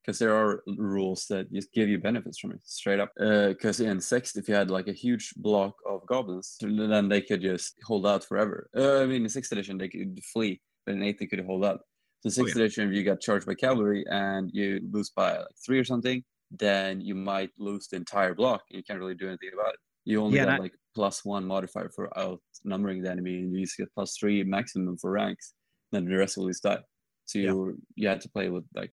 Because 0.05 0.19
there 0.19 0.35
are 0.37 0.62
rules 0.77 1.27
that 1.29 1.51
just 1.51 1.73
give 1.73 1.88
you 1.88 1.99
benefits 1.99 2.38
from 2.38 2.53
it 2.53 2.61
straight 2.64 3.01
up. 3.01 3.11
Because 3.17 3.81
in 3.81 3.99
6th, 3.99 4.37
if 4.37 4.49
you 4.49 4.55
had 4.55 4.71
like 4.71 4.87
a 4.88 4.93
huge 4.93 5.33
block 5.37 5.77
of 5.88 6.05
goblins, 6.07 6.57
then 6.61 7.09
they 7.09 7.23
could 7.23 7.40
just 7.40 7.75
hold 7.85 8.07
out 8.07 8.23
forever. 8.25 8.69
Uh, 8.77 9.01
I 9.01 9.07
mean, 9.07 9.23
in 9.23 9.29
6th 9.29 9.51
edition, 9.53 9.79
they 9.79 9.88
could 9.88 10.21
flee, 10.33 10.61
but 10.85 10.95
in 10.95 11.01
8th, 11.01 11.19
they 11.19 11.27
could 11.27 11.40
hold 11.47 11.64
out. 11.64 11.81
So 12.21 12.29
6th 12.29 12.38
Oh, 12.43 12.47
yeah. 12.59 12.64
edition, 12.64 12.88
if 12.88 12.95
you 12.95 13.03
got 13.03 13.21
charged 13.23 13.47
by 13.47 13.55
cavalry 13.55 14.05
and 14.11 14.51
you 14.53 14.81
lose 14.90 15.09
by 15.11 15.38
like 15.38 15.47
three 15.64 15.79
or 15.79 15.85
something, 15.85 16.23
then 16.51 17.01
you 17.01 17.14
might 17.14 17.51
lose 17.59 17.88
the 17.88 17.97
entire 17.97 18.35
block 18.35 18.62
and 18.71 18.77
you 18.77 18.83
can't 18.85 18.99
really 19.01 19.14
do 19.14 19.27
anything 19.29 19.51
about 19.55 19.73
it. 19.75 19.81
You 20.05 20.21
only 20.23 20.37
Yeah, 20.37 20.55
I- 20.55 20.59
like 20.59 20.75
plus 20.95 21.25
one 21.25 21.47
modifier 21.47 21.88
for 21.88 22.07
outnumbering 22.19 23.03
the 23.03 23.11
enemy, 23.11 23.38
and 23.38 23.53
you 23.55 23.64
just 23.64 23.79
get 23.79 23.93
plus 23.95 24.17
three 24.19 24.45
maximum 24.45 24.99
for 24.99 25.11
ranks. 25.12 25.55
Then 25.93 26.05
the 26.05 26.14
rest 26.17 26.37
will 26.37 26.47
just 26.49 26.62
die. 26.62 26.83
So 27.25 27.38
Yeah. 27.38 27.53
you 27.53 27.79
you 27.97 28.07
had 28.09 28.21
to 28.21 28.29
play 28.29 28.51
with 28.51 28.64
like 28.75 28.93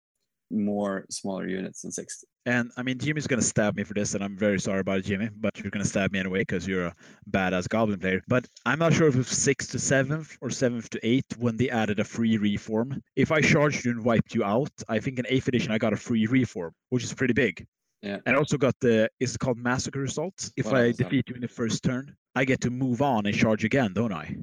more 0.52 1.06
smaller 1.10 1.48
units 1.48 1.82
than 1.82 1.92
six. 1.92 2.24
And 2.46 2.72
I 2.78 2.84
mean, 2.84 3.00
Jimmy's 3.00 3.26
going 3.26 3.40
to 3.42 3.46
stab 3.46 3.76
me 3.76 3.84
for 3.84 3.96
this, 3.96 4.14
and 4.14 4.24
I'm 4.24 4.38
very 4.38 4.60
sorry 4.60 4.80
about 4.80 5.00
it, 5.00 5.06
Jimmy, 5.06 5.30
but 5.36 5.58
you're 5.60 5.72
going 5.72 5.84
to 5.84 5.90
stab 5.90 6.12
me 6.12 6.20
anyway 6.20 6.40
because 6.40 6.68
you're 6.68 6.86
a 6.88 6.96
badass 7.32 7.68
goblin 7.68 8.00
player. 8.00 8.22
But 8.28 8.48
I'm 8.66 8.78
not 8.78 8.94
sure 8.94 9.08
if 9.08 9.16
it's 9.16 9.36
sixth 9.36 9.72
to 9.72 9.80
seventh 9.80 10.38
or 10.42 10.52
seventh 10.52 10.90
to 10.92 11.00
eighth 11.06 11.38
when 11.38 11.58
they 11.58 11.70
added 11.72 12.00
a 12.00 12.04
free 12.04 12.38
reform. 12.38 13.02
If 13.16 13.32
I 13.32 13.42
charged 13.42 13.86
you 13.86 13.92
and 13.92 14.06
wiped 14.06 14.36
you 14.36 14.44
out, 14.44 14.70
I 14.88 15.00
think 15.00 15.18
in 15.18 15.26
eighth 15.28 15.48
edition 15.48 15.72
I 15.72 15.80
got 15.80 15.94
a 15.94 15.98
free 15.98 16.28
reform, 16.28 16.74
which 16.90 17.04
is 17.04 17.14
pretty 17.14 17.34
big. 17.34 17.66
Yeah. 18.04 18.20
And 18.28 18.36
I 18.36 18.38
also 18.40 18.58
got 18.60 18.76
the, 18.80 19.10
is 19.20 19.34
it 19.34 19.40
called 19.40 19.58
massacre 19.58 20.00
result? 20.00 20.52
If 20.56 20.68
What 20.68 20.76
I 20.76 20.88
was 20.88 20.98
that? 20.98 21.06
defeat 21.06 21.30
you 21.30 21.36
in 21.36 21.42
the 21.42 21.48
first 21.48 21.84
turn, 21.84 22.16
I 22.36 22.46
get 22.46 22.62
to 22.62 22.70
move 22.70 23.02
on 23.02 23.26
and 23.26 23.36
charge 23.36 23.64
again, 23.64 23.94
don't 23.94 24.14
I? 24.14 24.38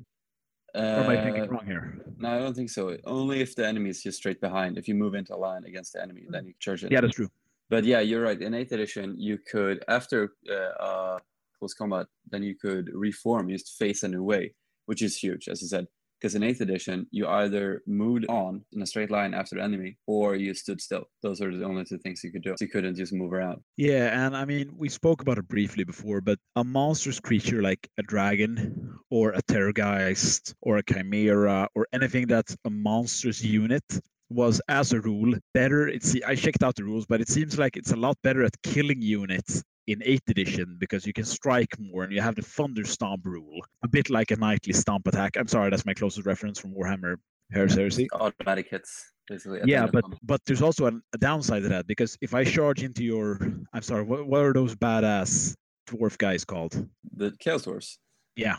Or 0.75 0.81
am 0.81 1.11
I 1.11 1.23
thinking 1.23 1.43
Uh, 1.43 1.47
wrong 1.47 1.67
here? 1.67 1.99
No, 2.19 2.29
I 2.31 2.39
don't 2.39 2.55
think 2.55 2.71
so. 2.71 2.97
Only 3.05 3.41
if 3.41 3.55
the 3.55 3.67
enemy 3.67 3.91
is 3.91 4.03
just 4.03 4.19
straight 4.19 4.41
behind. 4.41 4.79
If 4.79 4.89
you 4.89 4.95
move 4.95 5.15
into 5.15 5.37
line 5.37 5.65
against 5.65 5.93
the 5.93 6.03
enemy, 6.03 6.25
then 6.31 6.47
you 6.47 6.55
charge 6.59 6.85
it. 6.85 6.93
Yeah, 6.93 7.01
that's 7.01 7.15
true. 7.15 7.29
But 7.69 7.85
yeah, 7.85 8.01
you're 8.01 8.23
right. 8.23 8.41
In 8.41 8.55
eighth 8.55 8.73
edition, 8.73 9.19
you 9.19 9.39
could 9.39 9.85
after 9.89 10.33
uh, 10.51 10.55
uh, 10.55 11.19
close 11.59 11.75
combat, 11.75 12.07
then 12.31 12.43
you 12.43 12.55
could 12.55 12.91
reform, 12.93 13.49
you 13.49 13.57
just 13.57 13.77
face 13.79 14.03
a 14.03 14.09
new 14.09 14.23
way, 14.23 14.55
which 14.87 15.03
is 15.03 15.17
huge, 15.17 15.49
as 15.49 15.63
you 15.63 15.69
said. 15.69 15.87
Because 16.23 16.37
in 16.37 16.45
eighth 16.45 16.61
edition, 16.61 17.09
you 17.11 17.27
either 17.27 17.83
moved 17.85 18.27
on 18.29 18.65
in 18.73 18.81
a 18.81 18.87
straight 18.87 19.11
line 19.11 19.35
after 19.35 19.57
the 19.57 19.63
enemy, 19.63 19.99
or 20.07 20.37
you 20.37 20.55
stood 20.55 20.81
still. 20.81 21.07
Those 21.21 21.43
are 21.43 21.51
the 21.57 21.65
only 21.65 21.85
two 21.85 21.99
things 21.99 22.23
you 22.23 22.31
could 22.31 22.45
do. 22.45 22.55
You 22.61 22.69
couldn't 22.69 22.95
just 22.95 23.13
move 23.13 23.33
around. 23.33 23.61
Yeah, 23.77 24.25
and 24.25 24.37
I 24.37 24.45
mean, 24.45 24.73
we 24.77 24.89
spoke 24.89 25.21
about 25.21 25.39
it 25.39 25.49
briefly 25.49 25.83
before, 25.83 26.21
but 26.21 26.39
a 26.55 26.63
monstrous 26.63 27.19
creature 27.19 27.61
like 27.61 27.91
a 27.99 28.05
dragon 28.05 29.01
or 29.11 29.33
a 29.33 29.43
terrorgeist 29.43 30.55
or 30.63 30.77
a 30.77 30.85
chimera 30.85 31.69
or 31.75 31.89
anything 31.93 32.29
that's 32.29 32.57
a 32.65 32.71
monstrous 32.71 33.43
unit 33.43 33.83
was, 34.31 34.63
as 34.69 34.93
a 34.93 35.01
rule, 35.01 35.35
better. 35.55 35.89
It's 35.89 36.15
I 36.25 36.37
checked 36.37 36.63
out 36.63 36.77
the 36.77 36.85
rules, 36.85 37.05
but 37.05 37.21
it 37.21 37.29
seems 37.29 37.59
like 37.59 37.77
it's 37.77 37.91
a 37.91 37.97
lot 37.97 38.17
better 38.23 38.45
at 38.45 38.55
killing 38.63 39.03
units 39.03 39.65
in 39.87 39.99
8th 40.01 40.29
edition 40.29 40.77
because 40.79 41.07
you 41.07 41.13
can 41.13 41.25
strike 41.25 41.79
more 41.79 42.05
and 42.05 42.13
you 42.13 42.21
have 42.21 42.37
the 42.37 42.43
thunder 42.43 42.85
stomp 42.85 43.27
rule, 43.27 43.61
a 43.83 43.89
bit 43.89 44.11
like 44.11 44.31
a 44.31 44.37
knightly 44.37 44.73
stomp 44.73 45.07
attack. 45.07 45.37
I'm 45.37 45.49
sorry, 45.49 45.71
that's 45.71 45.87
my 45.87 45.95
closest 45.95 46.27
reference 46.27 46.59
from 46.59 46.75
Warhammer 46.75 47.17
Heresy. 47.53 47.81
Heresy. 47.81 48.09
Automatic 48.13 48.69
hits, 48.71 49.13
basically. 49.29 49.61
Yeah, 49.65 49.87
but 49.87 50.05
but 50.23 50.41
there's 50.47 50.63
also 50.63 50.87
an, 50.87 51.03
a 51.15 51.19
downside 51.19 51.63
to 51.63 51.69
that 51.69 51.87
because 51.87 52.17
if 52.21 52.35
I 52.35 52.45
charge 52.45 52.83
into 52.83 53.05
your, 53.05 53.39
I'm 53.73 53.83
sorry, 53.83 54.05
what, 54.05 54.27
what 54.27 54.43
are 54.43 54.53
those 54.53 54.75
badass 54.75 55.55
dwarf 55.89 56.17
guys 56.19 56.45
called? 56.45 56.87
the 57.15 57.33
chaos 57.39 57.63
dwarfs. 57.63 57.99
Yeah, 58.37 58.57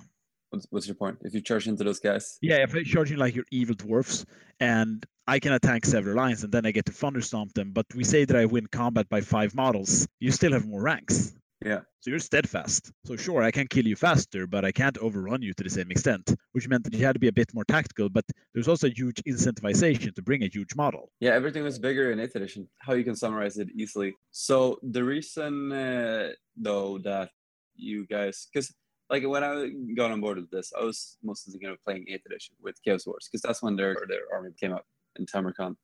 What's, 0.53 0.67
what's 0.69 0.87
your 0.87 0.95
point? 0.95 1.17
If 1.21 1.33
you 1.33 1.41
charge 1.41 1.67
into 1.67 1.83
those 1.83 1.99
guys, 1.99 2.37
yeah. 2.43 2.57
If 2.57 2.75
I 2.75 2.83
charge 2.83 3.11
in 3.11 3.17
like 3.17 3.33
your 3.33 3.45
evil 3.51 3.73
dwarfs, 3.73 4.23
and 4.59 5.03
I 5.27 5.39
can 5.39 5.53
attack 5.53 5.83
several 5.83 6.15
lines, 6.15 6.43
and 6.43 6.53
then 6.53 6.67
I 6.67 6.71
get 6.71 6.85
to 6.85 6.91
thunderstomp 6.91 7.53
them. 7.53 7.71
But 7.71 7.87
we 7.95 8.03
say 8.03 8.23
that 8.23 8.37
I 8.37 8.45
win 8.45 8.67
combat 8.67 9.09
by 9.09 9.21
five 9.21 9.55
models, 9.55 10.07
you 10.19 10.31
still 10.31 10.51
have 10.51 10.67
more 10.67 10.83
ranks. 10.83 11.33
Yeah. 11.65 11.79
So 12.01 12.11
you're 12.11 12.19
steadfast. 12.19 12.91
So 13.05 13.15
sure, 13.15 13.41
I 13.41 13.49
can 13.49 13.65
kill 13.65 13.87
you 13.87 13.95
faster, 13.95 14.45
but 14.45 14.63
I 14.63 14.71
can't 14.71 14.97
overrun 14.99 15.41
you 15.41 15.53
to 15.53 15.63
the 15.63 15.71
same 15.71 15.89
extent, 15.89 16.35
which 16.51 16.67
meant 16.67 16.83
that 16.83 16.93
you 16.93 17.03
had 17.03 17.13
to 17.13 17.19
be 17.19 17.29
a 17.29 17.33
bit 17.33 17.51
more 17.55 17.63
tactical. 17.63 18.09
But 18.09 18.25
there's 18.53 18.67
also 18.67 18.87
a 18.87 18.91
huge 18.91 19.23
incentivization 19.27 20.13
to 20.13 20.21
bring 20.21 20.43
a 20.43 20.49
huge 20.49 20.75
model. 20.75 21.09
Yeah, 21.19 21.31
everything 21.31 21.63
was 21.63 21.79
bigger 21.79 22.11
in 22.11 22.19
8th 22.19 22.35
edition. 22.35 22.69
How 22.79 22.93
you 22.93 23.03
can 23.03 23.15
summarize 23.15 23.57
it 23.57 23.69
easily. 23.75 24.13
So 24.29 24.77
the 24.83 25.03
reason, 25.03 25.71
uh, 25.71 26.29
though, 26.57 26.99
that 26.99 27.31
you 27.75 28.05
guys, 28.05 28.47
because 28.53 28.71
like 29.09 29.23
when 29.27 29.43
I 29.43 29.69
got 29.95 30.11
on 30.11 30.21
board 30.21 30.37
with 30.37 30.49
this, 30.51 30.71
I 30.79 30.83
was 30.83 31.17
mostly 31.23 31.51
thinking 31.51 31.69
of 31.69 31.81
playing 31.83 32.05
8th 32.11 32.25
edition 32.25 32.55
with 32.61 32.75
Chaos 32.83 33.03
Dwarfs, 33.03 33.27
because 33.29 33.41
that's 33.41 33.61
when 33.61 33.75
their 33.75 33.95
their 34.07 34.25
army 34.33 34.51
came 34.59 34.73
up 34.73 34.85
in 35.17 35.25
Tamurkhan. 35.25 35.75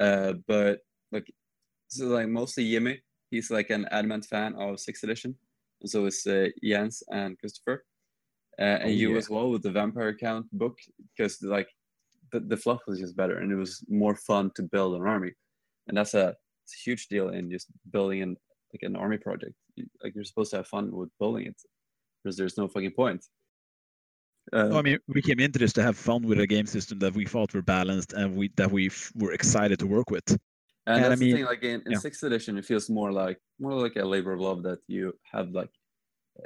Uh, 0.00 0.34
but 0.46 0.80
like, 1.10 1.30
so 1.88 2.06
like 2.06 2.28
mostly 2.28 2.70
Jimmy, 2.70 3.00
he's 3.30 3.50
like 3.50 3.70
an 3.70 3.86
adamant 3.90 4.24
fan 4.26 4.54
of 4.54 4.76
6th 4.76 5.02
edition, 5.02 5.34
and 5.80 5.90
so 5.90 6.06
is 6.06 6.26
uh, 6.26 6.48
Jens 6.62 7.02
and 7.10 7.38
Christopher. 7.38 7.84
Uh, 8.58 8.62
and 8.84 8.84
Oh, 8.84 8.88
you 8.88 9.12
yeah. 9.12 9.18
as 9.18 9.30
well 9.30 9.50
with 9.50 9.62
the 9.62 9.70
Vampire 9.70 10.14
Count 10.14 10.46
book, 10.52 10.78
because 11.16 11.42
like 11.42 11.68
the, 12.32 12.40
the 12.40 12.56
fluff 12.56 12.80
was 12.86 12.98
just 12.98 13.16
better 13.16 13.38
and 13.38 13.52
it 13.52 13.56
was 13.56 13.84
more 13.88 14.16
fun 14.16 14.50
to 14.56 14.62
build 14.62 14.94
an 14.96 15.06
army 15.06 15.32
and 15.86 15.96
that's 15.96 16.14
a, 16.14 16.28
a 16.28 16.76
huge 16.84 17.06
deal 17.08 17.28
in 17.28 17.50
just 17.50 17.68
building 17.92 18.22
an 18.22 18.36
like 18.72 18.82
an 18.82 18.96
army 18.96 19.18
project 19.18 19.52
like 20.02 20.14
you're 20.14 20.24
supposed 20.24 20.50
to 20.50 20.56
have 20.56 20.66
fun 20.66 20.90
with 20.90 21.10
building 21.18 21.46
it 21.46 21.60
because 22.22 22.36
there's 22.36 22.58
no 22.58 22.68
fucking 22.68 22.92
point 22.92 23.24
uh, 24.52 24.64
No, 24.64 24.78
I 24.78 24.82
mean, 24.82 24.98
we 25.08 25.22
came 25.22 25.40
into 25.40 25.58
this 25.58 25.72
to 25.74 25.82
have 25.82 25.96
fun 25.96 26.22
with 26.22 26.40
a 26.40 26.46
game 26.46 26.66
system 26.66 26.98
that 27.00 27.14
we 27.14 27.24
thought 27.26 27.54
were 27.54 27.62
balanced 27.62 28.12
and 28.12 28.36
we 28.36 28.50
that 28.56 28.70
we 28.70 28.86
f- 28.86 29.12
were 29.14 29.32
excited 29.32 29.78
to 29.80 29.86
work 29.86 30.10
with. 30.10 30.28
and, 30.86 30.96
and 30.96 31.04
I 31.04 31.08
that's 31.08 31.20
the 31.20 31.32
thing 31.32 31.44
like 31.44 31.62
in, 31.62 31.82
in 31.86 31.92
yeah. 31.92 31.98
sixth 31.98 32.22
edition 32.22 32.58
it 32.58 32.64
feels 32.64 32.90
more 32.90 33.12
like 33.12 33.38
more 33.60 33.74
like 33.74 33.96
a 33.96 34.04
labor 34.04 34.32
of 34.32 34.40
love 34.40 34.62
that 34.64 34.80
you 34.88 35.12
have 35.32 35.50
like 35.50 35.70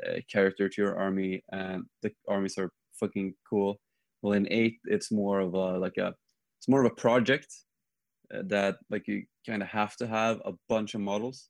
a 0.04 0.22
character 0.30 0.68
to 0.68 0.82
your 0.82 0.96
army 0.98 1.42
and 1.52 1.84
the 2.02 2.10
armies 2.28 2.58
are 2.58 2.70
fucking 3.00 3.34
cool 3.48 3.76
well 4.22 4.34
in 4.34 4.46
eight 4.50 4.78
it's 4.84 5.10
more 5.12 5.40
of 5.40 5.54
a 5.54 5.78
like 5.78 5.96
a 5.96 6.14
it's 6.58 6.68
more 6.68 6.80
of 6.84 6.90
a 6.92 6.94
project 6.94 7.48
uh, 8.34 8.42
that 8.46 8.76
like 8.90 9.06
you 9.06 9.24
kind 9.46 9.62
of 9.62 9.68
have 9.68 9.96
to 9.96 10.06
have 10.06 10.40
a 10.44 10.52
bunch 10.68 10.94
of 10.94 11.00
models 11.00 11.48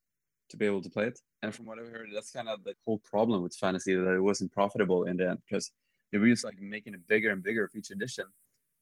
to 0.51 0.57
be 0.57 0.67
able 0.67 0.83
to 0.83 0.91
play 0.91 1.07
it 1.07 1.19
and 1.43 1.55
from 1.55 1.67
what 1.67 1.79
i've 1.79 1.89
heard 1.89 2.09
that's 2.15 2.31
kind 2.31 2.49
of 2.49 2.63
the 2.65 2.75
whole 2.85 2.99
problem 2.99 3.43
with 3.43 3.55
fantasy 3.55 3.95
that 3.95 4.15
it 4.15 4.21
wasn't 4.21 4.53
profitable 4.53 5.05
in 5.05 5.17
the 5.17 5.29
end 5.31 5.39
because 5.49 5.71
they 6.13 6.19
were 6.19 6.29
just 6.29 6.45
like 6.45 6.61
making 6.61 6.95
it 6.95 7.07
bigger 7.09 7.31
and 7.31 7.43
bigger 7.43 7.69
for 7.69 7.79
each 7.79 7.91
edition 7.91 8.25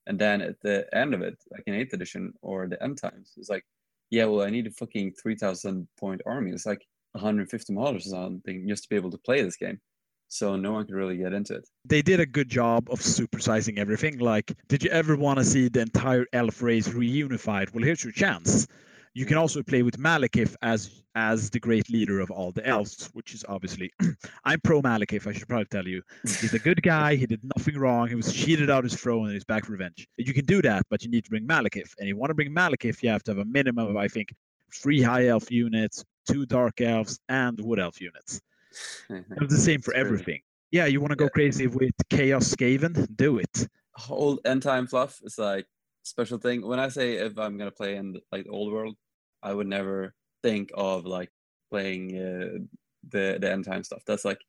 and 0.06 0.18
then 0.18 0.40
at 0.40 0.60
the 0.60 0.86
end 0.94 1.14
of 1.14 1.22
it 1.22 1.36
like 1.50 1.62
in 1.66 1.74
eighth 1.74 1.92
edition 1.92 2.32
or 2.42 2.66
the 2.66 2.82
end 2.82 2.98
times 2.98 3.32
it's 3.36 3.48
like 3.48 3.64
yeah 4.10 4.24
well 4.24 4.46
i 4.46 4.50
need 4.50 4.66
a 4.66 4.70
fucking 4.70 5.12
3000 5.22 5.88
point 5.98 6.20
army 6.26 6.50
it's 6.50 6.66
like 6.66 6.84
150 7.12 7.72
models 7.72 8.06
or 8.06 8.10
something 8.10 8.66
just 8.68 8.84
to 8.84 8.88
be 8.88 8.96
able 8.96 9.10
to 9.10 9.18
play 9.18 9.42
this 9.42 9.56
game 9.56 9.80
so 10.28 10.56
no 10.56 10.72
one 10.72 10.84
could 10.84 10.94
really 10.94 11.16
get 11.16 11.32
into 11.32 11.54
it 11.54 11.68
They 11.84 12.02
did 12.02 12.18
a 12.20 12.26
good 12.26 12.48
job 12.48 12.88
of 12.90 12.98
supersizing 12.98 13.78
everything. 13.78 14.18
Like, 14.18 14.52
did 14.68 14.82
you 14.82 14.90
ever 14.90 15.16
want 15.16 15.38
to 15.38 15.44
see 15.44 15.68
the 15.68 15.80
entire 15.80 16.26
elf 16.32 16.62
race 16.62 16.88
reunified? 16.88 17.72
Well, 17.72 17.84
here's 17.84 18.02
your 18.02 18.12
chance. 18.12 18.66
You 19.14 19.24
can 19.26 19.36
also 19.36 19.62
play 19.62 19.82
with 19.82 19.96
Malekith 19.98 20.56
as 20.62 21.02
as 21.14 21.48
the 21.50 21.60
great 21.60 21.88
leader 21.88 22.18
of 22.18 22.32
all 22.32 22.50
the 22.50 22.66
elves, 22.66 23.08
which 23.12 23.32
is 23.32 23.44
obviously 23.48 23.92
I'm 24.44 24.60
pro 24.60 24.82
Malekith. 24.82 25.26
I 25.28 25.32
should 25.32 25.46
probably 25.48 25.66
tell 25.66 25.86
you, 25.86 26.02
he's 26.40 26.52
a 26.54 26.58
good 26.58 26.82
guy. 26.82 27.14
He 27.14 27.24
did 27.24 27.40
nothing 27.56 27.78
wrong. 27.78 28.08
He 28.08 28.16
was 28.16 28.32
cheated 28.32 28.70
out 28.70 28.82
his 28.82 28.96
throne 28.96 29.26
and 29.26 29.32
he's 29.34 29.44
back 29.44 29.66
for 29.66 29.72
revenge. 29.72 30.08
You 30.16 30.34
can 30.34 30.44
do 30.44 30.60
that, 30.62 30.84
but 30.90 31.04
you 31.04 31.10
need 31.10 31.24
to 31.24 31.30
bring 31.30 31.46
Malekith, 31.46 31.94
and 31.98 32.08
you 32.08 32.16
want 32.16 32.30
to 32.30 32.34
bring 32.34 32.52
Malekith, 32.52 33.02
you 33.04 33.10
have 33.10 33.22
to 33.24 33.30
have 33.30 33.38
a 33.38 33.44
minimum 33.44 33.86
of 33.88 33.96
I 33.96 34.08
think 34.08 34.34
three 34.74 35.00
high 35.00 35.28
elf 35.28 35.48
units, 35.50 36.04
two 36.28 36.44
dark 36.46 36.80
elves, 36.80 37.20
and 37.28 37.58
wood 37.60 37.78
elf 37.78 38.00
units. 38.00 38.40
It's 39.08 39.54
the 39.54 39.60
same 39.60 39.80
for 39.80 39.94
everything. 39.94 40.40
Yeah, 40.72 40.86
you 40.86 41.00
want 41.00 41.12
to 41.12 41.16
go 41.16 41.26
Yeah. 41.26 41.28
crazy 41.38 41.68
with 41.68 41.94
Chaos 42.10 42.52
Skaven? 42.52 43.06
Do 43.16 43.38
it. 43.38 43.68
whole 43.94 44.40
end 44.44 44.62
time 44.64 44.88
fluff 44.88 45.20
is 45.22 45.38
like 45.38 45.66
special 46.04 46.38
thing. 46.38 46.66
When 46.66 46.78
I 46.78 46.88
say 46.88 47.14
if 47.14 47.38
I'm 47.38 47.58
gonna 47.58 47.70
play 47.70 47.96
in 47.96 48.20
like 48.30 48.44
the 48.44 48.50
old 48.50 48.72
world, 48.72 48.96
I 49.42 49.52
would 49.52 49.66
never 49.66 50.14
think 50.42 50.70
of 50.74 51.04
like 51.04 51.30
playing 51.70 52.16
uh, 52.16 52.58
the 53.08 53.38
the 53.40 53.50
end 53.50 53.64
time 53.64 53.82
stuff. 53.84 54.02
That's 54.06 54.24
like 54.24 54.40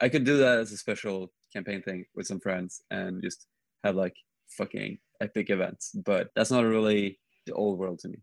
I 0.00 0.08
could 0.08 0.24
do 0.24 0.36
that 0.38 0.58
as 0.58 0.72
a 0.72 0.76
special 0.76 1.32
campaign 1.52 1.82
thing 1.82 2.04
with 2.14 2.26
some 2.26 2.40
friends 2.40 2.82
and 2.90 3.22
just 3.22 3.46
have 3.82 3.96
like 3.96 4.16
fucking 4.48 4.98
epic 5.20 5.50
events. 5.50 5.92
But 6.04 6.30
that's 6.36 6.50
not 6.50 6.64
really 6.64 7.18
the 7.46 7.54
old 7.54 7.78
world 7.78 8.00
to 8.00 8.08
me. 8.08 8.18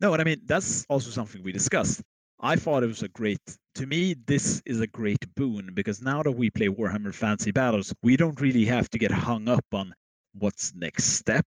No, 0.00 0.12
and 0.12 0.20
I 0.20 0.24
mean 0.24 0.40
that's 0.46 0.84
also 0.88 1.10
something 1.10 1.42
we 1.42 1.52
discussed. 1.52 2.02
I 2.40 2.56
thought 2.56 2.82
it 2.82 2.88
was 2.88 3.04
a 3.04 3.08
great 3.08 3.38
to 3.76 3.86
me 3.86 4.14
this 4.26 4.60
is 4.66 4.80
a 4.80 4.86
great 4.86 5.24
boon 5.36 5.70
because 5.74 6.02
now 6.02 6.22
that 6.22 6.32
we 6.32 6.50
play 6.50 6.68
Warhammer 6.68 7.14
Fantasy 7.14 7.52
Battles, 7.52 7.94
we 8.02 8.16
don't 8.16 8.40
really 8.40 8.64
have 8.64 8.90
to 8.90 8.98
get 8.98 9.12
hung 9.12 9.48
up 9.48 9.64
on 9.72 9.94
what's 10.34 10.74
next 10.74 11.04
step. 11.04 11.46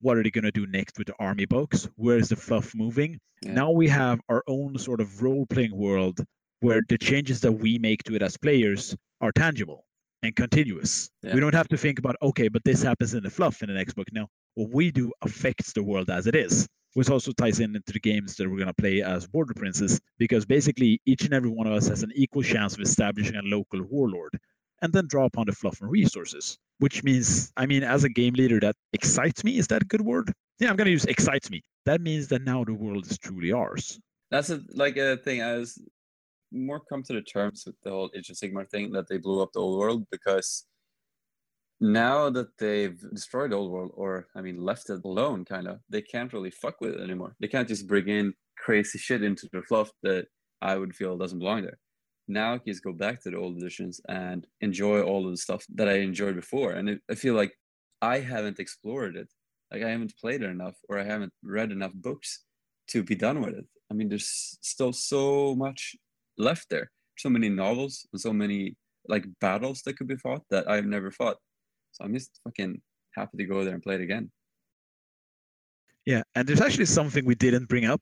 What 0.00 0.18
are 0.18 0.22
they 0.22 0.30
going 0.30 0.44
to 0.44 0.50
do 0.50 0.66
next 0.66 0.98
with 0.98 1.06
the 1.06 1.14
army 1.18 1.46
books? 1.46 1.88
Where's 1.96 2.28
the 2.28 2.36
fluff 2.36 2.74
moving? 2.74 3.18
Yeah. 3.42 3.52
Now 3.52 3.70
we 3.70 3.88
have 3.88 4.20
our 4.28 4.42
own 4.46 4.78
sort 4.78 5.00
of 5.00 5.22
role 5.22 5.46
playing 5.46 5.76
world 5.76 6.20
where 6.60 6.82
the 6.88 6.98
changes 6.98 7.40
that 7.40 7.52
we 7.52 7.78
make 7.78 8.02
to 8.04 8.14
it 8.14 8.22
as 8.22 8.36
players 8.36 8.96
are 9.20 9.32
tangible 9.32 9.84
and 10.22 10.34
continuous. 10.34 11.10
Yeah. 11.22 11.34
We 11.34 11.40
don't 11.40 11.54
have 11.54 11.68
to 11.68 11.76
think 11.76 11.98
about, 11.98 12.16
okay, 12.22 12.48
but 12.48 12.64
this 12.64 12.82
happens 12.82 13.14
in 13.14 13.22
the 13.22 13.30
fluff 13.30 13.62
in 13.62 13.68
the 13.68 13.74
next 13.74 13.94
book. 13.94 14.08
No, 14.12 14.26
what 14.54 14.70
we 14.70 14.90
do 14.90 15.12
affects 15.22 15.72
the 15.72 15.82
world 15.82 16.10
as 16.10 16.26
it 16.26 16.34
is, 16.34 16.66
which 16.94 17.10
also 17.10 17.32
ties 17.32 17.60
in 17.60 17.76
into 17.76 17.92
the 17.92 18.00
games 18.00 18.36
that 18.36 18.48
we're 18.48 18.56
going 18.56 18.66
to 18.66 18.74
play 18.74 19.02
as 19.02 19.26
Border 19.26 19.54
Princes, 19.54 20.00
because 20.18 20.44
basically 20.44 21.00
each 21.06 21.24
and 21.24 21.34
every 21.34 21.50
one 21.50 21.66
of 21.66 21.72
us 21.72 21.88
has 21.88 22.02
an 22.02 22.12
equal 22.14 22.42
chance 22.42 22.74
of 22.74 22.80
establishing 22.80 23.36
a 23.36 23.42
local 23.42 23.82
warlord 23.82 24.38
and 24.82 24.92
then 24.92 25.06
draw 25.06 25.24
upon 25.24 25.46
the 25.46 25.52
fluff 25.52 25.80
and 25.80 25.90
resources, 25.90 26.58
which 26.78 27.02
means, 27.02 27.52
I 27.56 27.66
mean, 27.66 27.82
as 27.82 28.04
a 28.04 28.08
game 28.08 28.34
leader, 28.34 28.60
that 28.60 28.76
excites 28.92 29.44
me. 29.44 29.58
Is 29.58 29.68
that 29.68 29.82
a 29.82 29.86
good 29.86 30.02
word? 30.02 30.32
Yeah, 30.58 30.70
I'm 30.70 30.76
going 30.76 30.86
to 30.86 30.92
use 30.92 31.04
excites 31.04 31.50
me. 31.50 31.62
That 31.84 32.00
means 32.00 32.28
that 32.28 32.42
now 32.42 32.64
the 32.64 32.74
world 32.74 33.06
is 33.06 33.18
truly 33.18 33.52
ours. 33.52 33.98
That's 34.30 34.50
a, 34.50 34.60
like 34.74 34.96
a 34.96 35.16
thing 35.18 35.42
I 35.42 35.56
was 35.56 35.80
more 36.52 36.80
come 36.80 37.02
to 37.04 37.12
the 37.12 37.22
terms 37.22 37.64
with 37.66 37.76
the 37.82 37.90
whole 37.90 38.10
Age 38.16 38.30
of 38.30 38.36
Sigmar 38.36 38.68
thing 38.68 38.92
that 38.92 39.08
they 39.08 39.18
blew 39.18 39.42
up 39.42 39.52
the 39.52 39.60
old 39.60 39.78
world 39.78 40.06
because 40.10 40.64
now 41.80 42.30
that 42.30 42.56
they've 42.58 42.98
destroyed 43.12 43.52
the 43.52 43.56
old 43.56 43.70
world 43.70 43.92
or 43.94 44.28
I 44.34 44.40
mean 44.40 44.64
left 44.64 44.88
it 44.88 45.04
alone 45.04 45.44
kind 45.44 45.68
of 45.68 45.80
they 45.90 46.00
can't 46.00 46.32
really 46.32 46.50
fuck 46.50 46.80
with 46.80 46.94
it 46.94 47.00
anymore. 47.00 47.34
They 47.40 47.48
can't 47.48 47.68
just 47.68 47.86
bring 47.86 48.08
in 48.08 48.32
crazy 48.56 48.98
shit 48.98 49.22
into 49.22 49.48
the 49.52 49.62
fluff 49.62 49.90
that 50.02 50.26
I 50.62 50.76
would 50.76 50.94
feel 50.94 51.18
doesn't 51.18 51.38
belong 51.38 51.62
there. 51.62 51.78
Now 52.28 52.54
I 52.54 52.60
just 52.66 52.82
go 52.82 52.92
back 52.92 53.22
to 53.22 53.30
the 53.30 53.36
old 53.36 53.56
editions 53.58 54.00
and 54.08 54.46
enjoy 54.60 55.02
all 55.02 55.24
of 55.24 55.30
the 55.30 55.36
stuff 55.36 55.64
that 55.74 55.88
I 55.88 55.98
enjoyed 55.98 56.34
before. 56.36 56.72
And 56.72 56.88
it, 56.90 57.00
I 57.10 57.14
feel 57.14 57.34
like 57.34 57.52
I 58.02 58.18
haven't 58.18 58.58
explored 58.58 59.16
it. 59.16 59.28
Like 59.72 59.82
I 59.82 59.90
haven't 59.90 60.16
played 60.20 60.42
it 60.42 60.50
enough 60.50 60.76
or 60.88 60.98
I 60.98 61.04
haven't 61.04 61.32
read 61.42 61.72
enough 61.72 61.92
books 61.94 62.44
to 62.88 63.02
be 63.02 63.14
done 63.14 63.40
with 63.40 63.54
it. 63.54 63.66
I 63.90 63.94
mean, 63.94 64.08
there's 64.08 64.58
still 64.62 64.92
so 64.92 65.54
much 65.54 65.96
left 66.38 66.68
there. 66.70 66.90
So 67.18 67.28
many 67.28 67.48
novels 67.48 68.06
and 68.12 68.20
so 68.20 68.32
many 68.32 68.76
like 69.08 69.24
battles 69.40 69.82
that 69.82 69.96
could 69.96 70.08
be 70.08 70.16
fought 70.16 70.42
that 70.50 70.68
I've 70.68 70.86
never 70.86 71.10
fought. 71.10 71.36
So 71.92 72.04
I'm 72.04 72.14
just 72.14 72.40
fucking 72.44 72.80
happy 73.14 73.38
to 73.38 73.44
go 73.44 73.64
there 73.64 73.74
and 73.74 73.82
play 73.82 73.94
it 73.94 74.00
again. 74.00 74.30
Yeah, 76.04 76.22
and 76.34 76.46
there's 76.46 76.60
actually 76.60 76.86
something 76.86 77.24
we 77.24 77.34
didn't 77.34 77.68
bring 77.68 77.84
up, 77.84 78.00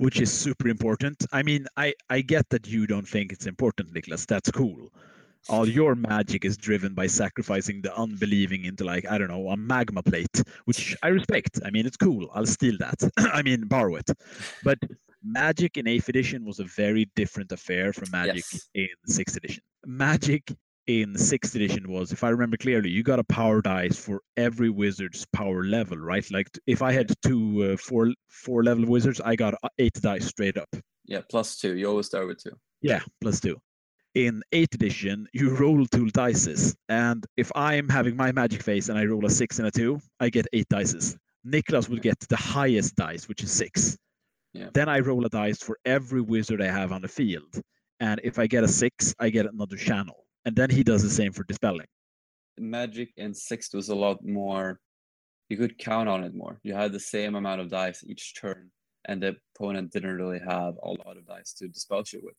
which 0.00 0.20
is 0.20 0.32
super 0.32 0.68
important. 0.68 1.24
I 1.32 1.42
mean, 1.42 1.66
I 1.76 1.94
I 2.10 2.20
get 2.20 2.48
that 2.50 2.66
you 2.66 2.86
don't 2.86 3.08
think 3.08 3.32
it's 3.32 3.46
important, 3.46 3.92
Niklas. 3.94 4.26
That's 4.26 4.50
cool. 4.50 4.92
All 5.50 5.68
your 5.68 5.94
magic 5.94 6.44
is 6.46 6.56
driven 6.56 6.94
by 6.94 7.06
sacrificing 7.06 7.82
the 7.82 7.94
unbelieving 7.96 8.64
into 8.64 8.84
like 8.84 9.04
I 9.08 9.18
don't 9.18 9.28
know 9.28 9.48
a 9.50 9.56
magma 9.56 10.02
plate, 10.02 10.42
which 10.64 10.96
I 11.02 11.08
respect. 11.08 11.60
I 11.64 11.70
mean, 11.70 11.86
it's 11.86 11.98
cool. 11.98 12.30
I'll 12.34 12.46
steal 12.46 12.76
that. 12.78 13.02
I 13.18 13.42
mean, 13.42 13.66
borrow 13.66 13.96
it. 13.96 14.10
But 14.62 14.78
magic 15.22 15.76
in 15.76 15.86
eighth 15.86 16.08
edition 16.08 16.44
was 16.44 16.60
a 16.60 16.64
very 16.64 17.10
different 17.14 17.52
affair 17.52 17.92
from 17.92 18.10
magic 18.10 18.44
Yes. 18.52 18.68
in 18.74 18.88
sixth 19.06 19.36
edition. 19.36 19.62
Magic 19.86 20.50
in 20.86 21.16
sixth 21.16 21.54
edition 21.54 21.90
was, 21.90 22.12
if 22.12 22.22
I 22.24 22.28
remember 22.28 22.56
clearly, 22.56 22.90
you 22.90 23.02
got 23.02 23.18
a 23.18 23.24
power 23.24 23.62
dice 23.62 23.96
for 23.96 24.20
every 24.36 24.70
wizard's 24.70 25.26
power 25.32 25.64
level, 25.64 25.98
right? 25.98 26.28
Like 26.30 26.48
if 26.66 26.82
I 26.82 26.92
had 26.92 27.12
two 27.24 27.72
uh, 27.72 27.76
four 27.76 28.10
four 28.28 28.62
level 28.62 28.86
wizards, 28.86 29.20
I 29.20 29.36
got 29.36 29.54
uh, 29.62 29.68
eight 29.78 29.94
dice 29.94 30.26
straight 30.26 30.56
up. 30.56 30.68
Yeah, 31.06 31.20
plus 31.30 31.56
two. 31.56 31.76
You 31.76 31.88
always 31.88 32.06
start 32.06 32.26
with 32.26 32.42
two. 32.42 32.56
Yeah, 32.82 33.00
plus 33.20 33.40
two. 33.40 33.56
In 34.14 34.42
8th 34.52 34.74
edition, 34.74 35.26
you 35.32 35.56
roll 35.56 35.86
two 35.86 36.08
dices. 36.10 36.76
And 36.88 37.26
if 37.36 37.50
I'm 37.56 37.88
having 37.88 38.14
my 38.14 38.30
magic 38.30 38.62
phase 38.62 38.88
and 38.88 38.96
I 38.96 39.06
roll 39.06 39.26
a 39.26 39.30
six 39.30 39.58
and 39.58 39.66
a 39.66 39.72
two, 39.72 39.98
I 40.20 40.28
get 40.28 40.46
eight 40.52 40.68
dices. 40.68 41.16
Niklas 41.44 41.88
will 41.88 41.98
get 41.98 42.20
the 42.28 42.36
highest 42.36 42.94
dice, 42.94 43.26
which 43.26 43.42
is 43.42 43.50
six. 43.50 43.96
Yeah. 44.52 44.68
Then 44.72 44.88
I 44.88 45.00
roll 45.00 45.26
a 45.26 45.28
dice 45.28 45.58
for 45.58 45.78
every 45.84 46.20
wizard 46.20 46.62
I 46.62 46.66
have 46.66 46.92
on 46.92 47.02
the 47.02 47.08
field. 47.08 47.60
And 47.98 48.20
if 48.22 48.38
I 48.38 48.46
get 48.46 48.62
a 48.62 48.68
six, 48.68 49.14
I 49.18 49.30
get 49.30 49.46
another 49.46 49.76
channel. 49.76 50.23
And 50.44 50.54
then 50.56 50.70
he 50.70 50.82
does 50.84 51.02
the 51.02 51.10
same 51.10 51.32
for 51.32 51.44
dispelling. 51.44 51.86
Magic 52.58 53.10
in 53.16 53.34
sixth 53.34 53.74
was 53.74 53.88
a 53.88 53.94
lot 53.94 54.18
more. 54.24 54.78
You 55.48 55.56
could 55.56 55.78
count 55.78 56.08
on 56.08 56.24
it 56.24 56.34
more. 56.34 56.60
You 56.62 56.74
had 56.74 56.92
the 56.92 57.00
same 57.00 57.34
amount 57.34 57.60
of 57.60 57.68
dice 57.70 58.04
each 58.06 58.34
turn, 58.40 58.70
and 59.06 59.22
the 59.22 59.36
opponent 59.56 59.92
didn't 59.92 60.16
really 60.16 60.38
have 60.38 60.74
a 60.82 60.88
lot 60.88 61.16
of 61.16 61.26
dice 61.26 61.52
to 61.54 61.68
dispel 61.68 62.02
you 62.12 62.20
with. 62.22 62.34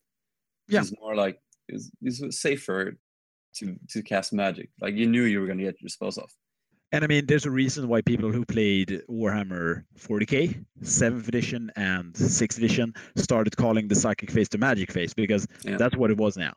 Yeah. 0.67 0.81
It's 0.81 0.93
more 0.99 1.15
like 1.15 1.37
it 1.67 1.73
was, 1.73 1.91
it 2.01 2.25
was 2.25 2.39
safer 2.39 2.93
to 3.57 3.75
to 3.89 4.01
cast 4.01 4.33
magic. 4.33 4.69
Like 4.81 4.95
you 4.95 5.07
knew 5.07 5.23
you 5.23 5.39
were 5.41 5.47
gonna 5.47 5.63
get 5.63 5.79
your 5.81 5.89
spells 5.89 6.17
off. 6.17 6.31
And 6.91 7.03
I 7.03 7.07
mean, 7.07 7.25
there's 7.25 7.45
a 7.45 7.51
reason 7.51 7.87
why 7.87 8.01
people 8.01 8.31
who 8.31 8.45
played 8.45 9.01
Warhammer 9.09 9.83
40k, 9.99 10.63
7th 10.81 11.27
edition, 11.27 11.69
and 11.75 12.13
6th 12.13 12.57
edition 12.57 12.93
started 13.17 13.57
calling 13.57 13.87
the 13.87 13.95
psychic 13.95 14.31
phase 14.31 14.47
the 14.49 14.57
magic 14.57 14.91
phase 14.91 15.13
because 15.13 15.45
Yeah. 15.63 15.77
that's 15.77 15.95
what 15.97 16.09
it 16.11 16.17
was 16.17 16.37
now. 16.37 16.53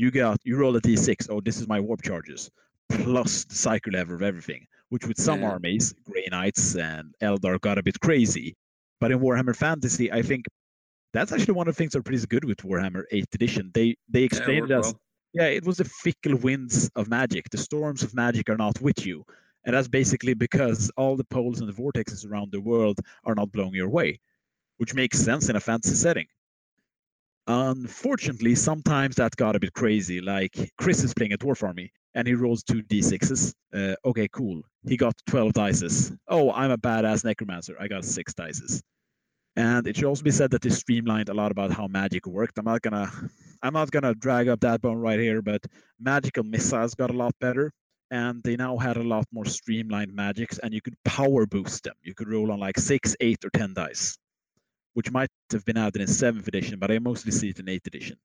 You 0.00 0.10
got 0.10 0.38
you 0.44 0.56
roll 0.56 0.76
a 0.76 0.80
d6. 0.80 1.28
Oh, 1.28 1.40
this 1.42 1.60
is 1.60 1.68
my 1.68 1.78
warp 1.78 2.00
charges 2.02 2.50
plus 2.88 3.44
the 3.44 3.54
cycle 3.54 3.92
level 3.92 4.14
of 4.14 4.22
everything, 4.22 4.66
which 4.88 5.06
with 5.06 5.18
some 5.20 5.40
Yeah. 5.40 5.50
armies, 5.52 5.92
Grey 6.04 6.26
Knights 6.30 6.74
and 6.74 7.14
Eldar 7.20 7.60
got 7.60 7.76
a 7.76 7.82
bit 7.82 8.00
crazy. 8.00 8.56
But 9.00 9.12
in 9.12 9.20
Warhammer 9.20 9.54
Fantasy, 9.54 10.10
I 10.10 10.22
think 10.22 10.46
that's 11.12 11.32
actually 11.32 11.54
one 11.54 11.68
of 11.68 11.74
the 11.74 11.78
things 11.78 11.92
that 11.92 11.98
are 11.98 12.02
pretty 12.02 12.26
good 12.26 12.44
with 12.46 12.58
Warhammer 12.58 13.04
8th 13.12 13.34
edition. 13.34 13.70
They 13.74 13.96
they 14.08 14.22
Yeah, 14.32 14.38
explained 14.38 14.70
it 14.70 14.78
as 14.78 14.94
well. 14.94 15.00
yeah, 15.34 15.48
it 15.58 15.64
was 15.66 15.76
the 15.78 15.84
fickle 15.84 16.36
winds 16.36 16.90
of 16.96 17.08
magic. 17.08 17.50
The 17.50 17.58
storms 17.58 18.02
of 18.02 18.14
magic 18.14 18.48
are 18.48 18.56
not 18.56 18.80
with 18.80 19.04
you. 19.04 19.24
And 19.64 19.74
that's 19.76 19.88
basically 19.88 20.34
because 20.34 20.90
all 20.96 21.16
the 21.16 21.24
poles 21.24 21.60
and 21.60 21.68
the 21.68 21.74
vortexes 21.82 22.24
around 22.26 22.52
the 22.52 22.60
world 22.62 22.98
are 23.24 23.34
not 23.34 23.52
blowing 23.52 23.74
your 23.74 23.90
way, 23.90 24.20
which 24.78 24.94
makes 24.94 25.18
sense 25.18 25.50
in 25.50 25.56
a 25.56 25.60
fantasy 25.60 25.94
setting. 25.94 26.26
Unfortunately, 27.46 28.54
sometimes 28.54 29.16
that 29.16 29.34
got 29.36 29.56
a 29.56 29.60
bit 29.60 29.72
crazy. 29.72 30.20
Like 30.20 30.72
Chris 30.78 31.02
is 31.02 31.14
playing 31.14 31.32
a 31.32 31.38
dwarf 31.38 31.62
army 31.62 31.92
and 32.14 32.26
he 32.26 32.34
rolls 32.34 32.62
two 32.62 32.82
d6s. 32.82 33.54
Uh, 33.74 33.94
okay, 34.04 34.28
cool. 34.32 34.62
He 34.86 34.96
got 34.96 35.14
12 35.26 35.52
dices. 35.52 36.16
Oh, 36.28 36.52
I'm 36.52 36.70
a 36.70 36.78
badass 36.78 37.24
necromancer. 37.24 37.76
I 37.80 37.88
got 37.88 38.04
six 38.04 38.34
dices. 38.34 38.82
And 39.56 39.86
it 39.86 39.96
should 39.96 40.04
also 40.06 40.22
be 40.22 40.30
said 40.30 40.50
that 40.52 40.62
they 40.62 40.70
streamlined 40.70 41.28
a 41.28 41.34
lot 41.34 41.50
about 41.50 41.72
how 41.72 41.86
magic 41.88 42.26
worked. 42.26 42.58
I'm 42.58 42.64
not 42.64 42.82
gonna 42.82 43.10
I'm 43.62 43.74
not 43.74 43.90
gonna 43.90 44.14
drag 44.14 44.48
up 44.48 44.60
that 44.60 44.80
bone 44.80 44.98
right 44.98 45.18
here, 45.18 45.42
but 45.42 45.64
magical 45.98 46.44
missiles 46.44 46.94
got 46.94 47.10
a 47.10 47.16
lot 47.16 47.34
better. 47.40 47.72
And 48.12 48.42
they 48.42 48.56
now 48.56 48.76
had 48.76 48.96
a 48.96 49.04
lot 49.04 49.26
more 49.32 49.44
streamlined 49.44 50.12
magics, 50.12 50.58
and 50.58 50.74
you 50.74 50.80
could 50.82 50.96
power 51.04 51.46
boost 51.46 51.84
them. 51.84 51.94
You 52.02 52.14
could 52.14 52.28
roll 52.28 52.50
on 52.50 52.58
like 52.58 52.78
six, 52.78 53.14
eight, 53.20 53.44
or 53.44 53.50
ten 53.50 53.72
dice, 53.74 54.18
which 54.94 55.10
might 55.10 55.30
have 55.52 55.64
been 55.64 55.76
added 55.76 56.00
in 56.02 56.06
seventh 56.08 56.48
edition, 56.48 56.78
but 56.78 56.90
I 56.90 56.98
mostly 56.98 57.32
see 57.32 57.50
it 57.50 57.58
in 57.58 57.68
eighth 57.68 57.86
edition. 57.86 58.16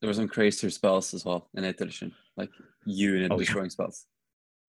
There 0.00 0.08
were 0.08 0.14
some 0.14 0.28
crazier 0.28 0.70
spells 0.70 1.12
as 1.12 1.24
well 1.26 1.50
in 1.54 1.62
8th 1.64 1.82
edition, 1.82 2.14
like 2.36 2.48
unit 2.86 3.30
Oh, 3.30 3.34
yeah. 3.34 3.40
destroying 3.40 3.68
spells. 3.68 4.06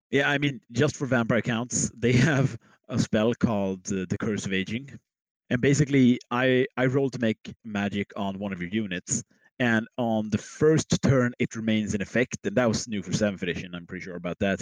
Yeah, 0.10 0.30
I 0.30 0.38
mean, 0.38 0.60
just 0.74 0.98
for 0.98 1.06
vampire 1.06 1.42
counts, 1.42 1.90
they 1.98 2.12
have 2.12 2.58
a 2.90 3.00
spell 3.00 3.34
called 3.34 3.86
uh, 3.94 4.06
the 4.10 4.18
Curse 4.20 4.46
of 4.46 4.52
Aging, 4.52 4.90
and 5.50 5.62
basically, 5.62 6.20
I 6.32 6.66
I 6.76 6.86
roll 6.88 7.10
to 7.12 7.20
make 7.20 7.38
magic 7.64 8.12
on 8.18 8.40
one 8.40 8.52
of 8.52 8.60
your 8.62 8.70
units, 8.72 9.24
and 9.60 9.88
on 9.98 10.30
the 10.32 10.38
first 10.38 11.02
turn, 11.02 11.34
it 11.40 11.56
remains 11.56 11.94
in 11.96 12.02
effect, 12.02 12.38
and 12.44 12.56
that 12.58 12.68
was 12.68 12.90
new 12.90 13.02
for 13.02 13.14
seventh 13.14 13.42
edition. 13.42 13.74
I'm 13.74 13.88
pretty 13.88 14.04
sure 14.04 14.18
about 14.18 14.38
that. 14.40 14.62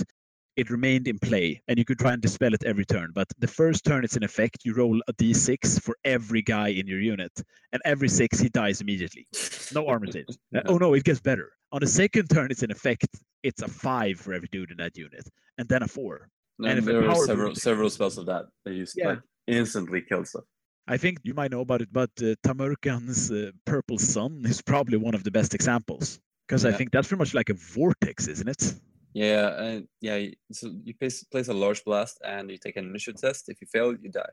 It 0.59 0.69
remained 0.69 1.07
in 1.07 1.17
play, 1.19 1.61
and 1.67 1.77
you 1.79 1.85
could 1.85 1.99
try 1.99 2.11
and 2.13 2.21
dispel 2.21 2.53
it 2.53 2.63
every 2.65 2.85
turn. 2.85 3.11
But 3.13 3.27
the 3.39 3.47
first 3.47 3.85
turn 3.85 4.03
it's 4.03 4.17
in 4.17 4.23
effect, 4.23 4.57
you 4.65 4.73
roll 4.73 4.99
a 5.07 5.13
d6 5.13 5.81
for 5.81 5.95
every 6.03 6.41
guy 6.41 6.67
in 6.79 6.85
your 6.85 6.99
unit, 6.99 7.31
and 7.71 7.81
every 7.85 8.09
six 8.09 8.39
he 8.39 8.49
dies 8.49 8.81
immediately. 8.81 9.25
No 9.73 9.87
armor 9.87 10.11
saves. 10.11 10.37
Oh 10.65 10.77
no, 10.77 10.93
it 10.95 11.03
gets 11.05 11.21
better. 11.21 11.47
On 11.71 11.79
the 11.79 11.87
second 11.87 12.27
turn, 12.29 12.51
it's 12.51 12.63
in 12.63 12.71
effect. 12.71 13.07
It's 13.43 13.61
a 13.61 13.67
five 13.69 14.19
for 14.19 14.33
every 14.33 14.49
dude 14.51 14.71
in 14.71 14.77
that 14.77 14.97
unit, 14.97 15.25
and 15.57 15.69
then 15.69 15.81
a 15.83 15.87
four. 15.87 16.29
No, 16.57 16.67
And 16.69 16.85
there 16.85 17.01
were 17.01 17.07
power 17.13 17.25
several 17.25 17.49
boosts- 17.51 17.63
several 17.63 17.89
spells 17.89 18.17
of 18.17 18.25
that. 18.25 18.45
They 18.65 18.73
used 18.73 18.95
Yeah. 18.97 19.07
like 19.09 19.19
instantly 19.47 20.01
kill 20.01 20.25
stuff. 20.25 20.43
I 20.87 20.97
think 20.97 21.19
you 21.23 21.33
might 21.35 21.51
know 21.51 21.61
about 21.61 21.81
it, 21.81 21.89
but 21.93 22.09
uh, 22.21 22.35
Tamurkhan's 22.45 23.31
uh, 23.31 23.51
Purple 23.65 23.97
Sun 23.99 24.41
is 24.45 24.61
probably 24.61 24.97
one 24.97 25.15
of 25.15 25.23
the 25.23 25.31
best 25.31 25.53
examples 25.53 26.19
because 26.47 26.65
I 26.65 26.71
think 26.73 26.91
that's 26.91 27.07
pretty 27.07 27.19
much 27.19 27.33
like 27.33 27.49
a 27.49 27.53
vortex, 27.53 28.27
isn't 28.27 28.49
it? 28.49 28.73
Yeah, 29.13 29.61
and 29.61 29.87
yeah. 30.01 30.27
So 30.51 30.71
you 30.83 30.93
place 30.93 31.23
place 31.23 31.47
a 31.47 31.53
large 31.53 31.83
blast, 31.83 32.19
and 32.23 32.49
you 32.49 32.57
take 32.57 32.77
an 32.77 32.85
initiative 32.85 33.21
test. 33.21 33.49
If 33.49 33.61
you 33.61 33.67
fail, 33.67 33.95
you 33.95 34.11
die. 34.11 34.29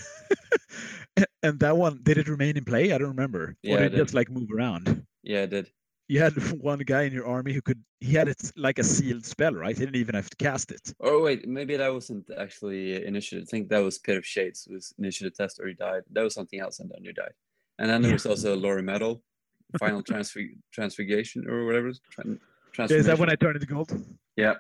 and 1.43 1.61
that 1.61 1.77
one 1.77 2.01
did 2.03 2.19
it 2.19 2.29
remain 2.29 2.57
in 2.57 2.65
play? 2.65 2.93
I 2.93 2.99
don't 2.99 3.09
remember. 3.09 3.57
Yeah, 3.63 3.75
or 3.75 3.79
did 3.79 3.87
it 3.87 3.91
did. 3.91 3.99
just 3.99 4.15
like 4.15 4.31
move 4.31 4.49
around? 4.51 5.05
Yeah, 5.23 5.43
it 5.43 5.51
did. 5.51 5.71
You 6.09 6.21
had 6.21 6.33
one 6.61 6.81
guy 6.81 7.03
in 7.03 7.13
your 7.13 7.27
army 7.27 7.53
who 7.53 7.63
could. 7.63 7.83
He 8.01 8.15
had 8.15 8.29
it 8.29 8.53
like 8.57 8.79
a 8.79 8.85
sealed 8.85 9.27
spell, 9.27 9.53
right? 9.53 9.77
He 9.77 9.85
didn't 9.85 10.01
even 10.01 10.15
have 10.15 10.31
to 10.31 10.37
cast 10.37 10.73
it. 10.73 10.95
Oh 11.01 11.23
wait, 11.23 11.47
maybe 11.47 11.77
that 11.77 11.93
wasn't 11.93 12.29
actually 12.39 13.05
initiative. 13.05 13.45
I 13.47 13.51
think 13.51 13.69
that 13.69 13.81
was 13.81 13.99
Pit 13.99 14.17
of 14.17 14.27
Shades 14.27 14.67
was 14.71 14.95
initiative 14.99 15.37
test 15.37 15.61
or 15.61 15.69
he 15.69 15.75
died. 15.75 16.03
That 16.13 16.25
was 16.25 16.35
something 16.35 16.61
else, 16.61 16.81
and 16.81 16.91
then 16.91 17.05
you 17.05 17.13
died. 17.13 17.35
And 17.79 17.89
then 17.89 18.03
there 18.03 18.13
was 18.13 18.27
also 18.27 18.57
Lore 18.57 18.79
of 18.79 18.85
Metal, 18.85 19.23
Final 19.79 20.03
transfer 20.03 20.41
Transfiguration 20.73 21.49
or 21.49 21.65
whatever. 21.65 21.93
Tran- 22.15 22.39
Is 22.79 23.07
that 23.07 23.18
when. 23.18 23.31
I 23.31 23.35
turned 23.35 23.57
into 23.57 23.66
gold? 23.66 23.93
Yeah, 24.37 24.55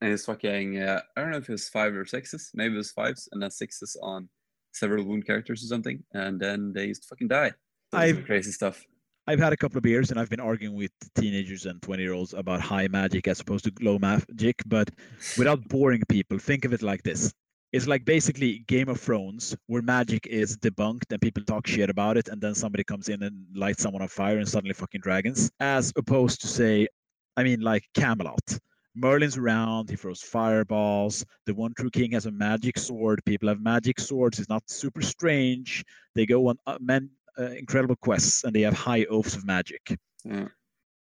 and 0.00 0.12
it's 0.12 0.24
fucking. 0.24 0.78
Uh, 0.78 1.00
I 1.16 1.20
don't 1.20 1.30
know 1.30 1.38
if 1.38 1.48
it 1.48 1.52
was 1.52 1.68
five 1.68 1.94
or 1.94 2.04
sixes. 2.04 2.50
Maybe 2.54 2.74
it 2.74 2.78
was 2.78 2.92
fives, 2.92 3.28
and 3.32 3.42
then 3.42 3.50
sixes 3.50 3.96
on 4.02 4.28
several 4.72 5.04
wound 5.04 5.26
characters 5.26 5.62
or 5.62 5.66
something, 5.66 6.02
and 6.12 6.40
then 6.40 6.72
they 6.72 6.86
used 6.86 7.02
to 7.02 7.08
fucking 7.08 7.28
die. 7.28 7.52
I've- 7.92 8.22
crazy 8.22 8.52
stuff. 8.52 8.84
I've 9.28 9.38
had 9.38 9.52
a 9.52 9.56
couple 9.56 9.76
of 9.76 9.84
beers 9.84 10.10
and 10.10 10.18
I've 10.18 10.30
been 10.30 10.40
arguing 10.40 10.74
with 10.74 10.90
teenagers 11.14 11.66
and 11.66 11.80
20 11.80 12.02
year 12.02 12.12
olds 12.12 12.34
about 12.34 12.60
high 12.60 12.88
magic 12.88 13.28
as 13.28 13.38
opposed 13.38 13.64
to 13.66 13.72
low 13.80 13.96
magic, 13.96 14.56
but 14.66 14.90
without 15.38 15.68
boring 15.68 16.02
people, 16.08 16.38
think 16.40 16.64
of 16.64 16.72
it 16.72 16.82
like 16.82 17.04
this. 17.04 17.32
It's 17.72 17.86
like 17.86 18.04
basically 18.04 18.64
Game 18.66 18.88
of 18.88 19.00
Thrones, 19.00 19.56
where 19.68 19.80
magic 19.80 20.26
is 20.26 20.58
debunked 20.58 21.12
and 21.12 21.20
people 21.20 21.44
talk 21.44 21.68
shit 21.68 21.88
about 21.88 22.16
it, 22.16 22.28
and 22.28 22.42
then 22.42 22.54
somebody 22.56 22.82
comes 22.82 23.08
in 23.08 23.22
and 23.22 23.46
lights 23.54 23.82
someone 23.84 24.02
on 24.02 24.08
fire 24.08 24.38
and 24.38 24.48
suddenly 24.48 24.74
fucking 24.74 25.00
dragons, 25.02 25.52
as 25.60 25.92
opposed 25.96 26.40
to 26.40 26.48
say, 26.48 26.88
I 27.36 27.42
mean, 27.42 27.60
like 27.60 27.84
Camelot. 27.94 28.58
Merlin's 28.94 29.38
around, 29.38 29.88
he 29.88 29.96
throws 29.96 30.20
fireballs. 30.20 31.24
The 31.46 31.54
one 31.54 31.72
true 31.74 31.90
king 31.90 32.12
has 32.12 32.26
a 32.26 32.30
magic 32.30 32.78
sword. 32.78 33.22
People 33.24 33.48
have 33.48 33.60
magic 33.60 33.98
swords. 33.98 34.38
It's 34.38 34.50
not 34.50 34.68
super 34.68 35.00
strange. 35.00 35.84
They 36.14 36.26
go 36.26 36.48
on 36.48 36.58
uh, 36.66 36.76
men, 36.80 37.10
uh, 37.38 37.44
incredible 37.44 37.96
quests 37.96 38.44
and 38.44 38.54
they 38.54 38.60
have 38.62 38.74
high 38.74 39.04
oaths 39.06 39.34
of 39.34 39.46
magic. 39.46 39.96
Yeah. 40.24 40.48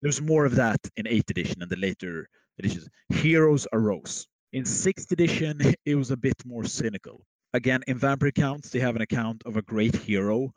There's 0.03 0.21
more 0.21 0.45
of 0.45 0.55
that 0.57 0.81
in 0.97 1.07
8th 1.07 1.31
edition 1.31 1.63
and 1.63 1.71
the 1.71 1.77
later 1.77 2.29
editions. 2.59 2.89
Heroes 3.09 3.67
arose. 3.73 4.27
In 4.53 4.65
6th 4.65 5.11
edition, 5.13 5.61
it 5.87 5.95
was 5.95 6.11
a 6.11 6.17
bit 6.17 6.37
more 6.45 6.65
cynical. 6.65 7.25
Again, 7.55 7.83
in 7.87 7.99
Vampire 7.99 8.31
Counts, 8.31 8.71
they 8.71 8.79
have 8.81 8.97
an 8.97 9.03
account 9.03 9.43
of 9.47 9.57
a 9.57 9.63
great 9.63 9.97
hero 9.97 10.53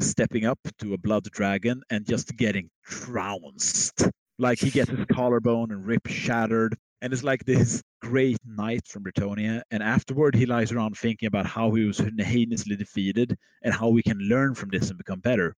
stepping 0.00 0.46
up 0.46 0.58
to 0.78 0.94
a 0.94 0.98
blood 0.98 1.24
dragon 1.24 1.82
and 1.90 2.06
just 2.06 2.36
getting 2.36 2.70
trounced. 2.84 4.08
Like 4.38 4.58
he 4.58 4.70
gets 4.70 4.90
his 4.90 5.06
collarbone 5.10 5.70
and 5.70 5.86
rib 5.86 6.06
shattered. 6.06 6.76
And 7.02 7.12
it's 7.12 7.24
like 7.24 7.44
this 7.44 7.82
great 8.02 8.38
knight 8.44 8.86
from 8.86 9.04
Bretonnia. 9.04 9.62
And 9.70 9.82
afterward, 9.82 10.34
he 10.34 10.46
lies 10.46 10.72
around 10.72 10.96
thinking 10.96 11.26
about 11.26 11.46
how 11.46 11.72
he 11.72 11.84
was 11.84 11.98
heinously 11.98 12.76
defeated 12.76 13.36
and 13.62 13.72
how 13.72 13.88
we 13.88 14.02
can 14.02 14.18
learn 14.18 14.54
from 14.54 14.70
this 14.70 14.88
and 14.90 14.98
become 14.98 15.20
better. 15.20 15.54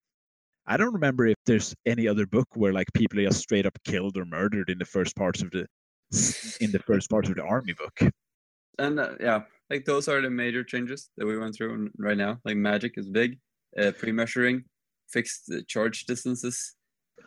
I 0.66 0.76
don't 0.76 0.93
remember 0.93 1.26
if 1.26 1.37
there's 1.47 1.74
any 1.87 2.07
other 2.07 2.26
book 2.26 2.47
where 2.55 2.74
like 2.74 2.89
people 2.93 3.18
are 3.20 3.24
just 3.24 3.41
straight 3.41 3.64
up 3.64 3.79
killed 3.85 4.18
or 4.18 4.26
murdered 4.26 4.68
in 4.68 4.79
the 4.79 4.85
first 4.85 5.16
parts 5.16 5.43
of 5.43 5.51
the 5.51 5.66
in 6.61 6.72
the 6.72 6.79
first 6.87 7.11
parts 7.11 7.29
of 7.29 7.37
the 7.37 7.43
army 7.43 7.72
book. 7.72 8.12
And 8.79 9.01
uh, 9.01 9.14
yeah, 9.18 9.43
like 9.70 9.85
those 9.87 10.09
are 10.09 10.20
the 10.20 10.31
major 10.31 10.62
changes 10.62 11.11
that 11.16 11.26
we 11.26 11.39
went 11.39 11.55
through 11.55 11.91
right 11.99 12.16
now. 12.16 12.39
Like 12.45 12.57
magic 12.57 12.95
is 12.97 13.09
big, 13.09 13.39
uh, 13.81 13.93
pre-measuring, 13.93 14.64
fixed 15.11 15.51
uh, 15.53 15.61
charge 15.66 16.05
distances, 16.05 16.74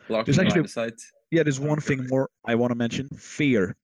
blocking 0.08 0.34
line 0.36 0.46
actually- 0.46 0.60
of 0.60 0.70
sight. 0.70 1.00
Yeah, 1.32 1.42
there's 1.42 1.58
one 1.58 1.80
thing 1.80 2.06
more 2.08 2.28
I 2.44 2.54
want 2.54 2.70
to 2.72 2.74
mention: 2.76 3.08
fear. 3.16 3.74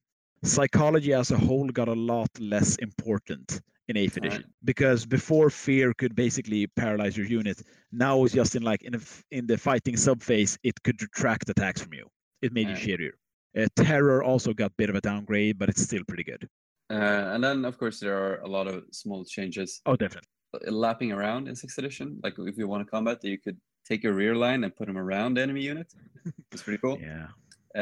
Psychology 0.44 1.12
as 1.14 1.30
a 1.32 1.36
whole 1.38 1.66
got 1.68 1.88
a 1.88 1.94
lot 1.94 2.28
less 2.38 2.76
important 2.76 3.60
in 3.88 3.96
eighth 3.96 4.18
Alright. 4.18 4.32
edition 4.34 4.52
because 4.64 5.06
before 5.06 5.48
fear 5.50 5.92
could 5.94 6.14
basically 6.14 6.66
paralyze 6.66 7.16
your 7.16 7.26
unit. 7.26 7.60
Now 7.90 8.22
it's 8.24 8.34
just 8.34 8.54
in 8.54 8.62
like 8.62 8.82
in 8.82 8.94
a 8.94 9.00
in 9.30 9.46
the 9.46 9.56
fighting 9.56 9.94
subphase, 9.96 10.58
it 10.62 10.80
could 10.84 11.00
retract 11.02 11.48
attacks 11.48 11.80
from 11.80 11.94
you. 11.94 12.06
It 12.42 12.52
made 12.52 12.68
you 12.68 12.74
Yeah. 12.76 12.84
shittier. 12.86 13.12
Uh, 13.56 13.66
terror 13.74 14.22
also 14.22 14.52
got 14.52 14.70
a 14.72 14.74
bit 14.76 14.90
of 14.90 14.94
a 14.96 15.00
downgrade, 15.00 15.58
but 15.58 15.68
it's 15.70 15.82
still 15.82 16.04
pretty 16.06 16.24
good. 16.24 16.46
Uh, 16.90 17.32
and 17.34 17.42
then 17.42 17.64
of 17.64 17.78
course 17.78 17.98
there 17.98 18.16
are 18.24 18.36
a 18.42 18.46
lot 18.56 18.66
of 18.68 18.84
small 18.92 19.24
changes 19.24 19.80
Oh, 19.86 19.96
definitely. 19.96 20.28
lapping 20.70 21.12
around 21.12 21.48
in 21.48 21.56
sixth 21.56 21.78
edition. 21.78 22.20
Like 22.22 22.34
if 22.38 22.58
you 22.58 22.68
want 22.68 22.84
to 22.86 22.90
combat, 22.90 23.24
you 23.24 23.38
could 23.38 23.58
take 23.88 24.02
your 24.02 24.12
rear 24.12 24.34
line 24.34 24.64
and 24.64 24.74
put 24.76 24.86
them 24.86 24.98
around 24.98 25.34
the 25.34 25.42
enemy 25.42 25.62
unit. 25.62 25.92
It's 26.52 26.62
pretty 26.62 26.78
cool. 26.78 26.98
Yeah. 27.00 27.28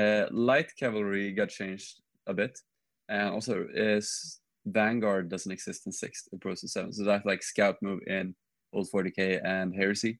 Uh, 0.01 0.27
light 0.31 0.71
cavalry 0.79 1.33
got 1.33 1.49
changed 1.49 2.01
a 2.27 2.35
bit, 2.35 2.59
and 3.09 3.31
also 3.31 3.67
is 3.73 4.41
Vanguard 4.67 5.29
doesn't 5.29 5.51
exist 5.53 5.87
in 5.87 5.93
sixth, 5.93 6.29
it 6.33 6.41
goes 6.41 6.61
to 6.61 6.69
seven. 6.69 6.93
So 6.93 7.05
that's 7.05 7.25
like 7.27 7.43
scout 7.43 7.77
move 7.83 8.01
in 8.07 8.35
Old 8.73 8.89
40k 8.93 9.41
and 9.45 9.75
Heresy 9.75 10.19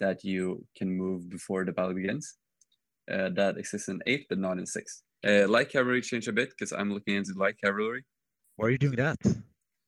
that 0.00 0.22
you 0.24 0.64
can 0.76 0.90
move 0.90 1.28
before 1.30 1.64
the 1.64 1.72
battle 1.72 1.94
begins. 1.94 2.34
Uh, 3.10 3.30
that 3.38 3.56
exists 3.56 3.88
in 3.88 4.00
eighth, 4.06 4.26
but 4.28 4.38
not 4.38 4.58
in 4.58 4.66
sixth. 4.66 5.02
Uh, 5.26 5.46
light 5.48 5.70
cavalry 5.70 6.00
changed 6.02 6.28
a 6.28 6.32
bit 6.32 6.50
because 6.50 6.72
I'm 6.72 6.92
looking 6.92 7.14
into 7.14 7.32
light 7.36 7.56
cavalry. 7.62 8.04
Why 8.56 8.66
are 8.66 8.70
you 8.70 8.78
doing 8.78 8.96
that? 8.96 9.18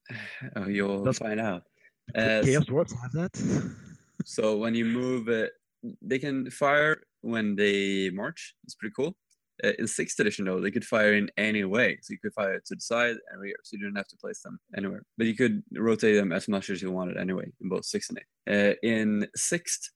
Oh, 0.55 0.67
you'll 0.67 1.03
That's- 1.03 1.19
find 1.19 1.39
out. 1.39 1.63
Uh, 2.15 2.41
Chaos 2.43 2.65
Dwarfs 2.65 2.93
have 3.03 3.11
that? 3.11 3.33
So 4.25 4.57
when 4.57 4.75
you 4.75 4.85
move, 4.85 5.29
they 6.01 6.19
can 6.19 6.49
fire 6.51 7.01
when 7.21 7.55
they 7.55 8.09
march. 8.09 8.55
It's 8.63 8.75
pretty 8.75 8.93
cool. 8.95 9.15
Uh, 9.63 9.73
in 9.77 9.87
sixth 9.87 10.19
edition, 10.19 10.45
though, 10.45 10.61
they 10.61 10.71
could 10.71 10.85
fire 10.85 11.15
in 11.15 11.29
any 11.37 11.65
way. 11.65 11.97
So 12.01 12.13
you 12.13 12.19
could 12.19 12.33
fire 12.33 12.59
to 12.59 12.75
the 12.75 12.81
side 12.81 13.17
and 13.29 13.41
rear, 13.41 13.55
so 13.63 13.75
you 13.75 13.83
didn't 13.83 13.97
have 13.97 14.07
to 14.07 14.17
place 14.17 14.41
them 14.41 14.57
anywhere. 14.77 15.03
But 15.17 15.27
you 15.27 15.35
could 15.35 15.63
rotate 15.73 16.15
them 16.15 16.31
as 16.31 16.47
much 16.47 16.69
as 16.69 16.81
you 16.81 16.91
wanted 16.91 17.17
anyway 17.17 17.51
in 17.61 17.67
both 17.67 17.85
sixth 17.85 18.09
and 18.09 18.19
eighth. 18.19 18.75
Uh, 18.83 18.87
in 18.87 19.27
sixth, 19.35 19.89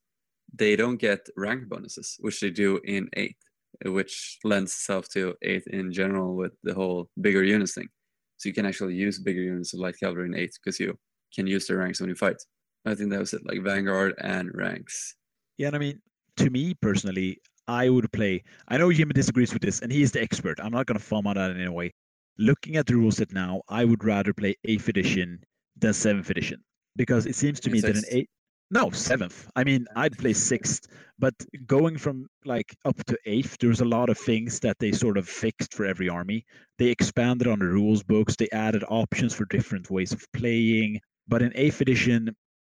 they 0.54 0.76
don't 0.76 0.98
get 0.98 1.26
rank 1.36 1.68
bonuses, 1.68 2.16
which 2.20 2.40
they 2.40 2.50
do 2.50 2.78
in 2.84 3.08
eighth, 3.14 3.42
which 3.86 4.38
lends 4.44 4.72
itself 4.72 5.08
to 5.10 5.34
eighth 5.42 5.66
in 5.68 5.92
general 5.92 6.36
with 6.36 6.52
the 6.62 6.74
whole 6.74 7.08
bigger 7.20 7.42
units 7.42 7.74
thing. 7.74 7.88
So 8.36 8.50
you 8.50 8.54
can 8.54 8.66
actually 8.66 8.94
use 8.94 9.18
bigger 9.18 9.40
units 9.40 9.72
of 9.72 9.80
light 9.80 9.98
cavalry 9.98 10.26
in 10.26 10.34
eighth 10.34 10.58
because 10.62 10.78
you 10.78 10.98
can 11.34 11.46
use 11.46 11.66
their 11.66 11.78
ranks 11.78 12.00
when 12.00 12.10
you 12.10 12.14
fight. 12.14 12.36
I 12.84 12.94
think 12.94 13.10
that 13.10 13.20
was 13.20 13.32
it, 13.32 13.46
like 13.46 13.62
Vanguard 13.62 14.14
and 14.18 14.50
ranks. 14.54 15.14
Yeah, 15.56 15.68
and 15.68 15.76
I 15.76 15.78
mean, 15.78 16.00
to 16.36 16.50
me 16.50 16.74
personally, 16.74 17.38
I 17.66 17.88
would 17.88 18.12
play. 18.12 18.42
I 18.68 18.76
know 18.76 18.92
Jimmy 18.92 19.12
disagrees 19.12 19.52
with 19.52 19.62
this, 19.62 19.80
and 19.80 19.90
he 19.90 20.02
is 20.02 20.12
the 20.12 20.20
expert. 20.20 20.58
I'm 20.62 20.72
not 20.72 20.86
going 20.86 20.98
to 20.98 21.04
foam 21.04 21.26
on 21.26 21.36
that 21.36 21.50
in 21.50 21.60
any 21.60 21.70
way. 21.70 21.92
Looking 22.38 22.76
at 22.76 22.86
the 22.86 22.96
rules 22.96 23.16
set 23.16 23.32
now, 23.32 23.62
I 23.68 23.84
would 23.84 24.04
rather 24.04 24.34
play 24.34 24.56
8th 24.66 24.88
edition 24.88 25.40
than 25.76 25.92
7th 25.92 26.30
edition 26.30 26.62
because 26.96 27.26
it 27.26 27.36
seems 27.36 27.60
to 27.60 27.70
me 27.70 27.80
that 27.80 27.96
an 27.96 28.04
8th. 28.12 28.26
No, 28.70 28.86
7th. 28.86 29.46
I 29.54 29.62
mean, 29.62 29.86
I'd 29.94 30.18
play 30.18 30.32
6th, 30.32 30.88
but 31.18 31.34
going 31.66 31.96
from 31.96 32.26
like 32.44 32.74
up 32.84 32.96
to 33.04 33.18
8th, 33.26 33.58
there's 33.58 33.80
a 33.80 33.84
lot 33.84 34.08
of 34.08 34.18
things 34.18 34.58
that 34.60 34.78
they 34.80 34.90
sort 34.90 35.16
of 35.16 35.28
fixed 35.28 35.74
for 35.74 35.86
every 35.86 36.08
army. 36.08 36.44
They 36.78 36.86
expanded 36.86 37.46
on 37.46 37.60
the 37.60 37.66
rules 37.66 38.02
books, 38.02 38.36
they 38.36 38.48
added 38.52 38.82
options 38.88 39.32
for 39.32 39.44
different 39.44 39.90
ways 39.90 40.12
of 40.12 40.26
playing. 40.32 41.00
But 41.28 41.42
in 41.42 41.52
8th 41.52 41.82
edition, 41.82 42.34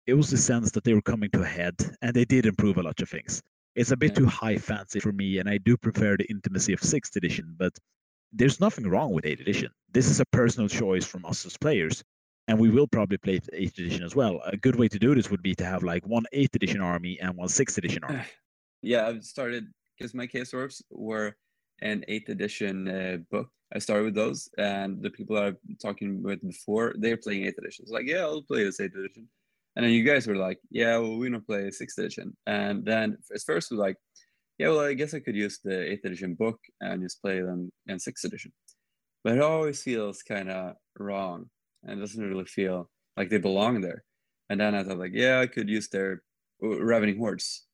it 0.07 0.13
was 0.13 0.29
the 0.31 0.37
sense 0.37 0.71
that 0.71 0.83
they 0.83 0.93
were 0.93 1.01
coming 1.01 1.29
to 1.31 1.41
a 1.41 1.45
head 1.45 1.75
and 2.01 2.13
they 2.15 2.25
did 2.25 2.45
improve 2.45 2.77
a 2.77 2.83
lot 2.83 2.99
of 3.01 3.09
things. 3.09 3.41
It's 3.75 3.91
a 3.91 3.97
bit 3.97 4.11
Yeah. 4.11 4.19
too 4.19 4.25
high 4.25 4.57
fancy 4.57 4.99
for 4.99 5.11
me, 5.11 5.37
and 5.37 5.47
I 5.49 5.57
do 5.59 5.77
prefer 5.77 6.17
the 6.17 6.25
intimacy 6.29 6.73
of 6.73 6.81
sixth 6.81 7.15
edition, 7.15 7.53
but 7.57 7.73
there's 8.33 8.59
nothing 8.59 8.87
wrong 8.87 9.11
with 9.11 9.25
eighth 9.25 9.41
edition. 9.41 9.69
This 9.91 10.09
is 10.09 10.19
a 10.19 10.25
personal 10.25 10.67
choice 10.69 11.05
from 11.05 11.25
us 11.25 11.45
as 11.45 11.57
players, 11.57 12.03
and 12.47 12.57
we 12.59 12.69
will 12.69 12.87
probably 12.87 13.17
play 13.17 13.39
eighth 13.53 13.77
edition 13.77 14.03
as 14.03 14.15
well. 14.15 14.41
A 14.45 14.57
good 14.57 14.75
way 14.77 14.87
to 14.87 14.97
do 14.97 15.13
this 15.13 15.29
would 15.29 15.43
be 15.43 15.53
to 15.55 15.65
have 15.65 15.83
like 15.83 16.07
one 16.07 16.25
eighth 16.31 16.55
edition 16.55 16.81
army 16.81 17.19
and 17.19 17.35
one 17.35 17.49
sixth 17.49 17.77
edition 17.77 18.03
army. 18.03 18.23
Yeah, 18.83 19.07
I've 19.07 19.23
started 19.25 19.65
because 19.97 20.13
my 20.13 20.27
Chaos 20.27 20.51
dwarfs 20.51 20.83
were 20.91 21.35
an 21.81 22.05
eighth 22.07 22.29
edition 22.29 22.87
uh, 22.87 23.17
book. 23.31 23.49
I 23.73 23.79
started 23.79 24.05
with 24.05 24.13
those, 24.15 24.47
and 24.59 25.01
the 25.01 25.09
people 25.09 25.35
I'm 25.35 25.57
talking 25.81 26.21
with 26.21 26.41
before 26.41 26.93
they're 26.99 27.17
playing 27.17 27.45
eighth 27.45 27.57
edition. 27.57 27.83
It's 27.83 27.91
like, 27.91 28.05
yeah, 28.07 28.19
I'll 28.21 28.43
play 28.43 28.63
this 28.63 28.79
eighth 28.79 28.95
edition. 28.95 29.27
And 29.77 29.85
then 29.85 29.93
you 29.93 30.03
guys 30.03 30.25
were 30.25 30.35
like, 30.35 30.57
yeah, 30.71 30.97
well, 30.97 31.17
we 31.17 31.29
don't 31.29 31.45
play 31.45 31.69
sixth 31.69 31.99
edition. 31.99 32.35
And 32.47 32.83
then 32.83 33.15
at 33.31 33.41
first 33.43 33.69
we 33.69 33.77
were 33.77 33.83
like, 33.83 33.97
yeah, 34.57 34.69
well, 34.69 34.79
I 34.79 34.95
guess 34.95 35.13
I 35.13 35.19
could 35.19 35.35
use 35.35 35.59
the 35.63 35.91
eighth 35.91 36.03
edition 36.03 36.33
book 36.33 36.59
and 36.81 37.03
just 37.03 37.21
play 37.21 37.41
them 37.41 37.71
in 37.85 37.99
sixth 37.99 38.25
edition. 38.25 38.51
But 39.23 39.35
it 39.35 39.41
always 39.43 39.83
feels 39.83 40.23
kind 40.23 40.49
of 40.49 40.73
wrong 40.97 41.51
and 41.83 41.99
doesn't 41.99 42.27
really 42.27 42.45
feel 42.45 42.89
like 43.17 43.29
they 43.29 43.37
belong 43.37 43.81
there. 43.81 44.03
And 44.49 44.59
then 44.59 44.73
I 44.73 44.83
thought, 44.83 44.97
like, 44.97 45.11
yeah, 45.13 45.41
I 45.41 45.45
could 45.45 45.69
use 45.69 45.89
their 45.89 46.23
uh, 46.63 46.83
Ravening 46.83 47.19
Hordes 47.19 47.67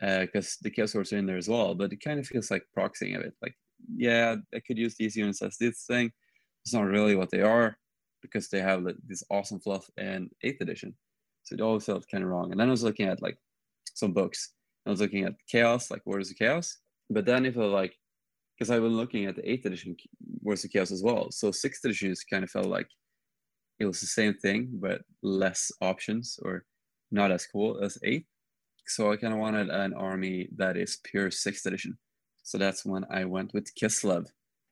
because 0.00 0.58
the 0.62 0.70
Chaos 0.70 0.92
Hordes 0.92 1.12
are 1.12 1.18
in 1.18 1.26
there 1.26 1.38
as 1.38 1.48
well. 1.48 1.74
But 1.74 1.92
it 1.92 2.00
kind 2.04 2.20
of 2.20 2.26
feels 2.28 2.52
like 2.52 2.62
proxying 2.76 3.16
of 3.16 3.22
it. 3.22 3.34
Like, 3.42 3.56
yeah, 3.96 4.36
I 4.54 4.60
could 4.60 4.78
use 4.78 4.94
these 4.94 5.16
units 5.16 5.42
as 5.42 5.56
this 5.58 5.86
thing. 5.88 6.12
It's 6.64 6.72
not 6.74 6.86
really 6.86 7.16
what 7.16 7.30
they 7.30 7.42
are 7.42 7.76
because 8.22 8.48
they 8.48 8.60
have 8.60 8.84
like, 8.84 8.96
this 9.08 9.24
awesome 9.28 9.58
fluff 9.58 9.90
in 9.96 10.30
8th 10.44 10.60
edition. 10.60 10.94
So 11.48 11.54
it 11.54 11.62
always 11.62 11.86
felt 11.86 12.04
kind 12.10 12.22
of 12.22 12.28
wrong. 12.28 12.50
And 12.50 12.60
then 12.60 12.68
I 12.68 12.70
was 12.70 12.82
looking 12.82 13.06
at 13.06 13.22
like 13.22 13.38
some 13.94 14.12
books. 14.12 14.52
I 14.86 14.90
was 14.90 15.00
looking 15.00 15.24
at 15.24 15.32
Chaos, 15.50 15.90
like 15.90 16.04
Warriors 16.04 16.30
of 16.30 16.36
Chaos. 16.36 16.76
But 17.08 17.24
then 17.24 17.46
it 17.46 17.54
felt 17.54 17.72
like, 17.72 17.94
because 18.54 18.70
I've 18.70 18.82
been 18.82 18.96
looking 18.96 19.24
at 19.24 19.36
the 19.36 19.42
8th 19.42 19.64
edition 19.64 19.96
Warriors 20.42 20.64
of 20.64 20.70
Chaos 20.70 20.90
as 20.90 21.02
well. 21.02 21.30
So 21.30 21.50
6th 21.50 21.84
edition 21.84 22.10
just 22.10 22.28
kind 22.28 22.44
of 22.44 22.50
felt 22.50 22.66
like 22.66 22.88
it 23.78 23.86
was 23.86 24.00
the 24.00 24.06
same 24.06 24.34
thing 24.34 24.68
but 24.74 25.00
less 25.22 25.72
options 25.80 26.38
or 26.42 26.64
not 27.10 27.30
as 27.30 27.46
cool 27.46 27.82
as 27.82 27.96
eighth. 28.04 28.26
So 28.86 29.10
I 29.10 29.16
kind 29.16 29.32
of 29.32 29.38
wanted 29.38 29.70
an 29.70 29.94
army 29.94 30.48
that 30.56 30.76
is 30.76 30.98
pure 31.04 31.30
sixth 31.30 31.64
edition. 31.64 31.96
So 32.42 32.58
that's 32.58 32.84
when 32.84 33.06
I 33.10 33.24
went 33.24 33.54
with 33.54 33.70
Kislev. 33.74 34.26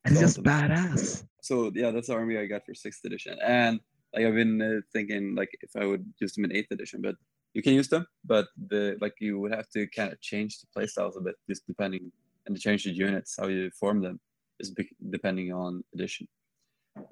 And 0.05 0.11
it's 0.13 0.19
just 0.19 0.43
badass. 0.43 1.25
So 1.41 1.71
yeah, 1.73 1.91
that's 1.91 2.07
the 2.07 2.13
army 2.13 2.37
I 2.37 2.45
got 2.45 2.65
for 2.65 2.75
sixth 2.75 3.03
edition. 3.05 3.37
And 3.43 3.79
like 4.17 4.25
I've 4.25 4.35
been 4.35 4.61
uh, 4.61 4.81
thinking 4.91 5.35
like 5.35 5.51
if 5.61 5.75
I 5.75 5.85
would 5.85 6.05
use 6.19 6.33
them 6.33 6.45
in 6.45 6.55
eighth 6.55 6.71
edition, 6.71 7.01
but 7.01 7.15
you 7.53 7.61
can 7.61 7.73
use 7.73 7.87
them, 7.87 8.05
but 8.25 8.47
the 8.69 8.97
like 8.99 9.13
you 9.19 9.39
would 9.39 9.53
have 9.53 9.69
to 9.69 9.87
kind 9.87 10.11
of 10.11 10.19
change 10.21 10.59
the 10.59 10.67
playstyles 10.75 11.17
a 11.17 11.21
bit, 11.21 11.35
just 11.47 11.67
depending 11.67 12.11
and 12.45 12.55
the 12.55 12.59
change 12.59 12.85
the 12.85 12.91
units 12.91 13.35
how 13.39 13.47
you 13.47 13.69
form 13.71 14.01
them 14.01 14.19
is 14.59 14.73
depending 15.11 15.53
on 15.53 15.83
edition. 15.93 16.27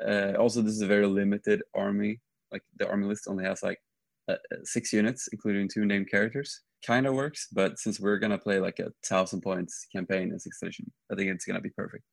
Uh, 0.05 0.33
also, 0.39 0.61
this 0.61 0.73
is 0.73 0.81
a 0.81 0.87
very 0.87 1.05
limited 1.05 1.61
army. 1.75 2.19
Like 2.51 2.63
the 2.77 2.89
army 2.89 3.05
list 3.05 3.27
only 3.27 3.43
has 3.43 3.61
like 3.61 3.79
uh, 4.27 4.33
uh, 4.33 4.57
six 4.63 4.91
units, 4.91 5.27
including 5.31 5.67
two 5.67 5.85
named 5.85 6.09
characters. 6.09 6.61
Kind 6.85 7.05
of 7.05 7.13
works, 7.13 7.47
but 7.51 7.77
since 7.77 7.99
we're 7.99 8.17
gonna 8.17 8.37
play 8.37 8.59
like 8.59 8.79
a 8.79 8.91
thousand 9.05 9.41
points 9.41 9.87
campaign 9.93 10.31
in 10.31 10.39
sixth 10.39 10.61
edition, 10.63 10.91
I 11.11 11.15
think 11.15 11.29
it's 11.29 11.45
gonna 11.45 11.61
be 11.61 11.71
perfect. 11.71 12.03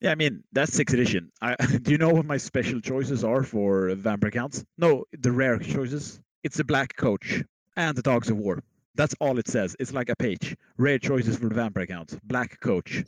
Yeah, 0.00 0.12
I 0.12 0.14
mean 0.14 0.42
that's 0.52 0.72
sixth 0.72 0.94
edition. 0.94 1.30
I 1.42 1.56
do 1.82 1.92
you 1.92 1.98
know 1.98 2.10
what 2.10 2.24
my 2.24 2.36
special 2.36 2.80
choices 2.80 3.22
are 3.24 3.42
for 3.42 3.94
vampire 3.94 4.30
counts? 4.30 4.64
No, 4.78 5.04
the 5.12 5.32
rare 5.32 5.58
choices. 5.58 6.20
It's 6.42 6.56
the 6.56 6.64
black 6.64 6.96
coach 6.96 7.42
and 7.76 7.96
the 7.96 8.02
dogs 8.02 8.30
of 8.30 8.38
war. 8.38 8.62
That's 8.94 9.14
all 9.20 9.38
it 9.38 9.46
says. 9.46 9.76
It's 9.78 9.92
like 9.92 10.08
a 10.08 10.16
page. 10.16 10.56
Rare 10.78 10.98
choices 10.98 11.36
for 11.36 11.48
the 11.48 11.54
vampire 11.54 11.86
counts. 11.86 12.16
Black 12.24 12.58
coach 12.60 13.04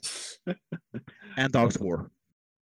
and 1.36 1.53
dogs 1.53 1.76
of 1.76 1.82
war. 1.82 2.11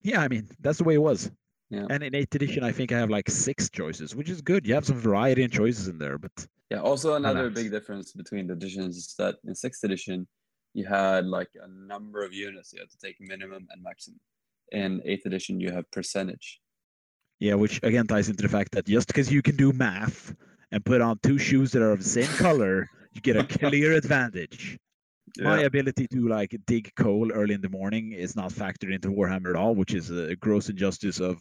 Yeah, 0.03 0.21
I 0.21 0.27
mean 0.27 0.47
that's 0.59 0.77
the 0.77 0.83
way 0.83 0.95
it 0.95 1.01
was. 1.01 1.31
Yeah. 1.69 1.85
And 1.89 2.03
in 2.03 2.15
eighth 2.15 2.33
edition, 2.33 2.63
I 2.63 2.71
think 2.71 2.91
I 2.91 2.97
have 2.97 3.09
like 3.11 3.29
six 3.29 3.69
choices, 3.69 4.15
which 4.15 4.29
is 4.29 4.41
good. 4.41 4.65
You 4.65 4.73
have 4.73 4.85
some 4.85 4.97
variety 4.97 5.43
and 5.43 5.53
choices 5.53 5.87
in 5.87 5.97
there, 5.97 6.17
but 6.17 6.31
Yeah. 6.69 6.81
Also, 6.81 7.15
another 7.15 7.49
big 7.49 7.71
difference 7.71 8.13
between 8.13 8.47
the 8.47 8.53
editions 8.53 8.97
is 8.97 9.15
that 9.17 9.35
in 9.45 9.55
sixth 9.55 9.83
edition, 9.83 10.27
you 10.73 10.85
had 10.85 11.25
like 11.25 11.49
a 11.61 11.67
number 11.67 12.23
of 12.23 12.33
units 12.33 12.73
you 12.73 12.79
had 12.79 12.89
to 12.89 12.97
take 12.97 13.15
minimum 13.19 13.67
and 13.71 13.83
maximum. 13.83 14.19
In 14.71 15.01
eighth 15.05 15.25
edition, 15.25 15.59
you 15.59 15.71
have 15.71 15.89
percentage. 15.91 16.59
Yeah, 17.39 17.55
which 17.55 17.79
again 17.83 18.05
ties 18.05 18.29
into 18.29 18.43
the 18.43 18.49
fact 18.49 18.71
that 18.73 18.85
just 18.85 19.07
because 19.07 19.31
you 19.31 19.41
can 19.41 19.55
do 19.55 19.71
math 19.71 20.35
and 20.71 20.83
put 20.85 21.01
on 21.01 21.19
two 21.23 21.37
shoes 21.37 21.71
that 21.71 21.81
are 21.81 21.91
of 21.91 22.03
the 22.03 22.09
same 22.09 22.27
color, 22.37 22.87
you 23.13 23.21
get 23.21 23.37
a 23.37 23.43
clear 23.59 23.93
advantage. 23.93 24.77
My 25.37 25.61
ability 25.61 26.07
to 26.07 26.27
like 26.27 26.55
dig 26.65 26.91
coal 26.95 27.31
early 27.31 27.53
in 27.53 27.61
the 27.61 27.69
morning 27.69 28.11
is 28.11 28.35
not 28.35 28.51
factored 28.51 28.93
into 28.93 29.09
Warhammer 29.09 29.51
at 29.51 29.55
all, 29.55 29.75
which 29.75 29.93
is 29.93 30.09
a 30.09 30.35
gross 30.35 30.69
injustice 30.69 31.19
of 31.19 31.37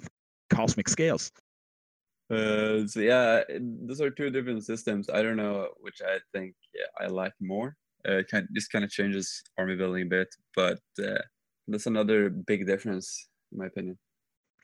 cosmic 0.51 0.89
scales. 0.89 1.33
Uh, 2.31 2.87
so 2.87 3.01
yeah, 3.01 3.43
those 3.59 4.01
are 4.01 4.11
two 4.11 4.31
different 4.31 4.65
systems. 4.65 5.09
I 5.09 5.23
don't 5.23 5.37
know 5.37 5.69
which 5.81 6.01
I 6.05 6.19
think 6.33 6.55
I 7.01 7.07
like 7.07 7.33
more. 7.41 7.77
Uh, 8.07 8.23
kind 8.31 8.47
this 8.51 8.69
kind 8.69 8.85
of 8.85 8.91
changes 8.91 9.43
army 9.59 9.77
building 9.77 10.03
a 10.03 10.07
bit, 10.07 10.29
but 10.55 10.79
uh, 11.03 11.19
that's 11.67 11.87
another 11.87 12.31
big 12.31 12.67
difference 12.67 13.29
in 13.53 13.59
my 13.59 13.67
opinion. 13.67 13.99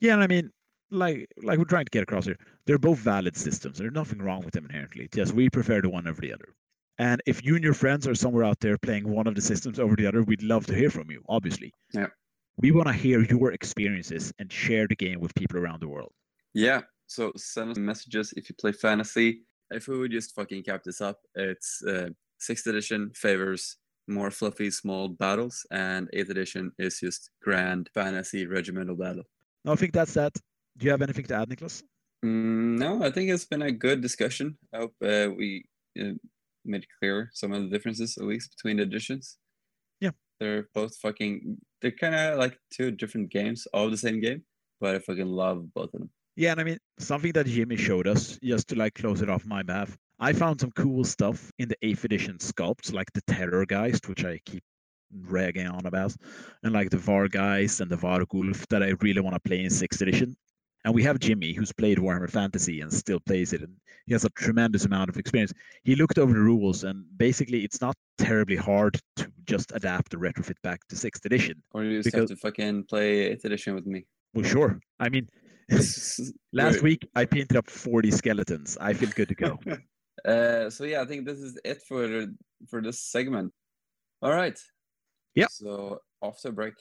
Yeah, 0.01 0.15
and 0.15 0.23
I 0.23 0.27
mean, 0.27 0.51
like 0.91 1.27
like 1.43 1.59
we're 1.59 1.65
trying 1.65 1.87
to 1.87 1.91
get 1.91 2.03
across 2.03 2.27
here, 2.27 2.39
they're 2.67 2.79
both 2.79 2.99
valid 2.99 3.37
systems. 3.37 3.79
There's 3.79 3.93
nothing 3.93 4.21
wrong 4.21 4.45
with 4.45 4.55
them 4.55 4.67
inherently. 4.67 5.09
Just 5.13 5.35
we 5.35 5.51
prefer 5.51 5.81
the 5.81 5.91
one 5.91 6.07
over 6.07 6.21
the 6.21 6.33
other. 6.33 6.55
And 6.99 7.21
if 7.27 7.45
you 7.45 7.57
and 7.57 7.65
your 7.65 7.75
friends 7.75 8.07
are 8.07 8.15
somewhere 8.15 8.45
out 8.45 8.61
there 8.61 8.79
playing 8.79 9.09
one 9.09 9.27
of 9.27 9.35
the 9.35 9.41
systems 9.41 9.81
over 9.81 9.97
the 9.97 10.07
other, 10.07 10.23
we'd 10.23 10.43
love 10.43 10.67
to 10.67 10.75
hear 10.75 10.91
from 10.91 11.11
you. 11.11 11.23
Obviously. 11.29 11.73
Yeah. 11.93 12.07
We 12.57 12.71
want 12.71 12.87
to 12.87 12.93
hear 12.93 13.21
your 13.25 13.51
experiences 13.51 14.33
and 14.39 14.53
share 14.53 14.87
the 14.87 14.95
game 14.95 15.19
with 15.19 15.35
people 15.35 15.59
around 15.59 15.81
the 15.81 15.89
world. 15.89 16.13
Yeah. 16.53 16.83
So 17.09 17.33
send 17.37 17.73
us 17.73 17.79
messages 17.79 18.33
if 18.37 18.49
you 18.49 18.55
play 18.55 18.71
fantasy. 18.71 19.43
If 19.71 19.89
we 19.89 19.99
would 19.99 20.13
just 20.13 20.35
fucking 20.37 20.63
cap 20.63 20.85
this 20.85 21.01
up, 21.01 21.19
it's 21.35 21.83
uh, 21.83 22.11
sixth 22.39 22.67
edition 22.67 23.13
favors 23.15 23.77
more 24.09 24.31
fluffy 24.31 24.71
small 24.71 25.09
battles, 25.09 25.67
and 25.71 26.09
eighth 26.13 26.31
edition 26.31 26.73
is 26.79 27.01
just 27.01 27.31
grand 27.43 27.89
fantasy 27.95 28.47
regimental 28.47 28.97
battle. 28.97 29.25
No, 29.65 29.73
I 29.73 29.77
think 29.77 29.93
that's 29.93 30.15
that. 30.15 30.35
Do 30.77 30.85
you 30.85 30.91
have 30.91 31.03
anything 31.03 31.25
to 31.27 31.35
add, 31.37 31.49
Niklas? 31.49 31.83
Mm, 32.25 32.79
no, 32.79 33.03
I 33.03 33.11
think 33.11 33.31
it's 33.31 33.45
been 33.45 33.63
a 33.63 33.73
good 33.73 34.01
discussion. 34.01 34.59
I 34.73 34.79
hope 34.79 34.95
uh, 35.03 35.29
we 35.37 35.65
uh, 36.01 36.13
made 36.65 36.87
clear 36.99 37.31
some 37.33 37.53
of 37.53 37.63
the 37.63 37.69
differences, 37.69 38.17
at 38.19 38.25
least 38.25 38.57
between 38.57 38.79
the 38.79 38.83
editions. 38.83 39.39
Yeah. 40.01 40.11
they're 40.41 40.69
both 40.75 40.97
fucking. 40.99 41.59
They're 41.81 41.93
kind 41.93 42.15
of 42.15 42.39
like 42.39 42.59
two 42.71 42.91
different 42.91 43.31
games 43.31 43.67
of 43.73 43.91
the 43.91 43.97
same 43.97 44.21
game, 44.21 44.43
but 44.81 44.95
I 44.95 44.99
fucking 44.99 45.27
love 45.27 45.73
both 45.75 45.95
of 45.95 46.01
them. 46.01 46.11
Yeah, 46.37 46.53
and 46.53 46.61
I 46.61 46.65
mean 46.65 46.79
something 46.99 47.33
that 47.33 47.47
Jimmy 47.47 47.77
showed 47.77 48.09
us, 48.09 48.39
just 48.43 48.69
to 48.69 48.75
like 48.75 48.95
close 48.95 49.23
it 49.23 49.31
off 49.31 49.47
my 49.47 49.63
behalf. 49.63 49.97
I 50.21 50.33
found 50.33 50.61
some 50.61 50.71
cool 50.73 51.05
stuff 51.05 51.51
in 51.59 51.69
the 51.69 51.77
eighth 51.83 52.05
edition 52.05 52.39
sculpts, 52.39 52.93
like 52.93 53.13
the 53.13 53.23
Terrorgeist, 53.23 54.09
which 54.09 54.25
I 54.25 54.39
keep 54.47 54.63
ragging 55.13 55.67
on 55.67 55.87
about, 55.87 56.15
and 56.63 56.73
like 56.73 56.91
the 56.91 56.97
Vargeist 56.97 57.81
and 57.81 57.91
the 57.91 57.97
Vargulf 57.97 58.67
that 58.69 58.83
I 58.83 58.95
really 59.01 59.21
want 59.21 59.35
to 59.35 59.41
play 59.41 59.63
in 59.65 59.71
sixth 59.71 60.01
edition. 60.01 60.37
And 60.85 60.95
we 60.95 61.03
have 61.03 61.19
Jimmy, 61.19 61.53
who's 61.55 61.73
played 61.73 61.97
Warhammer 61.99 62.31
Fantasy 62.31 62.81
and 62.83 62.93
still 62.93 63.19
plays 63.21 63.53
it, 63.55 63.63
and 63.63 63.75
he 64.07 64.13
has 64.13 64.25
a 64.25 64.31
tremendous 64.31 64.85
amount 64.85 65.09
of 65.09 65.17
experience. 65.17 65.53
He 65.83 65.97
looked 65.97 66.19
over 66.19 66.33
the 66.35 66.41
rules, 66.41 66.85
and 66.85 67.05
basically, 67.17 67.65
it's 67.65 67.81
not 67.81 67.97
terribly 68.19 68.57
hard 68.57 69.01
to 69.17 69.33
just 69.47 69.73
adapt 69.75 70.11
the 70.11 70.19
retrofit 70.19 70.61
back 70.63 70.81
to 70.89 70.97
sixth 70.97 71.25
edition. 71.25 71.63
Or 71.73 71.85
you 71.85 71.99
just 72.03 72.13
Because- 72.13 72.31
have 72.31 72.39
to 72.39 72.43
fucking 72.43 72.85
play 72.85 73.21
eighth 73.31 73.45
edition 73.47 73.75
with 73.75 73.87
me. 73.87 74.05
Well, 74.35 74.45
sure. 74.45 74.79
I 75.01 75.09
mean, 75.09 75.27
last 76.53 76.83
week 76.83 77.09
I 77.15 77.25
painted 77.25 77.57
up 77.57 77.71
40 77.71 78.11
skeletons. 78.11 78.77
I 78.81 78.93
feel 78.93 79.11
good 79.15 79.29
to 79.29 79.35
go. 79.35 79.59
Uh, 80.25 80.71
so 80.71 80.85
yeah, 80.85 81.03
I 81.03 81.07
think 81.07 81.27
this 81.27 81.39
is 81.39 81.59
it 81.65 81.83
for 81.89 82.27
for 82.69 82.83
this 82.83 83.01
segment. 83.01 83.53
All 84.23 84.33
right. 84.33 84.59
Yeah. 85.35 85.47
So 85.51 86.01
after 86.23 86.53
break. 86.53 86.75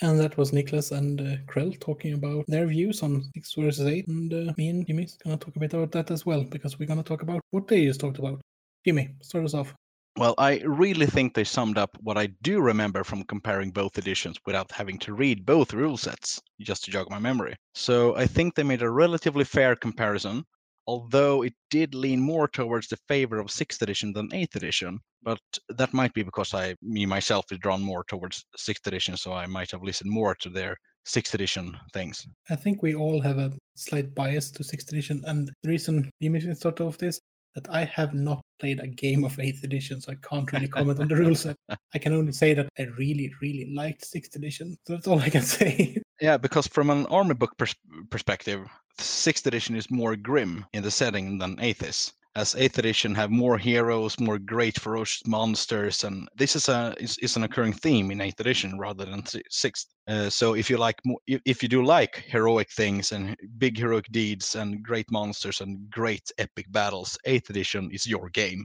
And 0.00 0.20
that 0.20 0.36
was 0.36 0.52
Niklas 0.52 0.96
and 0.96 1.20
uh, 1.20 1.36
Krell 1.52 1.78
talking 1.80 2.14
about 2.14 2.44
their 2.46 2.66
views 2.68 3.02
on 3.02 3.24
6 3.34 3.54
versus 3.54 3.86
8. 3.86 4.06
And 4.06 4.32
uh, 4.32 4.52
me 4.56 4.68
and 4.68 4.86
Jimmy's 4.86 5.16
going 5.24 5.36
to 5.36 5.44
talk 5.44 5.56
a 5.56 5.58
bit 5.58 5.74
about 5.74 5.90
that 5.90 6.12
as 6.12 6.24
well, 6.24 6.44
because 6.44 6.78
we're 6.78 6.86
going 6.86 7.02
to 7.02 7.08
talk 7.08 7.22
about 7.22 7.40
what 7.50 7.66
they 7.66 7.84
just 7.84 7.98
talked 7.98 8.20
about. 8.20 8.40
Jimmy, 8.86 9.08
start 9.22 9.44
us 9.44 9.54
off. 9.54 9.74
Well, 10.16 10.34
I 10.38 10.60
really 10.64 11.06
think 11.06 11.34
they 11.34 11.44
summed 11.44 11.78
up 11.78 11.96
what 12.00 12.16
I 12.16 12.26
do 12.42 12.60
remember 12.60 13.02
from 13.02 13.24
comparing 13.24 13.70
both 13.70 13.98
editions 13.98 14.38
without 14.46 14.70
having 14.70 14.98
to 15.00 15.14
read 15.14 15.44
both 15.44 15.72
rule 15.72 15.96
sets, 15.96 16.40
just 16.60 16.84
to 16.84 16.90
jog 16.92 17.10
my 17.10 17.18
memory. 17.18 17.56
So 17.74 18.16
I 18.16 18.26
think 18.26 18.54
they 18.54 18.62
made 18.62 18.82
a 18.82 18.90
relatively 18.90 19.44
fair 19.44 19.74
comparison, 19.74 20.44
although 20.88 21.42
it 21.42 21.52
did 21.68 21.94
lean 21.94 22.18
more 22.18 22.48
towards 22.48 22.88
the 22.88 22.96
favor 23.08 23.38
of 23.38 23.48
6th 23.48 23.82
edition 23.82 24.10
than 24.14 24.30
8th 24.30 24.56
edition. 24.56 24.98
But 25.22 25.38
that 25.68 25.92
might 25.92 26.14
be 26.14 26.22
because 26.22 26.54
I, 26.54 26.74
me 26.80 27.04
myself, 27.04 27.44
is 27.52 27.58
drawn 27.58 27.82
more 27.82 28.04
towards 28.04 28.46
6th 28.56 28.86
edition, 28.86 29.16
so 29.16 29.34
I 29.34 29.46
might 29.46 29.70
have 29.70 29.82
listened 29.82 30.10
more 30.10 30.34
to 30.36 30.48
their 30.48 30.78
6th 31.06 31.34
edition 31.34 31.76
things. 31.92 32.26
I 32.48 32.56
think 32.56 32.82
we 32.82 32.94
all 32.94 33.20
have 33.20 33.36
a 33.36 33.52
slight 33.76 34.14
bias 34.14 34.50
to 34.52 34.62
6th 34.62 34.88
edition. 34.88 35.22
And 35.26 35.50
the 35.62 35.68
reason 35.68 36.10
Jimmy 36.22 36.40
can 36.40 36.56
start 36.56 36.80
off 36.80 36.96
this, 36.96 37.20
that 37.54 37.68
I 37.68 37.84
have 37.84 38.14
not 38.14 38.40
played 38.58 38.80
a 38.80 38.86
game 38.86 39.24
of 39.24 39.36
8th 39.36 39.64
edition, 39.64 40.00
so 40.00 40.12
I 40.12 40.16
can't 40.26 40.50
really 40.50 40.68
comment 40.68 41.00
on 41.00 41.08
the 41.08 41.16
rules. 41.16 41.40
set. 41.40 41.56
I 41.94 41.98
can 41.98 42.14
only 42.14 42.32
say 42.32 42.54
that 42.54 42.68
I 42.78 42.84
really, 42.96 43.30
really 43.42 43.74
liked 43.74 44.10
6th 44.10 44.36
edition. 44.36 44.74
So 44.86 44.94
that's 44.94 45.06
all 45.06 45.20
I 45.20 45.28
can 45.28 45.42
say. 45.58 46.00
Yeah, 46.20 46.36
because 46.36 46.66
from 46.66 46.90
an 46.90 47.06
army 47.06 47.34
book 47.34 47.56
pers- 47.58 47.76
perspective, 48.10 48.68
sixth 48.98 49.46
edition 49.46 49.76
is 49.76 49.90
more 49.90 50.16
grim 50.16 50.66
in 50.72 50.82
the 50.82 50.90
setting 50.90 51.38
than 51.38 51.60
eighth 51.60 51.82
is. 51.82 52.12
As 52.34 52.54
eighth 52.54 52.78
edition 52.78 53.14
have 53.14 53.30
more 53.30 53.58
heroes, 53.58 54.20
more 54.20 54.38
great 54.38 54.78
ferocious 54.78 55.26
monsters, 55.26 56.04
and 56.04 56.28
this 56.36 56.54
is 56.54 56.68
a 56.68 56.94
is, 57.00 57.18
is 57.18 57.36
an 57.36 57.42
occurring 57.42 57.72
theme 57.72 58.10
in 58.10 58.20
eighth 58.20 58.38
edition 58.38 58.78
rather 58.78 59.04
than 59.04 59.24
sixth. 59.50 59.86
Uh, 60.06 60.30
so 60.30 60.54
if 60.54 60.70
you 60.70 60.76
like, 60.76 61.00
mo- 61.04 61.18
if, 61.26 61.40
if 61.44 61.62
you 61.62 61.68
do 61.68 61.84
like 61.84 62.24
heroic 62.28 62.70
things 62.70 63.12
and 63.12 63.36
big 63.58 63.76
heroic 63.76 64.06
deeds 64.12 64.54
and 64.54 64.82
great 64.84 65.10
monsters 65.10 65.60
and 65.60 65.90
great 65.90 66.30
epic 66.38 66.66
battles, 66.70 67.18
eighth 67.24 67.50
edition 67.50 67.90
is 67.92 68.06
your 68.06 68.28
game. 68.30 68.64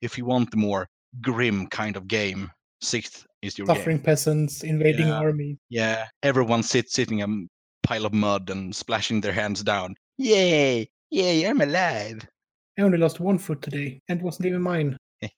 If 0.00 0.16
you 0.16 0.24
want 0.24 0.50
the 0.50 0.56
more 0.56 0.88
grim 1.20 1.66
kind 1.66 1.96
of 1.96 2.08
game, 2.08 2.50
sixth 2.82 3.26
is 3.42 3.56
your 3.58 3.66
game. 3.66 3.76
Suffering 3.76 3.98
peasants, 4.00 4.62
invading 4.64 5.08
Yeah. 5.08 5.18
army. 5.18 5.58
Yeah, 5.68 6.06
everyone 6.22 6.62
sits 6.62 6.92
sitting 6.94 7.22
a 7.22 7.28
pile 7.86 8.06
of 8.06 8.12
mud 8.12 8.50
and 8.50 8.74
splashing 8.74 9.20
their 9.20 9.32
hands 9.32 9.62
down. 9.62 9.94
Yay! 10.18 10.88
Yay, 11.10 11.46
I'm 11.46 11.60
alive. 11.60 12.26
I 12.78 12.82
only 12.82 12.98
lost 12.98 13.20
one 13.20 13.38
foot 13.38 13.62
today, 13.62 14.00
and 14.08 14.22
wasn't 14.22 14.46
even 14.46 14.62
mine. 14.62 14.96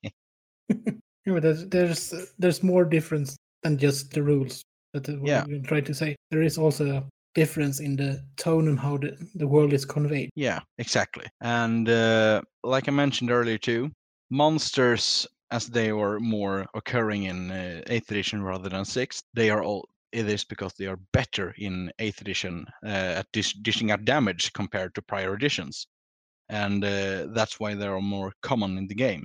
Yeah, 1.24 1.34
but 1.34 1.42
there's 1.42 1.68
there's 1.68 2.12
uh, 2.12 2.24
there's 2.38 2.62
more 2.64 2.84
difference 2.84 3.36
than 3.62 3.78
just 3.78 4.10
the 4.12 4.22
rules. 4.22 4.62
That 4.92 5.08
what 5.20 5.28
Yeah. 5.28 5.44
I'm 5.44 5.62
trying 5.62 5.84
to 5.84 5.94
say. 5.94 6.16
There 6.32 6.42
is 6.42 6.58
also 6.58 6.96
a 6.96 7.04
difference 7.34 7.78
in 7.78 7.94
the 7.96 8.20
tone 8.36 8.66
and 8.68 8.78
how 8.78 8.96
the, 8.98 9.16
the 9.36 9.46
world 9.46 9.72
is 9.72 9.84
conveyed. 9.84 10.30
yeah, 10.34 10.58
exactly. 10.78 11.24
And 11.40 11.88
uh, 11.88 12.42
like 12.64 12.88
I 12.88 12.90
mentioned 12.90 13.30
earlier 13.30 13.56
too, 13.56 13.90
monsters 14.30 15.26
as 15.52 15.66
they 15.66 15.90
are 15.90 16.18
more 16.18 16.66
occurring 16.74 17.24
in 17.24 17.50
uh, 17.50 17.82
eighth 17.86 18.10
edition 18.10 18.42
rather 18.42 18.68
than 18.68 18.84
sixth, 18.84 19.22
they 19.34 19.50
are 19.50 19.62
all 19.62 19.88
it 20.12 20.28
is 20.28 20.44
because 20.44 20.74
they 20.74 20.86
are 20.86 20.98
better 21.12 21.54
in 21.58 21.90
8th 21.98 22.20
edition 22.20 22.66
uh, 22.84 23.20
at 23.20 23.32
dish- 23.32 23.56
dishing 23.62 23.90
out 23.90 24.04
damage 24.04 24.52
compared 24.52 24.94
to 24.94 25.02
prior 25.02 25.34
editions. 25.34 25.86
And 26.50 26.84
uh, 26.84 27.28
that's 27.34 27.58
why 27.58 27.74
they 27.74 27.86
are 27.86 28.00
more 28.00 28.32
common 28.42 28.76
in 28.76 28.86
the 28.86 28.94
game. 28.94 29.24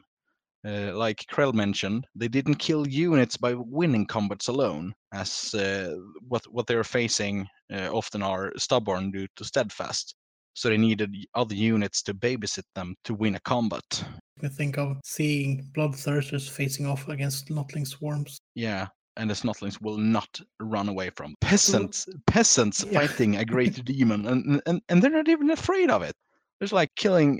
Uh, 0.65 0.95
like 0.95 1.25
Krell 1.31 1.53
mentioned, 1.53 2.05
they 2.15 2.27
didn't 2.27 2.55
kill 2.55 2.87
units 2.87 3.37
by 3.37 3.53
winning 3.53 4.05
combats 4.05 4.47
alone, 4.47 4.93
as 5.13 5.53
uh, 5.53 5.95
what 6.27 6.43
what 6.51 6.67
they're 6.67 6.83
facing 6.83 7.47
uh, 7.71 7.89
often 7.91 8.21
are 8.21 8.51
stubborn 8.57 9.11
due 9.11 9.27
to 9.35 9.45
steadfast. 9.45 10.15
So 10.57 10.69
they 10.69 10.77
needed 10.77 11.15
other 11.35 11.53
units 11.53 12.01
to 12.01 12.15
babysit 12.15 12.63
them 12.73 12.95
to 13.03 13.13
win 13.13 13.35
a 13.35 13.39
combat. 13.41 14.03
We 14.41 14.49
think 14.49 14.79
of 14.79 14.97
seeing 15.03 15.69
bloodthirsters 15.77 16.49
facing 16.49 16.87
off 16.87 17.07
against 17.09 17.49
Snotling 17.49 17.85
swarms. 17.85 18.39
Yeah, 18.55 18.87
and 19.17 19.29
the 19.29 19.35
snotlings 19.35 19.79
will 19.79 19.99
not 19.99 20.41
run 20.59 20.89
away 20.89 21.11
from 21.11 21.35
peasants. 21.41 22.07
Peasants 22.25 22.83
Yeah. 22.89 23.01
fighting 23.01 23.35
a 23.35 23.45
great 23.45 23.85
demon, 23.85 24.25
and, 24.25 24.59
and 24.65 24.81
and 24.89 24.99
they're 24.99 25.11
not 25.11 25.29
even 25.29 25.51
afraid 25.51 25.91
of 25.91 26.01
it. 26.01 26.15
There's 26.59 26.73
like 26.73 26.89
killing 26.95 27.39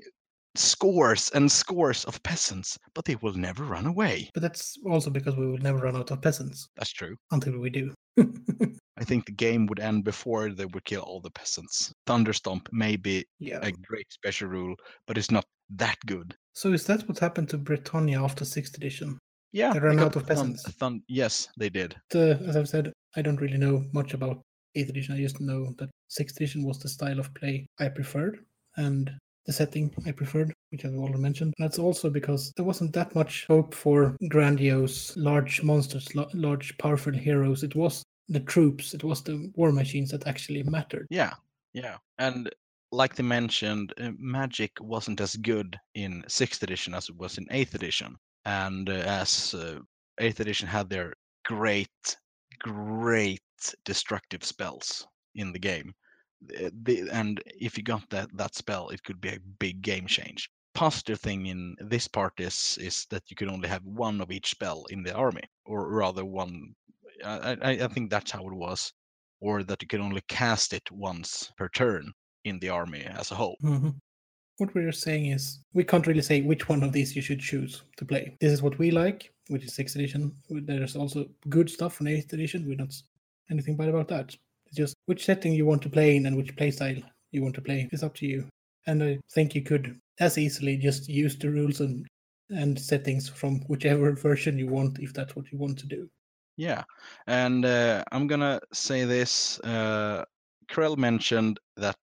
scores 0.53 1.31
and 1.31 1.51
scores 1.51 2.05
of 2.05 2.21
peasants, 2.21 2.77
but 2.93 3.05
they 3.05 3.15
will 3.15 3.33
never 3.33 3.63
run 3.63 3.87
away. 3.87 4.29
But 4.35 4.43
that's 4.43 4.77
also 4.85 5.09
because 5.09 5.35
we 5.35 5.47
will 5.47 5.57
never 5.57 5.79
run 5.79 5.95
out 5.95 6.11
of 6.11 6.21
peasants 6.21 6.69
That's 6.75 6.91
true. 6.93 7.15
until 7.31 7.57
we 7.57 7.71
do. 7.71 7.91
I 8.99 9.03
think 9.03 9.25
the 9.25 9.31
game 9.31 9.67
would 9.67 9.79
end 9.79 10.03
before 10.03 10.49
they 10.49 10.65
would 10.65 10.85
kill 10.85 11.01
all 11.01 11.21
the 11.21 11.29
peasants. 11.31 11.93
Thunderstomp 12.07 12.67
may 12.71 12.95
be 12.95 13.25
yeah. 13.39 13.59
a 13.61 13.71
great 13.71 14.11
special 14.11 14.47
rule, 14.47 14.75
but 15.05 15.17
it's 15.17 15.31
not 15.31 15.45
that 15.75 15.97
good. 16.05 16.35
So 16.53 16.73
is 16.73 16.85
that 16.87 17.07
what 17.07 17.19
happened 17.19 17.49
to 17.49 17.57
Bretonnia 17.57 18.23
after 18.23 18.43
6th 18.43 18.75
edition? 18.77 19.19
Yeah, 19.51 19.73
They 19.73 19.79
ran 19.79 19.99
out 19.99 20.15
of 20.15 20.27
peasants. 20.27 20.63
thun- 20.73 21.03
yes, 21.07 21.47
they 21.57 21.69
did. 21.69 21.95
As 22.13 22.57
I've 22.57 22.69
said, 22.69 22.91
I 23.15 23.21
don't 23.21 23.39
really 23.39 23.57
know 23.57 23.85
much 23.93 24.13
about 24.13 24.41
8th 24.75 24.89
edition. 24.89 25.15
I 25.15 25.19
just 25.19 25.39
know 25.39 25.73
that 25.77 25.89
6th 26.09 26.35
edition 26.37 26.63
was 26.63 26.79
the 26.79 26.89
style 26.89 27.19
of 27.19 27.33
play 27.35 27.67
I 27.79 27.89
preferred 27.89 28.39
and 28.77 29.11
the 29.45 29.53
setting 29.53 29.93
I 30.05 30.11
preferred, 30.11 30.53
which 30.71 30.83
I've 30.83 30.95
already 30.95 31.19
mentioned. 31.19 31.53
And 31.57 31.65
that's 31.65 31.79
also 31.79 32.09
because 32.09 32.51
there 32.57 32.65
wasn't 32.65 32.93
that 32.93 33.15
much 33.15 33.45
hope 33.47 33.73
for 33.73 34.15
grandiose, 34.29 35.15
large 35.15 35.63
monsters, 35.63 36.13
la- 36.15 36.27
large, 36.33 36.77
powerful 36.77 37.13
heroes. 37.13 37.63
It 37.63 37.75
was 37.75 38.03
the 38.29 38.39
troops, 38.41 38.93
it 38.93 39.03
was 39.03 39.23
the 39.23 39.51
war 39.55 39.71
machines 39.71 40.11
that 40.11 40.27
actually 40.27 40.63
mattered. 40.63 41.07
Yeah, 41.09 41.33
yeah. 41.73 41.97
And 42.17 42.49
like 42.91 43.15
they 43.15 43.23
mentioned, 43.23 43.93
uh, 43.99 44.11
Magic 44.17 44.71
wasn't 44.79 45.21
as 45.21 45.35
good 45.35 45.77
in 45.93 46.23
sixth 46.27 46.63
edition 46.63 46.93
as 46.93 47.09
it 47.09 47.15
was 47.17 47.37
in 47.37 47.47
eighth 47.51 47.75
edition. 47.75 48.15
And 48.45 48.89
uh, 48.89 48.93
as 48.93 49.53
uh, 49.53 49.79
eighth 50.19 50.39
edition 50.39 50.67
had 50.67 50.89
their 50.89 51.13
great, 51.45 52.17
great 52.59 53.41
destructive 53.85 54.43
spells 54.43 55.05
in 55.35 55.51
the 55.51 55.59
game. 55.59 55.93
Uh, 56.61 56.69
the- 56.83 57.09
and 57.11 57.41
if 57.59 57.77
you 57.77 57.83
got 57.83 58.09
that 58.09 58.29
that 58.37 58.55
spell, 58.55 58.89
it 58.89 59.03
could 59.03 59.19
be 59.19 59.29
a 59.29 59.39
big 59.59 59.81
game 59.81 60.07
change. 60.07 60.49
Positive 60.73 61.19
thing 61.19 61.47
in 61.47 61.75
this 61.79 62.07
part 62.07 62.39
is 62.39 62.77
is 62.79 63.05
that 63.09 63.23
you 63.29 63.35
could 63.35 63.49
only 63.49 63.67
have 63.67 63.83
one 63.83 64.21
of 64.21 64.31
each 64.31 64.51
spell 64.51 64.85
in 64.89 65.03
the 65.03 65.13
army, 65.13 65.41
or 65.65 65.89
rather 65.89 66.23
one. 66.23 66.75
I, 67.23 67.57
I, 67.61 67.87
think 67.87 68.09
that's 68.09 68.31
how 68.31 68.47
it 68.47 68.53
was 68.53 68.91
or 69.39 69.63
that 69.63 69.81
you 69.81 69.87
can 69.87 70.01
only 70.01 70.21
cast 70.27 70.73
it 70.73 70.89
once 70.91 71.51
per 71.57 71.69
turn 71.69 72.11
in 72.45 72.59
the 72.59 72.69
army 72.69 73.03
as 73.03 73.31
a 73.31 73.35
whole. 73.35 73.57
Mhm. 73.63 73.95
What 74.57 74.73
we're 74.73 74.91
saying 74.91 75.27
is 75.27 75.59
we 75.73 75.83
can't 75.83 76.07
really 76.07 76.21
say 76.23 76.41
which 76.41 76.67
one 76.67 76.81
of 76.81 76.91
these 76.91 77.15
you 77.15 77.21
should 77.21 77.39
choose 77.39 77.83
to 77.97 78.05
play. 78.05 78.35
This 78.39 78.51
is 78.51 78.63
what 78.63 78.79
we 78.79 78.89
like, 78.89 79.31
which 79.49 79.63
is 79.63 79.75
sixth 79.75 79.95
edition. 79.95 80.35
There's 80.49 80.95
also 80.95 81.25
good 81.49 81.69
stuff 81.69 81.95
from 81.95 82.07
eighth 82.07 82.33
edition. 82.33 82.67
We're 82.67 82.75
not 82.75 82.95
anything 83.51 83.77
bad 83.77 83.89
about 83.89 84.07
that. 84.07 84.35
It's 84.65 84.75
just 84.75 84.95
which 85.05 85.25
setting 85.25 85.53
you 85.53 85.65
want 85.65 85.83
to 85.83 85.89
play 85.89 86.15
in 86.15 86.25
and 86.25 86.35
which 86.35 86.55
playstyle 86.55 87.03
you 87.31 87.43
want 87.43 87.55
to 87.55 87.61
play 87.61 87.87
is 87.91 88.03
up 88.03 88.15
to 88.15 88.25
you. 88.25 88.47
And 88.87 89.03
I 89.03 89.19
think 89.31 89.53
you 89.53 89.61
could 89.61 89.99
as 90.19 90.37
easily 90.37 90.77
just 90.77 91.07
use 91.07 91.37
the 91.37 91.49
rules 91.49 91.79
and 91.81 92.07
and 92.49 92.79
settings 92.79 93.27
from 93.27 93.59
whichever 93.67 94.11
version 94.27 94.57
you 94.57 94.67
want 94.67 94.99
if 94.99 95.13
that's 95.13 95.35
what 95.35 95.51
you 95.51 95.57
want 95.57 95.77
to 95.79 95.85
do. 95.85 96.09
Yeah, 96.57 96.83
and 97.27 97.63
uh, 97.65 98.03
I'm 98.11 98.27
gonna 98.27 98.59
say 98.73 99.05
this. 99.05 99.59
Uh, 99.59 100.25
Krell 100.71 100.97
mentioned 100.97 101.59
that 101.77 101.97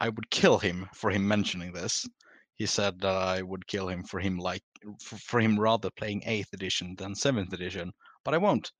I 0.00 0.08
would 0.08 0.30
kill 0.30 0.58
him 0.58 0.88
for 0.94 1.10
him 1.10 1.26
mentioning 1.26 1.72
this. 1.72 2.06
He 2.54 2.66
said 2.66 3.00
that 3.00 3.14
I 3.14 3.42
would 3.42 3.66
kill 3.66 3.88
him 3.88 4.04
for 4.04 4.20
him 4.20 4.38
like 4.38 4.62
for, 5.02 5.16
for 5.16 5.40
him 5.40 5.58
rather 5.58 5.90
playing 5.90 6.22
eighth 6.26 6.52
edition 6.52 6.94
than 6.96 7.14
seventh 7.14 7.52
edition, 7.52 7.92
but 8.24 8.34
I 8.34 8.38
won't. 8.38 8.70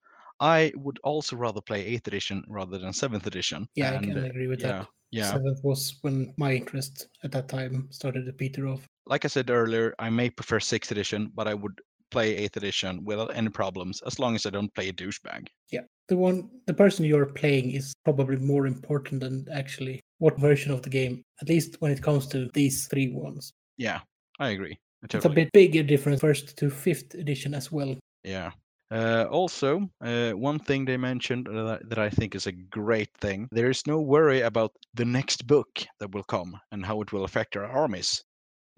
I 0.41 0.73
would 0.77 0.99
also 1.03 1.35
rather 1.37 1.61
play 1.61 1.85
eighth 1.85 2.07
edition 2.07 2.45
rather 2.49 2.79
than 2.79 2.93
seventh 2.93 3.27
edition. 3.27 3.67
Yeah, 3.75 3.91
I 3.91 3.95
and, 3.95 4.05
can 4.07 4.19
uh, 4.19 4.27
agree 4.27 4.47
with 4.47 4.61
yeah, 4.61 4.69
that. 4.69 4.87
yeah. 5.11 5.33
Seventh 5.33 5.59
was 5.65 5.99
when 6.03 6.33
my 6.37 6.55
interest 6.55 7.09
at 7.25 7.33
that 7.33 7.49
time 7.49 7.89
started 7.91 8.25
to 8.27 8.33
peter 8.33 8.69
off. 8.69 8.87
like 9.07 9.25
I 9.25 9.29
said 9.29 9.51
earlier, 9.51 9.95
I 9.99 10.11
may 10.11 10.31
prefer 10.31 10.61
sixth 10.61 10.93
edition, 10.93 11.33
but 11.35 11.49
I 11.49 11.55
would 11.55 11.81
play 12.11 12.37
eighth 12.37 12.57
edition 12.57 13.05
without 13.05 13.35
any 13.35 13.49
problems 13.49 14.03
as 14.07 14.19
long 14.19 14.35
as 14.35 14.47
I 14.47 14.51
don't 14.51 14.75
play 14.75 14.89
a 14.89 14.93
douchebag. 14.93 15.49
Yeah, 15.71 15.83
the 16.09 16.17
one 16.17 16.49
the 16.67 16.75
person 16.75 17.05
you're 17.05 17.27
playing 17.27 17.73
is 17.73 17.93
probably 18.05 18.37
more 18.37 18.67
important 18.67 19.21
than 19.21 19.47
actually 19.53 20.01
what 20.19 20.39
version 20.39 20.73
of 20.73 20.83
the 20.83 20.91
game 20.91 21.23
at 21.41 21.49
least 21.49 21.77
when 21.81 21.93
it 21.93 22.03
comes 22.03 22.27
to 22.29 22.49
these 22.55 22.87
three 22.89 23.09
ones 23.13 23.53
Yeah, 23.77 24.01
I 24.41 24.51
agree. 24.51 24.73
I 25.03 25.05
it's 25.05 25.15
a 25.15 25.19
totally 25.19 25.45
bit 25.45 25.53
bigger 25.53 25.83
difference 25.83 26.21
first 26.21 26.57
to 26.59 26.71
fifth 26.71 27.15
edition 27.15 27.55
as 27.55 27.71
well 27.71 27.97
Yeah. 28.25 28.53
Uh, 28.91 29.27
also, 29.31 29.87
uh, 30.01 30.33
one 30.33 30.59
thing 30.59 30.87
they 30.87 30.97
mentioned 30.97 31.47
that, 31.47 31.67
I- 31.75 31.87
that 31.89 31.99
I 31.99 32.09
think 32.09 32.35
is 32.35 32.47
a 32.47 32.53
great 32.53 33.13
thing 33.21 33.47
there 33.53 33.71
is 33.71 33.87
no 33.87 34.01
worry 34.01 34.41
about 34.41 34.73
the 34.95 35.05
next 35.05 35.47
book 35.47 35.69
that 36.01 36.13
will 36.13 36.25
come 36.25 36.59
and 36.73 36.87
how 36.87 37.03
it 37.03 37.13
will 37.13 37.25
affect 37.25 37.57
our 37.57 37.67
armies. 37.67 38.25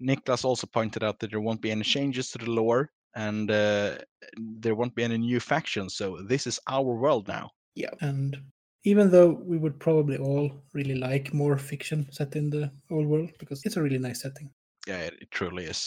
Niklas 0.01 0.43
also 0.43 0.67
pointed 0.67 1.03
out 1.03 1.19
that 1.19 1.31
there 1.31 1.39
won't 1.39 1.61
be 1.61 1.71
any 1.71 1.83
changes 1.83 2.29
to 2.31 2.39
the 2.39 2.51
lore 2.51 2.89
and 3.15 3.49
uh, 3.51 3.97
there 4.37 4.75
won't 4.75 4.95
be 4.95 5.03
any 5.03 5.17
new 5.17 5.39
factions. 5.39 5.95
So, 5.95 6.21
this 6.27 6.47
is 6.47 6.59
our 6.67 6.83
world 7.03 7.27
now. 7.27 7.49
yeah 7.75 7.93
and 8.01 8.37
even 8.83 9.11
though 9.11 9.29
we 9.51 9.57
would 9.57 9.77
probably 9.79 10.17
all 10.17 10.49
really 10.73 10.95
like 10.95 11.33
more 11.33 11.57
fiction 11.57 11.99
set 12.11 12.35
in 12.35 12.49
the 12.49 12.71
old 12.89 13.05
world 13.07 13.29
because 13.39 13.61
it's 13.65 13.77
a 13.77 13.81
really 13.85 13.99
nice 13.99 14.21
setting 14.21 14.49
Yeah, 14.87 15.01
it, 15.07 15.13
it 15.21 15.29
truly 15.31 15.65
is. 15.73 15.79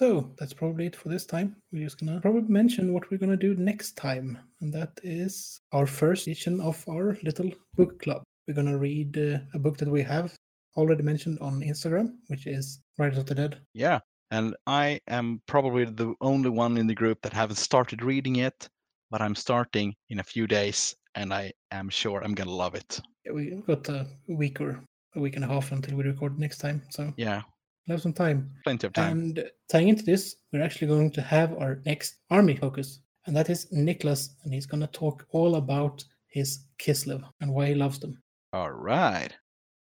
so 0.00 0.08
that's 0.38 0.52
probably 0.60 0.84
it 0.86 0.96
for 1.00 1.08
this 1.08 1.26
time 1.34 1.48
we're 1.72 1.86
just 1.88 1.98
gonna 2.00 2.20
probably 2.20 2.48
mention 2.60 2.92
what 2.94 3.04
we're 3.10 3.22
gonna 3.24 3.44
do 3.48 3.54
next 3.70 3.90
time 3.96 4.28
and 4.60 4.70
that 4.78 4.92
is 5.02 5.58
our 5.76 5.86
first 6.00 6.26
edition 6.26 6.60
of 6.60 6.76
our 6.94 7.06
little 7.28 7.50
book 7.78 7.92
club 8.02 8.22
we're 8.46 8.58
gonna 8.60 8.78
read 8.88 9.10
uh, 9.18 9.38
a 9.54 9.58
book 9.64 9.76
that 9.78 9.88
we 9.96 10.02
have 10.14 10.28
already 10.76 11.02
mentioned 11.02 11.38
on 11.40 11.60
instagram 11.72 12.06
which 12.30 12.46
is 12.46 12.64
riders 12.98 13.18
of 13.18 13.26
the 13.26 13.34
dead 13.42 13.52
Yeah. 13.84 13.98
And 14.30 14.56
I 14.66 15.00
am 15.08 15.42
probably 15.46 15.84
the 15.84 16.14
only 16.20 16.50
one 16.50 16.76
in 16.76 16.86
the 16.86 16.94
group 16.94 17.20
that 17.22 17.32
haven't 17.32 17.56
started 17.56 18.02
reading 18.02 18.36
it, 18.36 18.68
but 19.10 19.20
I'm 19.20 19.34
starting 19.34 19.94
in 20.08 20.18
a 20.18 20.24
few 20.24 20.46
days 20.46 20.96
and 21.14 21.32
I 21.32 21.52
am 21.70 21.88
sure 21.88 22.22
I'm 22.22 22.34
going 22.34 22.48
to 22.48 22.54
love 22.54 22.74
it. 22.74 23.00
Yeah, 23.24 23.32
we've 23.32 23.66
got 23.66 23.88
a 23.88 24.06
week 24.28 24.60
or 24.60 24.82
a 25.14 25.20
week 25.20 25.36
and 25.36 25.44
a 25.44 25.48
half 25.48 25.72
until 25.72 25.96
we 25.96 26.04
record 26.04 26.38
next 26.38 26.58
time 26.58 26.82
so 26.90 27.12
Yeah, 27.16 27.42
we'll 27.86 27.96
have 27.96 28.02
some 28.02 28.12
time 28.12 28.50
plenty 28.64 28.86
of 28.86 28.92
time. 28.92 29.18
And 29.18 29.50
tying 29.70 29.88
into 29.88 30.04
this, 30.04 30.36
we're 30.52 30.62
actually 30.62 30.88
going 30.88 31.10
to 31.12 31.22
have 31.22 31.52
our 31.54 31.80
next 31.86 32.16
army 32.30 32.56
focus, 32.56 33.00
and 33.26 33.36
that 33.36 33.50
is 33.50 33.66
Niklas, 33.66 34.30
and 34.42 34.52
he's 34.52 34.66
going 34.66 34.80
to 34.80 34.86
talk 34.88 35.26
all 35.30 35.56
about 35.56 36.04
his 36.28 36.66
Kislev 36.78 37.22
and 37.40 37.54
why 37.54 37.66
he 37.66 37.74
loves 37.74 37.98
them. 38.00 38.20
All 38.52 38.72
right. 38.72 39.30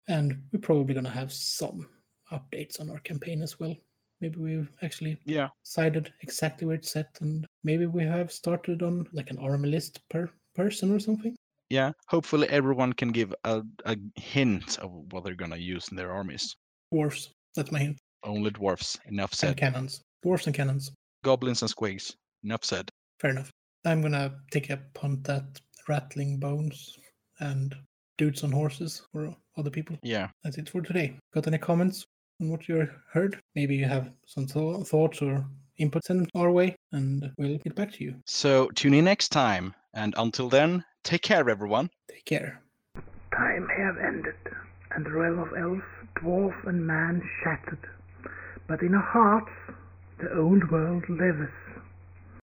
And 0.07 0.43
we're 0.51 0.59
probably 0.59 0.93
going 0.93 1.05
to 1.05 1.11
have 1.11 1.31
some 1.31 1.87
updates 2.31 2.79
on 2.79 2.89
our 2.89 2.99
campaign 2.99 3.41
as 3.41 3.59
well. 3.59 3.75
Maybe 4.22 4.38
we've 4.39 4.69
actually 4.84 5.17
Yeah. 5.26 5.49
decided 5.65 6.13
exactly 6.22 6.67
where 6.67 6.76
it's 6.76 6.91
set, 6.91 7.17
and 7.22 7.45
maybe 7.63 7.88
we 7.88 8.03
have 8.03 8.32
started 8.32 8.84
on 8.84 9.07
like 9.13 9.32
an 9.32 9.39
army 9.39 9.69
list 9.69 9.99
per 10.09 10.30
person 10.55 10.91
or 10.91 10.99
something. 10.99 11.36
Yeah. 11.69 11.91
Hopefully, 12.07 12.47
everyone 12.49 12.93
can 12.93 13.11
give 13.11 13.34
a, 13.43 13.63
a 13.86 13.97
hint 14.15 14.78
of 14.80 14.91
what 15.11 15.24
they're 15.24 15.36
going 15.36 15.51
to 15.51 15.59
use 15.59 15.88
in 15.89 15.97
their 15.97 16.11
armies. 16.11 16.55
Dwarfs, 16.91 17.32
that's 17.55 17.72
my 17.72 17.80
hint. 17.80 17.97
Only 18.24 18.51
dwarfs. 18.51 18.99
Enough 19.07 19.34
said 19.34 19.49
And 19.51 19.57
cannons. 19.57 20.01
Dwarfs 20.22 20.45
and 20.45 20.55
cannons. 20.55 20.91
Goblins 21.24 21.61
and 21.63 21.72
squigs. 21.74 22.13
Enough 22.43 22.63
said. 22.65 22.89
Fair 23.19 23.32
enough. 23.32 23.49
I'm 23.86 24.01
gonna 24.01 24.36
take 24.51 24.69
a 24.69 24.78
punt 24.93 25.28
at 25.30 25.59
rattling 25.88 26.38
bones 26.38 26.95
and 27.39 27.74
dudes 28.17 28.43
on 28.43 28.51
horses 28.51 29.01
for 29.11 29.36
other 29.57 29.72
people. 29.72 29.97
Yeah. 30.03 30.30
That's 30.43 30.57
it 30.59 30.69
for 30.69 30.82
today. 30.82 31.17
Got 31.34 31.47
any 31.47 31.57
comments 31.57 32.05
what 32.49 32.67
you 32.67 32.87
heard? 33.11 33.39
Maybe 33.55 33.75
you 33.75 33.85
have 33.85 34.11
some 34.25 34.45
tho- 34.45 34.83
thoughts 34.83 35.21
or 35.21 35.45
input 35.77 36.05
send 36.05 36.29
our 36.35 36.51
way, 36.51 36.75
and 36.91 37.31
we'll 37.37 37.57
get 37.57 37.75
back 37.75 37.91
to 37.93 38.03
you. 38.03 38.15
So 38.25 38.69
tune 38.75 38.93
in 38.93 39.05
next 39.05 39.29
time. 39.29 39.73
And 39.93 40.13
until 40.17 40.49
then, 40.49 40.85
take 41.03 41.21
care, 41.21 41.49
everyone. 41.49 41.89
Take 42.09 42.25
care. 42.25 42.61
Time 43.35 43.67
have 43.77 43.97
ended, 43.97 44.35
and 44.91 45.05
the 45.05 45.11
realm 45.11 45.39
of 45.39 45.49
elf, 45.57 45.83
dwarf, 46.15 46.67
and 46.67 46.85
man 46.85 47.21
shattered. 47.43 47.79
But 48.67 48.81
in 48.81 48.93
our 48.93 49.01
hearts, 49.01 49.51
the 50.19 50.37
old 50.37 50.69
world 50.71 51.03
liveth. 51.09 51.49